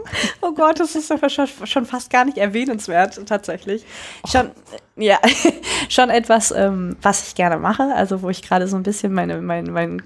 Oh 0.40 0.52
Gott, 0.52 0.78
das 0.78 0.94
ist 0.94 1.10
ja 1.10 1.28
schon, 1.28 1.48
schon 1.64 1.84
fast 1.84 2.10
gar 2.10 2.24
nicht 2.24 2.38
erwähnenswert, 2.38 3.26
tatsächlich. 3.26 3.84
Oh. 4.22 4.28
Schon, 4.28 4.50
ja, 4.94 5.18
schon 5.88 6.10
etwas, 6.10 6.52
ähm, 6.52 6.96
was 7.02 7.26
ich 7.26 7.34
gerne 7.34 7.58
mache, 7.58 7.92
also 7.94 8.22
wo 8.22 8.30
ich 8.30 8.42
gerade 8.42 8.68
so 8.68 8.76
ein 8.76 8.84
bisschen 8.84 9.12
meine, 9.12 9.40
mein, 9.42 9.64
meinen 9.64 10.00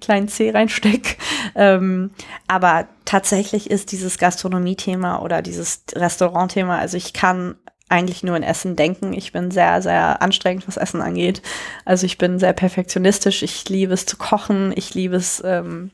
kleinen 0.00 0.26
Zeh 0.26 0.50
reinstecke. 0.50 1.16
Ähm, 1.54 2.10
aber 2.48 2.88
tatsächlich 3.04 3.70
ist 3.70 3.92
dieses 3.92 4.18
Gastronomie-Thema 4.18 5.22
oder 5.22 5.40
dieses 5.40 5.84
Restaurant-Thema, 5.94 6.78
also 6.78 6.96
ich 6.96 7.12
kann 7.12 7.54
eigentlich 7.90 8.22
nur 8.22 8.36
in 8.36 8.42
Essen 8.42 8.76
denken. 8.76 9.12
Ich 9.12 9.32
bin 9.32 9.50
sehr, 9.50 9.82
sehr 9.82 10.22
anstrengend, 10.22 10.66
was 10.66 10.76
Essen 10.76 11.02
angeht. 11.02 11.42
Also 11.84 12.06
ich 12.06 12.18
bin 12.18 12.38
sehr 12.38 12.52
perfektionistisch. 12.52 13.42
Ich 13.42 13.68
liebe 13.68 13.92
es 13.92 14.06
zu 14.06 14.16
kochen. 14.16 14.72
Ich 14.76 14.94
liebe 14.94 15.16
es, 15.16 15.42
ähm, 15.44 15.90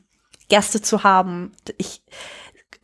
Gäste 0.49 0.81
zu 0.81 1.03
haben. 1.03 1.51
Ich 1.77 2.01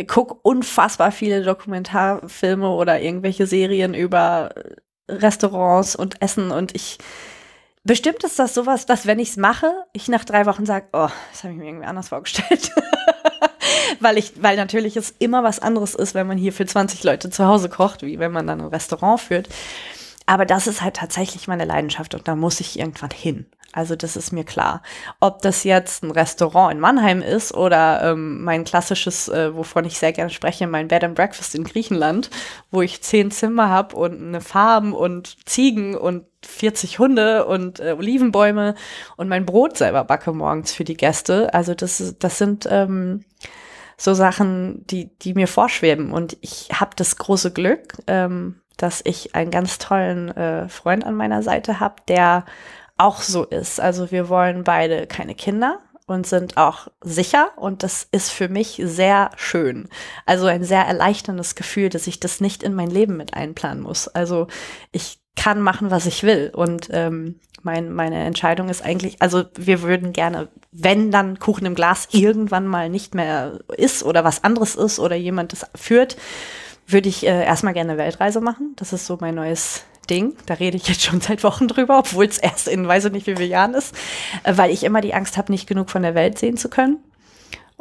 gucke 0.08 0.36
unfassbar 0.42 1.12
viele 1.12 1.44
Dokumentarfilme 1.44 2.70
oder 2.70 3.00
irgendwelche 3.00 3.48
Serien 3.48 3.94
über 3.94 4.54
Restaurants 5.10 5.96
und 5.96 6.22
Essen 6.22 6.52
und 6.52 6.76
ich 6.76 6.98
bestimmt 7.84 8.24
ist 8.24 8.40
das 8.40 8.54
sowas, 8.54 8.86
dass 8.86 9.06
wenn 9.06 9.20
ich 9.20 9.30
es 9.30 9.38
mache, 9.38 9.72
ich 9.92 10.08
nach 10.08 10.26
drei 10.26 10.46
Wochen 10.46 10.66
sage, 10.66 10.88
oh, 10.94 11.10
das 11.32 11.44
habe 11.44 11.54
ich 11.54 11.60
mir 11.60 11.68
irgendwie 11.68 11.86
anders 11.86 12.10
vorgestellt. 12.10 12.72
weil 14.00 14.18
ich, 14.18 14.34
weil 14.42 14.58
natürlich 14.58 14.98
es 14.98 15.14
immer 15.20 15.44
was 15.44 15.60
anderes 15.60 15.96
ist, 15.96 16.16
wenn 16.16 16.28
man 16.28 16.38
hier 16.38 16.54
für 16.54 16.66
20 16.66 17.04
Leute 17.04 17.30
zu 17.30 17.46
Hause 17.46 17.70
kocht, 17.70 18.02
wie 18.04 18.20
wenn 18.20 18.32
man 18.32 18.48
dann 18.48 18.62
ein 18.62 18.68
Restaurant 18.68 19.20
führt. 19.20 19.50
Aber 20.26 20.46
das 20.46 20.68
ist 20.68 20.82
halt 20.82 20.96
tatsächlich 20.96 21.48
meine 21.48 21.66
Leidenschaft 21.66 22.16
und 22.16 22.28
da 22.28 22.36
muss 22.36 22.60
ich 22.60 22.80
irgendwann 22.80 23.12
hin. 23.12 23.46
Also 23.74 23.96
das 23.96 24.16
ist 24.16 24.32
mir 24.32 24.44
klar. 24.44 24.84
Ob 25.20 25.42
das 25.42 25.64
jetzt 25.64 26.04
ein 26.04 26.12
Restaurant 26.12 26.74
in 26.74 26.80
Mannheim 26.80 27.24
ist 27.24 27.54
oder 27.56 28.04
ähm, 28.04 28.44
mein 28.44 28.66
klassisches, 28.66 29.28
äh, 29.30 29.54
wovon 29.56 29.84
ich 29.86 29.98
sehr 29.98 30.14
gerne 30.14 30.30
spreche, 30.30 30.68
mein 30.68 30.88
Bed 30.88 31.04
and 31.04 31.16
Breakfast 31.16 31.56
in 31.56 31.64
Griechenland, 31.64 32.30
wo 32.70 32.84
ich 32.84 33.02
zehn 33.02 33.32
Zimmer 33.32 33.70
habe 33.70 33.96
und 33.96 34.22
eine 34.22 34.42
Farm 34.42 34.94
und 34.94 35.38
Ziegen 35.48 35.96
und 35.96 36.26
40 36.46 37.00
Hunde 37.00 37.46
und 37.46 37.80
äh, 37.80 37.96
Olivenbäume 37.98 38.76
und 39.18 39.28
mein 39.28 39.46
Brot 39.46 39.78
selber 39.78 40.04
backe 40.04 40.34
morgens 40.34 40.72
für 40.72 40.84
die 40.84 40.98
Gäste. 40.98 41.52
Also 41.54 41.74
das, 41.74 42.16
das 42.20 42.38
sind 42.38 42.68
ähm, 42.70 43.26
so 43.98 44.14
Sachen, 44.14 44.86
die, 44.88 45.18
die 45.20 45.34
mir 45.34 45.48
vorschweben. 45.48 46.12
Und 46.12 46.38
ich 46.42 46.70
habe 46.74 46.92
das 46.96 47.18
große 47.18 47.52
Glück, 47.52 47.98
ähm, 48.08 48.62
dass 48.78 49.02
ich 49.06 49.36
einen 49.36 49.52
ganz 49.52 49.78
tollen 49.78 50.30
äh, 50.30 50.68
Freund 50.70 51.06
an 51.06 51.16
meiner 51.16 51.44
Seite 51.44 51.80
habe, 51.80 51.96
der 52.08 52.46
auch 52.98 53.22
so 53.22 53.44
ist. 53.44 53.80
Also 53.80 54.12
wir 54.12 54.30
wollen 54.30 54.64
beide 54.64 55.08
keine 55.08 55.36
Kinder 55.36 55.80
und 56.06 56.28
sind 56.28 56.58
auch 56.58 56.88
sicher 57.02 57.52
und 57.56 57.84
das 57.84 58.08
ist 58.12 58.30
für 58.30 58.50
mich 58.50 58.82
sehr 58.84 59.32
schön. 59.36 59.90
Also 60.26 60.46
ein 60.48 60.64
sehr 60.64 60.86
erleichterndes 60.86 61.56
Gefühl, 61.56 61.90
dass 61.90 62.08
ich 62.08 62.20
das 62.20 62.42
nicht 62.42 62.64
in 62.64 62.74
mein 62.74 62.90
Leben 62.90 63.18
mit 63.18 63.34
einplanen 63.34 63.82
muss. 63.82 64.08
Also 64.08 64.48
ich 64.92 65.20
kann 65.36 65.62
machen, 65.62 65.92
was 65.92 66.06
ich 66.06 66.24
will 66.24 66.52
und 66.54 66.90
ähm, 66.92 67.40
mein, 67.64 67.94
meine 67.94 68.24
Entscheidung 68.24 68.70
ist 68.70 68.84
eigentlich, 68.84 69.22
also 69.22 69.44
wir 69.56 69.82
würden 69.82 70.14
gerne, 70.14 70.50
wenn 70.72 71.12
dann 71.12 71.40
Kuchen 71.40 71.66
im 71.66 71.76
Glas 71.76 72.08
irgendwann 72.12 72.68
mal 72.68 72.90
nicht 72.90 73.16
mehr 73.16 73.60
ist 73.76 74.04
oder 74.04 74.24
was 74.24 74.44
anderes 74.44 74.76
ist 74.76 75.00
oder 75.00 75.16
jemand 75.16 75.52
das 75.52 75.66
führt, 75.76 76.18
würde 76.88 77.10
ich 77.10 77.26
äh, 77.26 77.46
erstmal 77.46 77.74
gerne 77.74 77.98
Weltreise 77.98 78.42
machen. 78.42 78.74
Das 78.76 78.94
ist 78.94 79.06
so 79.06 79.18
mein 79.20 79.36
neues 79.36 79.84
Ding. 80.10 80.36
Da 80.46 80.56
rede 80.56 80.78
ich 80.78 80.88
jetzt 80.88 81.04
schon 81.04 81.22
seit 81.22 81.44
Wochen 81.44 81.68
drüber, 81.68 82.00
obwohl 82.00 82.26
es 82.26 82.38
erst 82.38 82.68
in 82.68 82.88
weiß 82.88 83.06
ich 83.06 83.12
nicht 83.12 83.28
wie 83.28 83.36
viele 83.36 83.48
Jahren 83.48 83.74
ist, 83.74 83.96
äh, 84.44 84.58
weil 84.58 84.72
ich 84.72 84.84
immer 84.84 85.02
die 85.02 85.14
Angst 85.14 85.38
habe, 85.38 85.52
nicht 85.52 85.68
genug 85.68 85.90
von 85.90 86.02
der 86.02 86.16
Welt 86.16 86.40
sehen 86.40 86.58
zu 86.58 86.70
können. 86.70 86.98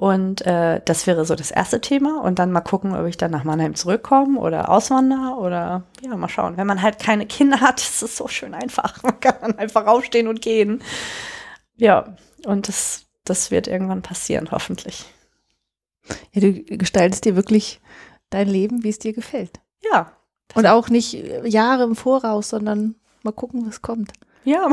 Und 0.03 0.45
äh, 0.45 0.81
das 0.85 1.07
wäre 1.07 1.25
so 1.25 1.37
das 1.37 1.53
erste 1.53 1.81
Thema. 1.81 2.23
Und 2.23 2.41
dann 2.41 2.51
mal 2.51 2.61
gucken, 2.61 2.97
ob 2.97 3.07
ich 3.07 3.17
dann 3.17 3.31
nach 3.31 3.45
Mannheim 3.45 3.77
zurückkomme 3.77 4.41
oder 4.41 4.69
auswandere 4.69 5.37
oder 5.37 5.85
ja, 6.01 6.17
mal 6.17 6.29
schauen. 6.29 6.57
Wenn 6.57 6.67
man 6.67 6.83
halt 6.83 6.99
keine 6.99 7.25
Kinder 7.25 7.61
hat, 7.61 7.81
ist 7.81 8.03
es 8.03 8.17
so 8.17 8.27
schön 8.27 8.53
einfach. 8.53 9.01
Man 9.05 9.21
kann 9.21 9.37
dann 9.41 9.59
einfach 9.59 9.87
aufstehen 9.87 10.27
und 10.27 10.43
gehen. 10.43 10.83
Ja, 11.77 12.17
und 12.45 12.67
das, 12.67 13.05
das 13.23 13.53
wird 13.53 13.69
irgendwann 13.69 14.03
passieren, 14.03 14.49
hoffentlich. 14.51 15.05
Ja, 16.33 16.41
du 16.41 16.65
gestaltest 16.65 17.25
dir 17.25 17.37
wirklich 17.37 17.81
dein 18.29 18.49
Leben, 18.49 18.83
wie 18.83 18.89
es 18.89 18.99
dir 18.99 19.13
gefällt. 19.13 19.61
Ja. 19.89 20.11
Und 20.55 20.67
auch 20.67 20.89
nicht 20.89 21.13
Jahre 21.45 21.85
im 21.85 21.95
Voraus, 21.95 22.49
sondern 22.49 22.97
mal 23.23 23.31
gucken, 23.31 23.69
was 23.69 23.83
kommt. 23.83 24.13
Ja, 24.43 24.69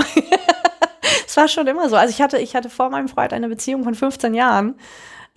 es 1.28 1.38
war 1.38 1.48
schon 1.48 1.68
immer 1.68 1.88
so. 1.88 1.98
Also 1.98 2.12
ich 2.12 2.20
hatte, 2.20 2.40
ich 2.40 2.56
hatte 2.56 2.72
vor 2.72 2.90
meinem 2.90 3.10
Freund 3.10 3.32
eine 3.32 3.48
Beziehung 3.48 3.84
von 3.84 3.94
15 3.94 4.34
Jahren. 4.34 4.74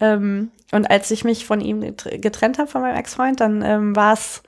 Ähm, 0.02 0.50
und 0.72 0.90
als 0.90 1.10
ich 1.12 1.22
mich 1.22 1.46
von 1.46 1.60
ihm 1.60 1.80
getrennt 1.80 2.58
habe, 2.58 2.68
von 2.68 2.82
meinem 2.82 2.96
Ex-Freund, 2.96 3.40
dann 3.40 3.62
ähm, 3.62 3.94
war 3.94 4.14
es 4.14 4.42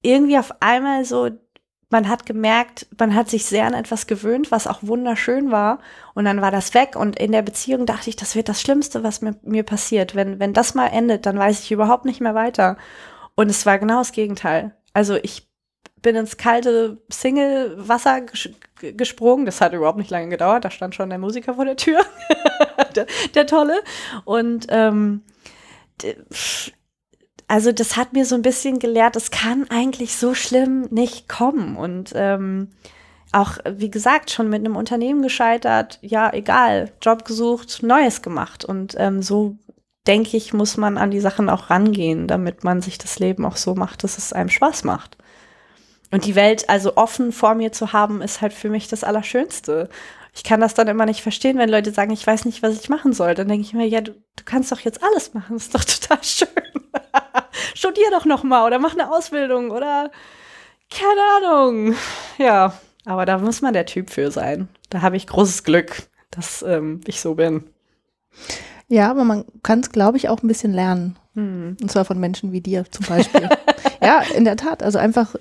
irgendwie 0.00 0.38
auf 0.38 0.54
einmal 0.60 1.04
so, 1.04 1.30
man 1.90 2.08
hat 2.08 2.24
gemerkt, 2.24 2.86
man 2.98 3.14
hat 3.14 3.28
sich 3.28 3.44
sehr 3.46 3.64
an 3.66 3.74
etwas 3.74 4.06
gewöhnt, 4.06 4.52
was 4.52 4.68
auch 4.68 4.78
wunderschön 4.82 5.50
war. 5.50 5.80
Und 6.14 6.24
dann 6.24 6.40
war 6.40 6.52
das 6.52 6.72
weg. 6.72 6.94
Und 6.94 7.18
in 7.18 7.32
der 7.32 7.42
Beziehung 7.42 7.84
dachte 7.84 8.08
ich, 8.08 8.16
das 8.16 8.36
wird 8.36 8.48
das 8.48 8.60
Schlimmste, 8.60 9.02
was 9.02 9.22
mir, 9.22 9.34
mir 9.42 9.64
passiert. 9.64 10.14
Wenn, 10.14 10.38
wenn 10.38 10.52
das 10.52 10.74
mal 10.74 10.86
endet, 10.88 11.26
dann 11.26 11.38
weiß 11.38 11.60
ich 11.60 11.72
überhaupt 11.72 12.04
nicht 12.04 12.20
mehr 12.20 12.34
weiter. 12.34 12.76
Und 13.34 13.50
es 13.50 13.66
war 13.66 13.78
genau 13.78 13.98
das 13.98 14.12
Gegenteil. 14.12 14.76
Also 14.92 15.16
ich 15.16 15.48
bin 16.00 16.14
ins 16.14 16.36
kalte 16.36 17.02
Single-Wasser 17.10 18.22
gesprungen. 18.80 19.46
Das 19.46 19.60
hat 19.60 19.72
überhaupt 19.72 19.98
nicht 19.98 20.10
lange 20.10 20.28
gedauert. 20.28 20.64
Da 20.64 20.70
stand 20.70 20.94
schon 20.94 21.10
der 21.10 21.18
Musiker 21.18 21.54
vor 21.54 21.64
der 21.64 21.76
Tür. 21.76 22.00
der, 22.94 23.06
der, 23.34 23.46
Tolle. 23.46 23.80
Und 24.24 24.66
ähm, 24.70 25.22
also 27.48 27.72
das 27.72 27.96
hat 27.96 28.12
mir 28.12 28.24
so 28.24 28.34
ein 28.34 28.42
bisschen 28.42 28.78
gelehrt, 28.78 29.16
es 29.16 29.30
kann 29.30 29.66
eigentlich 29.70 30.16
so 30.16 30.34
schlimm 30.34 30.88
nicht 30.90 31.28
kommen. 31.28 31.76
Und 31.76 32.12
ähm, 32.14 32.70
auch, 33.32 33.58
wie 33.68 33.90
gesagt, 33.90 34.30
schon 34.30 34.48
mit 34.48 34.60
einem 34.60 34.76
Unternehmen 34.76 35.22
gescheitert, 35.22 35.98
ja, 36.02 36.32
egal, 36.32 36.92
Job 37.02 37.24
gesucht, 37.24 37.82
Neues 37.82 38.22
gemacht. 38.22 38.64
Und 38.64 38.94
ähm, 38.98 39.22
so 39.22 39.56
denke 40.06 40.36
ich, 40.36 40.52
muss 40.52 40.76
man 40.76 40.98
an 40.98 41.10
die 41.10 41.20
Sachen 41.20 41.48
auch 41.48 41.70
rangehen, 41.70 42.28
damit 42.28 42.64
man 42.64 42.80
sich 42.80 42.98
das 42.98 43.18
Leben 43.18 43.44
auch 43.44 43.56
so 43.56 43.74
macht, 43.74 44.04
dass 44.04 44.18
es 44.18 44.32
einem 44.32 44.48
Spaß 44.48 44.84
macht. 44.84 45.16
Und 46.10 46.24
die 46.24 46.34
Welt 46.34 46.68
also 46.68 46.96
offen 46.96 47.32
vor 47.32 47.54
mir 47.54 47.72
zu 47.72 47.92
haben, 47.92 48.22
ist 48.22 48.40
halt 48.40 48.52
für 48.52 48.68
mich 48.68 48.88
das 48.88 49.04
Allerschönste. 49.04 49.88
Ich 50.34 50.44
kann 50.44 50.60
das 50.60 50.74
dann 50.74 50.88
immer 50.88 51.06
nicht 51.06 51.22
verstehen, 51.22 51.58
wenn 51.58 51.68
Leute 51.68 51.92
sagen, 51.92 52.12
ich 52.12 52.26
weiß 52.26 52.44
nicht, 52.44 52.62
was 52.62 52.78
ich 52.78 52.88
machen 52.88 53.12
soll. 53.12 53.34
Dann 53.34 53.48
denke 53.48 53.66
ich 53.66 53.72
mir, 53.72 53.86
ja, 53.86 54.00
du, 54.00 54.12
du 54.12 54.44
kannst 54.44 54.70
doch 54.70 54.80
jetzt 54.80 55.02
alles 55.02 55.34
machen. 55.34 55.54
Das 55.54 55.64
ist 55.64 55.74
doch 55.74 55.84
total 55.84 56.22
schön. 56.22 56.48
Studier 57.74 58.10
doch 58.10 58.24
noch 58.24 58.42
mal 58.42 58.66
oder 58.66 58.78
mach 58.78 58.92
eine 58.92 59.10
Ausbildung 59.10 59.70
oder 59.70 60.10
keine 60.90 61.20
Ahnung. 61.38 61.94
Ja, 62.38 62.78
aber 63.04 63.26
da 63.26 63.38
muss 63.38 63.62
man 63.62 63.72
der 63.72 63.86
Typ 63.86 64.10
für 64.10 64.30
sein. 64.30 64.68
Da 64.90 65.02
habe 65.02 65.16
ich 65.16 65.26
großes 65.26 65.64
Glück, 65.64 66.02
dass 66.30 66.62
ähm, 66.62 67.00
ich 67.06 67.20
so 67.20 67.34
bin. 67.34 67.64
Ja, 68.88 69.10
aber 69.10 69.24
man 69.24 69.44
kann 69.62 69.80
es, 69.80 69.90
glaube 69.90 70.16
ich, 70.16 70.28
auch 70.28 70.42
ein 70.42 70.48
bisschen 70.48 70.72
lernen. 70.72 71.16
Hm. 71.34 71.76
Und 71.80 71.90
zwar 71.90 72.04
von 72.04 72.20
Menschen 72.20 72.52
wie 72.52 72.60
dir 72.60 72.84
zum 72.90 73.06
Beispiel. 73.06 73.48
ja, 74.02 74.22
in 74.34 74.44
der 74.44 74.56
Tat. 74.56 74.82
Also 74.82 74.98
einfach 74.98 75.34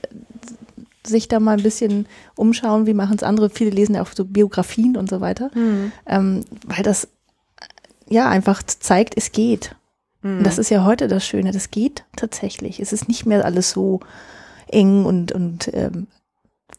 sich 1.07 1.27
da 1.27 1.39
mal 1.39 1.57
ein 1.57 1.63
bisschen 1.63 2.07
umschauen, 2.35 2.85
wie 2.85 2.93
machen 2.93 3.17
es 3.17 3.23
andere. 3.23 3.49
Viele 3.49 3.71
lesen 3.71 3.95
ja 3.95 4.01
auch 4.01 4.09
so 4.13 4.25
Biografien 4.25 4.97
und 4.97 5.09
so 5.09 5.21
weiter, 5.21 5.51
mhm. 5.53 5.91
ähm, 6.05 6.45
weil 6.65 6.83
das 6.83 7.07
ja 8.07 8.29
einfach 8.29 8.63
zeigt, 8.63 9.15
es 9.17 9.31
geht. 9.31 9.75
Mhm. 10.21 10.43
Das 10.43 10.57
ist 10.57 10.69
ja 10.69 10.85
heute 10.85 11.07
das 11.07 11.25
Schöne, 11.25 11.51
das 11.51 11.71
geht 11.71 12.03
tatsächlich. 12.15 12.79
Es 12.79 12.93
ist 12.93 13.07
nicht 13.07 13.25
mehr 13.25 13.45
alles 13.45 13.71
so 13.71 13.99
eng 14.67 15.05
und, 15.05 15.31
und 15.31 15.69
ähm, 15.73 16.07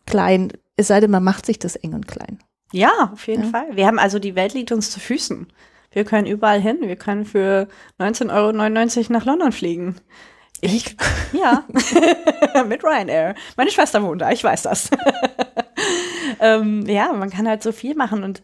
klein, 0.06 0.52
es 0.76 0.88
sei 0.88 1.00
denn, 1.00 1.10
man 1.10 1.24
macht 1.24 1.46
sich 1.46 1.58
das 1.58 1.76
eng 1.76 1.94
und 1.94 2.08
klein. 2.08 2.38
Ja, 2.72 3.10
auf 3.12 3.26
jeden 3.26 3.44
ja. 3.44 3.50
Fall. 3.50 3.76
Wir 3.76 3.86
haben 3.86 3.98
also 3.98 4.18
die 4.18 4.34
Welt 4.34 4.54
liegt 4.54 4.72
uns 4.72 4.90
zu 4.90 5.00
Füßen. 5.00 5.46
Wir 5.92 6.04
können 6.04 6.26
überall 6.26 6.60
hin. 6.60 6.78
Wir 6.82 6.96
können 6.96 7.24
für 7.24 7.68
19,99 7.98 8.98
Euro 8.98 9.12
nach 9.12 9.24
London 9.24 9.52
fliegen. 9.52 9.96
Ich, 10.60 10.96
ja, 11.32 11.64
mit 12.66 12.82
Ryanair. 12.82 13.34
Meine 13.56 13.70
Schwester 13.70 14.02
wohnt 14.02 14.22
da, 14.22 14.30
ich 14.30 14.42
weiß 14.42 14.62
das. 14.62 14.90
ähm, 16.40 16.86
ja, 16.86 17.12
man 17.12 17.30
kann 17.30 17.48
halt 17.48 17.62
so 17.62 17.72
viel 17.72 17.94
machen 17.94 18.24
und 18.24 18.42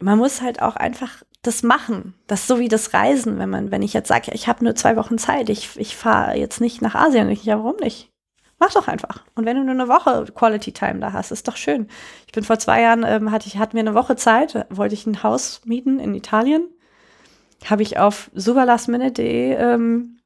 man 0.00 0.18
muss 0.18 0.40
halt 0.40 0.62
auch 0.62 0.76
einfach 0.76 1.22
das 1.42 1.62
machen. 1.62 2.14
Das 2.26 2.46
so 2.46 2.58
wie 2.58 2.68
das 2.68 2.94
Reisen, 2.94 3.38
wenn 3.38 3.50
man, 3.50 3.70
wenn 3.70 3.82
ich 3.82 3.92
jetzt 3.92 4.08
sage, 4.08 4.30
ich 4.32 4.48
habe 4.48 4.64
nur 4.64 4.74
zwei 4.74 4.96
Wochen 4.96 5.18
Zeit, 5.18 5.48
ich, 5.48 5.76
ich 5.76 5.96
fahre 5.96 6.36
jetzt 6.36 6.60
nicht 6.60 6.82
nach 6.82 6.94
Asien. 6.94 7.28
Ich, 7.30 7.44
ja, 7.44 7.58
warum 7.58 7.76
nicht? 7.76 8.10
Mach 8.58 8.72
doch 8.72 8.88
einfach. 8.88 9.24
Und 9.36 9.44
wenn 9.44 9.56
du 9.56 9.62
nur 9.62 9.74
eine 9.74 9.88
Woche 9.88 10.26
Quality 10.34 10.72
Time 10.72 10.98
da 10.98 11.12
hast, 11.12 11.30
ist 11.30 11.46
doch 11.46 11.56
schön. 11.56 11.86
Ich 12.26 12.32
bin 12.32 12.42
vor 12.42 12.58
zwei 12.58 12.82
Jahren, 12.82 13.04
ähm, 13.06 13.30
hatte 13.30 13.46
ich, 13.46 13.58
hatten 13.58 13.74
wir 13.74 13.80
eine 13.80 13.94
Woche 13.94 14.16
Zeit, 14.16 14.66
wollte 14.70 14.94
ich 14.94 15.06
ein 15.06 15.22
Haus 15.22 15.60
mieten 15.64 16.00
in 16.00 16.14
Italien. 16.14 16.66
Habe 17.64 17.82
ich 17.82 17.98
auf 17.98 18.30
superlastminute.de 18.34 19.54
ähm, 19.54 20.17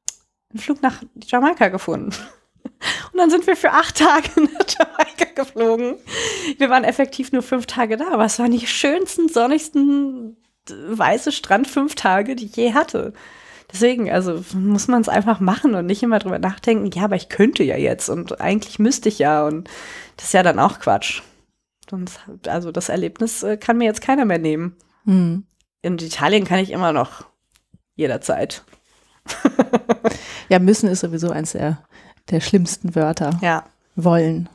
einen 0.53 0.61
Flug 0.61 0.81
nach 0.81 1.01
Jamaika 1.25 1.69
gefunden. 1.69 2.11
Und 3.11 3.17
dann 3.17 3.29
sind 3.29 3.45
wir 3.47 3.55
für 3.55 3.71
acht 3.71 3.97
Tage 3.97 4.29
nach 4.41 4.65
Jamaika 4.67 5.25
geflogen. 5.35 5.95
Wir 6.57 6.69
waren 6.69 6.83
effektiv 6.83 7.31
nur 7.31 7.43
fünf 7.43 7.65
Tage 7.65 7.97
da, 7.97 8.11
aber 8.11 8.25
es 8.25 8.39
waren 8.39 8.51
die 8.51 8.65
schönsten, 8.65 9.29
sonnigsten 9.29 10.37
weiße 10.69 11.31
Strand 11.31 11.67
fünf 11.67 11.95
Tage, 11.95 12.35
die 12.35 12.45
ich 12.45 12.55
je 12.55 12.73
hatte. 12.73 13.13
Deswegen, 13.71 14.09
also 14.11 14.43
muss 14.53 14.87
man 14.87 15.01
es 15.01 15.09
einfach 15.09 15.39
machen 15.39 15.73
und 15.73 15.87
nicht 15.87 16.03
immer 16.03 16.19
drüber 16.19 16.39
nachdenken, 16.39 16.91
ja, 16.93 17.05
aber 17.05 17.15
ich 17.15 17.27
könnte 17.27 17.63
ja 17.63 17.75
jetzt 17.75 18.07
und 18.07 18.39
eigentlich 18.39 18.77
müsste 18.77 19.09
ich 19.09 19.19
ja 19.19 19.45
und 19.45 19.67
das 20.15 20.27
ist 20.27 20.33
ja 20.33 20.43
dann 20.43 20.59
auch 20.59 20.79
Quatsch. 20.79 21.21
Sonst, 21.89 22.19
also 22.47 22.71
das 22.71 22.89
Erlebnis 22.89 23.43
äh, 23.43 23.57
kann 23.57 23.77
mir 23.77 23.85
jetzt 23.85 24.01
keiner 24.01 24.25
mehr 24.25 24.37
nehmen. 24.37 24.77
Hm. 25.05 25.45
In 25.81 25.97
Italien 25.97 26.45
kann 26.45 26.59
ich 26.59 26.71
immer 26.71 26.93
noch 26.93 27.25
jederzeit. 27.95 28.63
ja, 30.53 30.59
müssen 30.59 30.87
ist 30.87 30.99
sowieso 30.99 31.31
eins 31.31 31.53
der, 31.53 31.79
der 32.29 32.39
schlimmsten 32.39 32.93
Wörter. 32.93 33.39
Ja. 33.41 33.65
Wollen. 33.95 34.49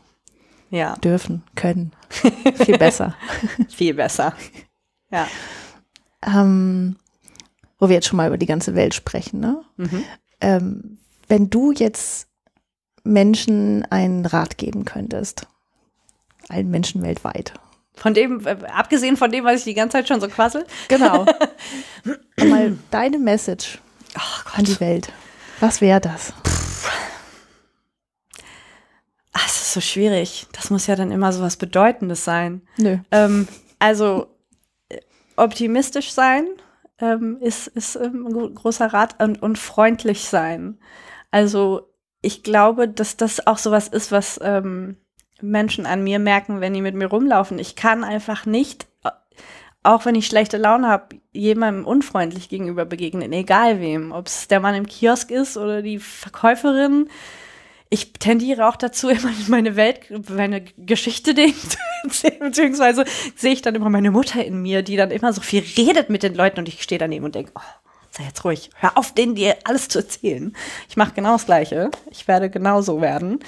Ja. 0.71 0.95
Dürfen, 0.99 1.43
können. 1.57 1.91
Viel 2.55 2.79
besser. 2.79 3.17
Viel 3.69 3.95
besser. 3.95 4.33
Ja. 5.11 5.27
Ähm, 6.25 6.95
wo 7.81 7.89
wir 7.89 7.97
jetzt 7.97 8.07
schon 8.07 8.17
mal 8.17 8.29
über 8.29 8.39
die 8.39 8.47
ganze 8.47 8.77
Welt 8.77 8.95
sprechen, 8.95 9.41
ne? 9.41 9.65
Mhm. 9.77 10.05
Ähm, 10.41 10.99
wenn 11.27 11.51
du 11.51 11.73
jetzt 11.73 12.29
Menschen 13.03 13.85
einen 13.91 14.25
Rat 14.25 14.57
geben 14.57 14.85
könntest, 14.85 15.49
allen 16.49 16.71
Menschen 16.71 17.03
weltweit. 17.03 17.55
Von 17.97 18.15
dem, 18.15 18.47
äh, 18.47 18.57
abgesehen 18.73 19.17
von 19.17 19.33
dem, 19.33 19.45
was 19.45 19.57
ich 19.57 19.65
die 19.65 19.75
ganze 19.75 19.95
Zeit 19.95 20.07
schon 20.07 20.21
so 20.21 20.29
quassel. 20.29 20.65
Genau. 20.87 21.27
mal 22.49 22.79
deine 22.93 23.19
Message 23.19 23.81
oh 24.17 24.51
an 24.55 24.65
die 24.65 24.79
Welt. 24.79 25.13
Was 25.61 25.81
wäre 25.81 26.01
das? 26.01 26.33
Ach, 29.33 29.47
es 29.47 29.61
ist 29.61 29.73
so 29.73 29.81
schwierig. 29.81 30.47
Das 30.53 30.71
muss 30.71 30.87
ja 30.87 30.97
dann 30.97 31.11
immer 31.11 31.33
so 31.33 31.43
was 31.43 31.57
Bedeutendes 31.57 32.25
sein. 32.25 32.63
Nö. 32.77 32.99
Ähm, 33.11 33.49
also 33.79 34.29
äh, 34.89 34.99
optimistisch 35.37 36.13
sein 36.13 36.47
ähm, 37.01 37.39
ist, 37.41 37.67
ist 37.69 37.97
ähm, 37.97 38.27
ein 38.27 38.55
großer 38.55 38.93
Rat 38.93 39.21
und, 39.23 39.43
und 39.43 39.59
freundlich 39.59 40.29
sein. 40.29 40.79
Also 41.31 41.93
ich 42.23 42.43
glaube, 42.43 42.89
dass 42.89 43.17
das 43.17 43.47
auch 43.47 43.59
sowas 43.59 43.89
ist, 43.89 44.13
was 44.13 44.41
ähm, 44.43 44.97
Menschen 45.41 45.87
an 45.87 46.03
mir 46.03 46.19
merken, 46.19 46.61
wenn 46.61 46.75
die 46.75 46.83
mit 46.83 46.95
mir 46.95 47.07
rumlaufen. 47.07 47.59
Ich 47.59 47.77
kann 47.77 48.05
einfach 48.05 48.47
nicht 48.47 48.87
auch 49.83 50.05
wenn 50.05 50.15
ich 50.15 50.27
schlechte 50.27 50.57
Laune 50.57 50.89
habe, 50.89 51.17
jemandem 51.33 51.87
unfreundlich 51.87 52.49
gegenüber 52.49 52.85
begegnen, 52.85 53.33
egal 53.33 53.81
wem. 53.81 54.13
Ob 54.13 54.27
es 54.27 54.49
der 54.49 54.61
Mann 54.61 54.75
im 54.75 54.87
Kiosk 54.87 55.31
ist 55.31 55.57
oder 55.57 55.83
die 55.83 55.99
Verkäuferin. 55.99 57.09
Ich 57.91 58.13
tendiere 58.13 58.69
auch 58.69 58.77
dazu, 58.77 59.09
immer 59.09 59.31
meine 59.49 59.77
Welt, 59.77 60.01
meine 60.31 60.63
Geschichte 60.77 61.35
denen 61.35 61.55
beziehungsweise 62.41 63.05
sehe 63.35 63.53
ich 63.53 63.63
dann 63.63 63.75
immer 63.75 63.91
meine 63.91 64.11
Mutter 64.11 64.45
in 64.45 64.61
mir, 64.63 64.83
die 64.83 64.97
dann 64.97 65.11
immer 65.11 65.33
so 65.33 65.41
viel 65.41 65.65
redet 65.77 66.11
mit 66.11 66.23
den 66.23 66.35
Leuten 66.35 66.61
und 66.61 66.69
ich 66.69 66.83
stehe 66.83 66.99
daneben 66.99 67.25
und 67.25 67.35
denke, 67.35 67.53
oh, 67.55 67.88
sei 68.19 68.25
jetzt 68.25 68.45
ruhig, 68.45 68.71
hör 68.75 68.99
auf, 68.99 69.13
denen 69.13 69.35
dir 69.35 69.57
alles 69.65 69.89
zu 69.89 70.01
erzählen. 70.01 70.53
Ich 70.89 70.97
mache 70.97 71.13
genau 71.15 71.33
das 71.33 71.47
Gleiche. 71.47 71.91
Ich 72.11 72.27
werde 72.27 72.51
genauso 72.51 73.01
werden. 73.01 73.39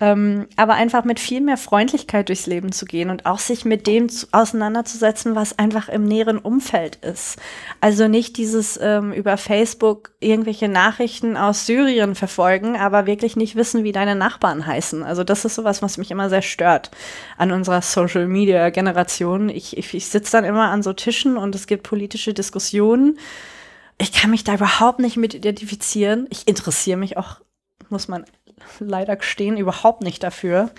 Ähm, 0.00 0.48
aber 0.56 0.74
einfach 0.74 1.04
mit 1.04 1.20
viel 1.20 1.40
mehr 1.40 1.56
Freundlichkeit 1.56 2.28
durchs 2.28 2.46
Leben 2.46 2.72
zu 2.72 2.86
gehen 2.86 3.08
und 3.10 3.24
auch 3.24 3.38
sich 3.38 3.64
mit 3.64 3.86
dem 3.86 4.08
zu, 4.08 4.26
auseinanderzusetzen, 4.32 5.36
was 5.36 5.58
einfach 5.58 5.88
im 5.88 6.04
näheren 6.04 6.38
Umfeld 6.38 6.96
ist. 6.96 7.38
Also 7.80 8.08
nicht 8.08 8.36
dieses 8.36 8.78
ähm, 8.82 9.12
über 9.12 9.36
Facebook 9.36 10.10
irgendwelche 10.18 10.68
Nachrichten 10.68 11.36
aus 11.36 11.66
Syrien 11.66 12.14
verfolgen, 12.14 12.76
aber 12.76 13.06
wirklich 13.06 13.36
nicht 13.36 13.54
wissen, 13.54 13.84
wie 13.84 13.92
deine 13.92 14.16
Nachbarn 14.16 14.66
heißen. 14.66 15.02
Also 15.04 15.22
das 15.22 15.44
ist 15.44 15.54
sowas, 15.54 15.82
was 15.82 15.98
mich 15.98 16.10
immer 16.10 16.28
sehr 16.28 16.42
stört 16.42 16.90
an 17.38 17.52
unserer 17.52 17.80
Social 17.80 18.26
Media 18.26 18.70
Generation. 18.70 19.48
Ich, 19.48 19.76
ich, 19.76 19.94
ich 19.94 20.08
sitze 20.08 20.32
dann 20.32 20.44
immer 20.44 20.70
an 20.70 20.82
so 20.82 20.92
Tischen 20.92 21.36
und 21.36 21.54
es 21.54 21.68
gibt 21.68 21.84
politische 21.84 22.34
Diskussionen 22.34 23.18
ich 23.98 24.12
kann 24.12 24.30
mich 24.30 24.44
da 24.44 24.54
überhaupt 24.54 24.98
nicht 24.98 25.16
mit 25.16 25.34
identifizieren. 25.34 26.26
Ich 26.30 26.46
interessiere 26.46 26.98
mich 26.98 27.16
auch, 27.16 27.40
muss 27.88 28.08
man 28.08 28.24
leider 28.78 29.16
gestehen, 29.16 29.56
überhaupt 29.56 30.02
nicht 30.02 30.22
dafür 30.22 30.70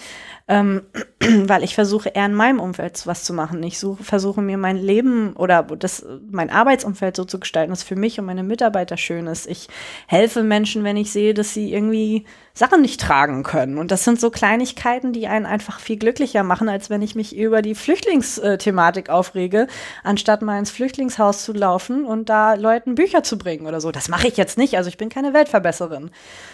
ähm, 0.47 0.83
weil 1.19 1.63
ich 1.63 1.75
versuche 1.75 2.09
eher 2.09 2.25
in 2.25 2.33
meinem 2.33 2.59
Umfeld 2.59 3.05
was 3.05 3.23
zu 3.23 3.33
machen. 3.33 3.61
Ich 3.63 3.79
suche, 3.79 4.03
versuche 4.03 4.41
mir 4.41 4.57
mein 4.57 4.77
Leben 4.77 5.33
oder 5.33 5.63
das, 5.63 6.05
mein 6.29 6.49
Arbeitsumfeld 6.49 7.15
so 7.15 7.25
zu 7.25 7.39
gestalten, 7.39 7.71
dass 7.71 7.83
für 7.83 7.95
mich 7.95 8.19
und 8.19 8.25
meine 8.25 8.43
Mitarbeiter 8.43 8.97
schön 8.97 9.27
ist. 9.27 9.47
Ich 9.47 9.67
helfe 10.07 10.43
Menschen, 10.43 10.83
wenn 10.83 10.95
ich 10.95 11.11
sehe, 11.11 11.33
dass 11.33 11.53
sie 11.53 11.73
irgendwie 11.73 12.25
Sachen 12.53 12.81
nicht 12.81 13.01
tragen 13.01 13.43
können. 13.43 13.77
Und 13.77 13.91
das 13.91 14.03
sind 14.03 14.19
so 14.19 14.29
Kleinigkeiten, 14.29 15.11
die 15.11 15.27
einen 15.27 15.45
einfach 15.45 15.79
viel 15.79 15.97
glücklicher 15.97 16.43
machen, 16.43 16.69
als 16.69 16.89
wenn 16.89 17.01
ich 17.01 17.15
mich 17.15 17.35
über 17.35 17.61
die 17.61 17.75
Flüchtlingsthematik 17.75 19.09
aufrege, 19.09 19.67
anstatt 20.03 20.41
mal 20.41 20.57
ins 20.57 20.71
Flüchtlingshaus 20.71 21.43
zu 21.43 21.51
laufen 21.51 22.05
und 22.05 22.29
da 22.29 22.53
Leuten 22.53 22.95
Bücher 22.95 23.23
zu 23.23 23.37
bringen 23.37 23.67
oder 23.67 23.81
so. 23.81 23.91
Das 23.91 24.07
mache 24.07 24.27
ich 24.27 24.37
jetzt 24.37 24.57
nicht. 24.57 24.77
Also 24.77 24.87
ich 24.87 24.97
bin 24.97 25.09
keine 25.09 25.33
Weltverbesserin. 25.33 26.11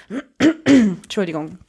Entschuldigung. 0.65 1.59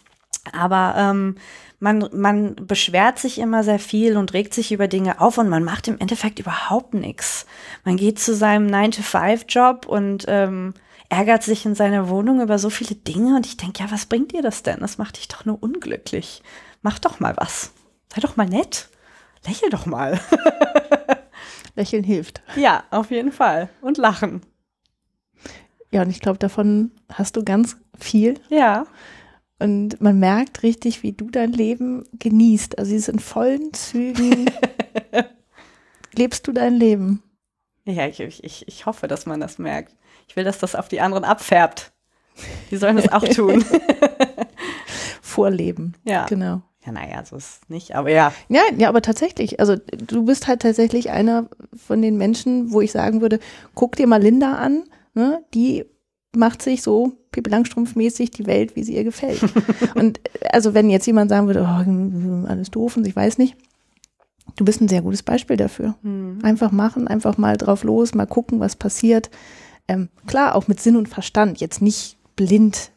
Aber 0.52 0.94
ähm, 0.96 1.36
man, 1.80 2.08
man 2.12 2.56
beschwert 2.56 3.18
sich 3.18 3.38
immer 3.38 3.62
sehr 3.64 3.78
viel 3.78 4.16
und 4.16 4.32
regt 4.32 4.54
sich 4.54 4.72
über 4.72 4.88
Dinge 4.88 5.20
auf 5.20 5.38
und 5.38 5.48
man 5.48 5.64
macht 5.64 5.88
im 5.88 5.98
Endeffekt 5.98 6.38
überhaupt 6.38 6.94
nichts. 6.94 7.46
Man 7.84 7.96
geht 7.96 8.18
zu 8.18 8.34
seinem 8.34 8.66
9-to-5-Job 8.66 9.86
und 9.86 10.24
ähm, 10.28 10.74
ärgert 11.08 11.42
sich 11.42 11.66
in 11.66 11.74
seiner 11.74 12.08
Wohnung 12.08 12.40
über 12.40 12.58
so 12.58 12.70
viele 12.70 12.94
Dinge 12.94 13.36
und 13.36 13.46
ich 13.46 13.56
denke, 13.56 13.82
ja, 13.82 13.90
was 13.90 14.06
bringt 14.06 14.32
dir 14.32 14.42
das 14.42 14.62
denn? 14.62 14.80
Das 14.80 14.98
macht 14.98 15.18
dich 15.18 15.28
doch 15.28 15.44
nur 15.44 15.62
unglücklich. 15.62 16.42
Mach 16.82 16.98
doch 16.98 17.20
mal 17.20 17.34
was. 17.36 17.72
Sei 18.14 18.20
doch 18.20 18.36
mal 18.36 18.48
nett. 18.48 18.88
Lächel 19.46 19.70
doch 19.70 19.86
mal. 19.86 20.20
Lächeln 21.76 22.04
hilft. 22.04 22.42
Ja, 22.56 22.84
auf 22.90 23.10
jeden 23.10 23.32
Fall. 23.32 23.68
Und 23.80 23.98
lachen. 23.98 24.42
Ja, 25.90 26.02
und 26.02 26.10
ich 26.10 26.20
glaube, 26.20 26.38
davon 26.38 26.90
hast 27.12 27.36
du 27.36 27.44
ganz 27.44 27.76
viel. 27.98 28.40
Ja. 28.48 28.86
Und 29.58 30.00
man 30.00 30.18
merkt 30.18 30.62
richtig, 30.62 31.02
wie 31.02 31.12
du 31.12 31.30
dein 31.30 31.52
Leben 31.52 32.04
genießt. 32.18 32.78
Also 32.78 32.94
es 32.94 33.08
in 33.08 33.18
vollen 33.20 33.72
Zügen 33.72 34.50
lebst 36.14 36.46
du 36.46 36.52
dein 36.52 36.74
Leben. 36.74 37.22
Ja, 37.84 38.06
ich, 38.06 38.20
ich, 38.20 38.66
ich 38.66 38.86
hoffe, 38.86 39.08
dass 39.08 39.26
man 39.26 39.40
das 39.40 39.58
merkt. 39.58 39.94
Ich 40.26 40.36
will, 40.36 40.44
dass 40.44 40.58
das 40.58 40.74
auf 40.74 40.88
die 40.88 41.00
anderen 41.00 41.24
abfärbt. 41.24 41.92
Die 42.70 42.76
sollen 42.76 42.96
das 42.96 43.12
auch 43.12 43.26
tun. 43.28 43.64
Vorleben. 45.22 45.94
Ja. 46.04 46.26
Genau. 46.26 46.62
Ja, 46.84 46.92
naja, 46.92 47.24
so 47.24 47.36
ist 47.36 47.62
es 47.62 47.68
nicht, 47.68 47.94
aber 47.94 48.10
ja. 48.10 48.32
Ja, 48.48 48.62
ja, 48.76 48.88
aber 48.88 49.00
tatsächlich. 49.00 49.58
Also 49.60 49.76
du 49.76 50.24
bist 50.24 50.46
halt 50.46 50.62
tatsächlich 50.62 51.10
einer 51.10 51.48
von 51.74 52.02
den 52.02 52.16
Menschen, 52.18 52.72
wo 52.72 52.80
ich 52.80 52.92
sagen 52.92 53.20
würde, 53.20 53.38
guck 53.74 53.96
dir 53.96 54.06
mal 54.06 54.22
Linda 54.22 54.54
an, 54.54 54.84
ne? 55.14 55.42
die 55.54 55.86
macht 56.36 56.62
sich 56.62 56.82
so 56.82 57.12
Pippi 57.32 57.50
Langstrumpf-mäßig 57.50 58.30
die 58.30 58.46
Welt, 58.46 58.76
wie 58.76 58.84
sie 58.84 58.94
ihr 58.94 59.04
gefällt. 59.04 59.40
und 59.94 60.20
also 60.50 60.74
wenn 60.74 60.90
jetzt 60.90 61.06
jemand 61.06 61.30
sagen 61.30 61.46
würde, 61.46 61.62
oh, 61.62 62.46
alles 62.48 62.70
doof 62.70 62.96
und 62.96 63.06
ich 63.06 63.16
weiß 63.16 63.38
nicht, 63.38 63.56
du 64.56 64.64
bist 64.64 64.80
ein 64.80 64.88
sehr 64.88 65.02
gutes 65.02 65.22
Beispiel 65.22 65.56
dafür. 65.56 65.94
Hm. 66.02 66.38
Einfach 66.42 66.70
machen, 66.72 67.08
einfach 67.08 67.38
mal 67.38 67.56
drauf 67.56 67.82
los, 67.84 68.14
mal 68.14 68.26
gucken, 68.26 68.60
was 68.60 68.76
passiert. 68.76 69.30
Ähm, 69.88 70.08
klar, 70.26 70.54
auch 70.54 70.68
mit 70.68 70.80
Sinn 70.80 70.96
und 70.96 71.08
Verstand, 71.08 71.60
jetzt 71.60 71.82
nicht 71.82 72.16
blind 72.36 72.90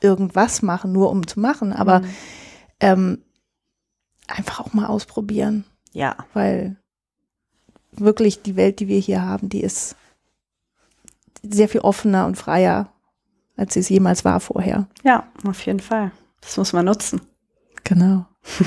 irgendwas 0.00 0.62
machen, 0.62 0.92
nur 0.92 1.10
um 1.10 1.26
zu 1.26 1.38
machen, 1.40 1.72
aber 1.72 2.00
Hm. 2.00 2.08
ähm, 2.80 3.18
einfach 4.28 4.60
auch 4.60 4.72
mal 4.72 4.86
ausprobieren, 4.86 5.64
Ja. 5.92 6.16
weil 6.34 6.76
wirklich 7.92 8.42
die 8.42 8.56
Welt, 8.56 8.80
die 8.80 8.88
wir 8.88 8.98
hier 8.98 9.22
haben, 9.22 9.48
die 9.48 9.60
ist 9.62 9.96
sehr 11.42 11.68
viel 11.68 11.80
offener 11.80 12.26
und 12.26 12.36
freier, 12.36 12.92
als 13.56 13.74
sie 13.74 13.80
es 13.80 13.88
jemals 13.88 14.24
war 14.24 14.40
vorher. 14.40 14.86
Ja, 15.02 15.26
auf 15.46 15.64
jeden 15.66 15.80
Fall. 15.80 16.10
Das 16.40 16.56
muss 16.56 16.72
man 16.72 16.86
nutzen. 16.86 17.20
Genau. 17.84 18.26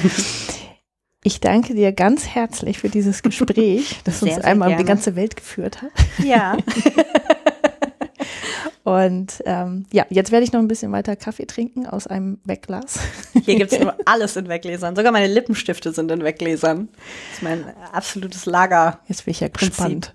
Ich 1.28 1.40
danke 1.40 1.74
dir 1.74 1.92
ganz 1.92 2.28
herzlich 2.28 2.78
für 2.78 2.88
dieses 2.88 3.24
Gespräch, 3.24 4.00
das 4.04 4.22
uns 4.22 4.34
Sehr, 4.34 4.42
sehr 4.44 4.52
einmal 4.52 4.72
um 4.72 4.78
die 4.78 4.84
ganze 4.86 5.16
Welt 5.16 5.36
geführt 5.36 5.82
hat. 5.82 5.90
Ja. 6.24 6.56
Und 8.84 9.42
ähm, 9.46 9.88
ja, 9.92 10.06
jetzt 10.10 10.32
werde 10.32 10.44
ich 10.44 10.52
noch 10.52 10.60
ein 10.60 10.68
bisschen 10.68 10.92
weiter 10.92 11.16
Kaffee 11.16 11.48
trinken 11.48 11.88
aus 11.88 12.06
einem 12.06 12.38
Wegglas. 12.44 13.00
Hier 13.44 13.56
gibt's 13.56 13.80
nur 13.80 13.96
alles 14.06 14.36
in 14.36 14.48
Weggläsern. 14.48 14.96
Sogar 14.96 15.12
meine 15.12 15.26
Lippenstifte 15.26 15.92
sind 15.92 16.12
in 16.12 16.24
Weggläsern. 16.24 16.90
Das 17.30 17.38
ist 17.38 17.42
mein 17.42 17.64
absolutes 17.92 18.46
Lager. 18.46 19.00
Jetzt 19.08 19.26
bin 19.26 19.32
ich 19.32 19.40
ja 19.40 19.50
Prinzip. 19.50 19.70
gespannt. 19.72 20.14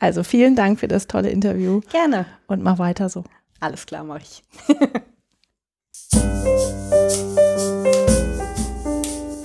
Also 0.00 0.22
vielen 0.22 0.56
Dank 0.56 0.80
für 0.80 0.88
das 0.88 1.06
tolle 1.06 1.30
Interview 1.30 1.80
Gerne. 1.90 2.26
und 2.46 2.62
mach 2.62 2.78
weiter 2.78 3.08
so. 3.08 3.24
Alles 3.60 3.86
klar, 3.86 4.04
mach 4.04 4.20
ich. 4.20 4.42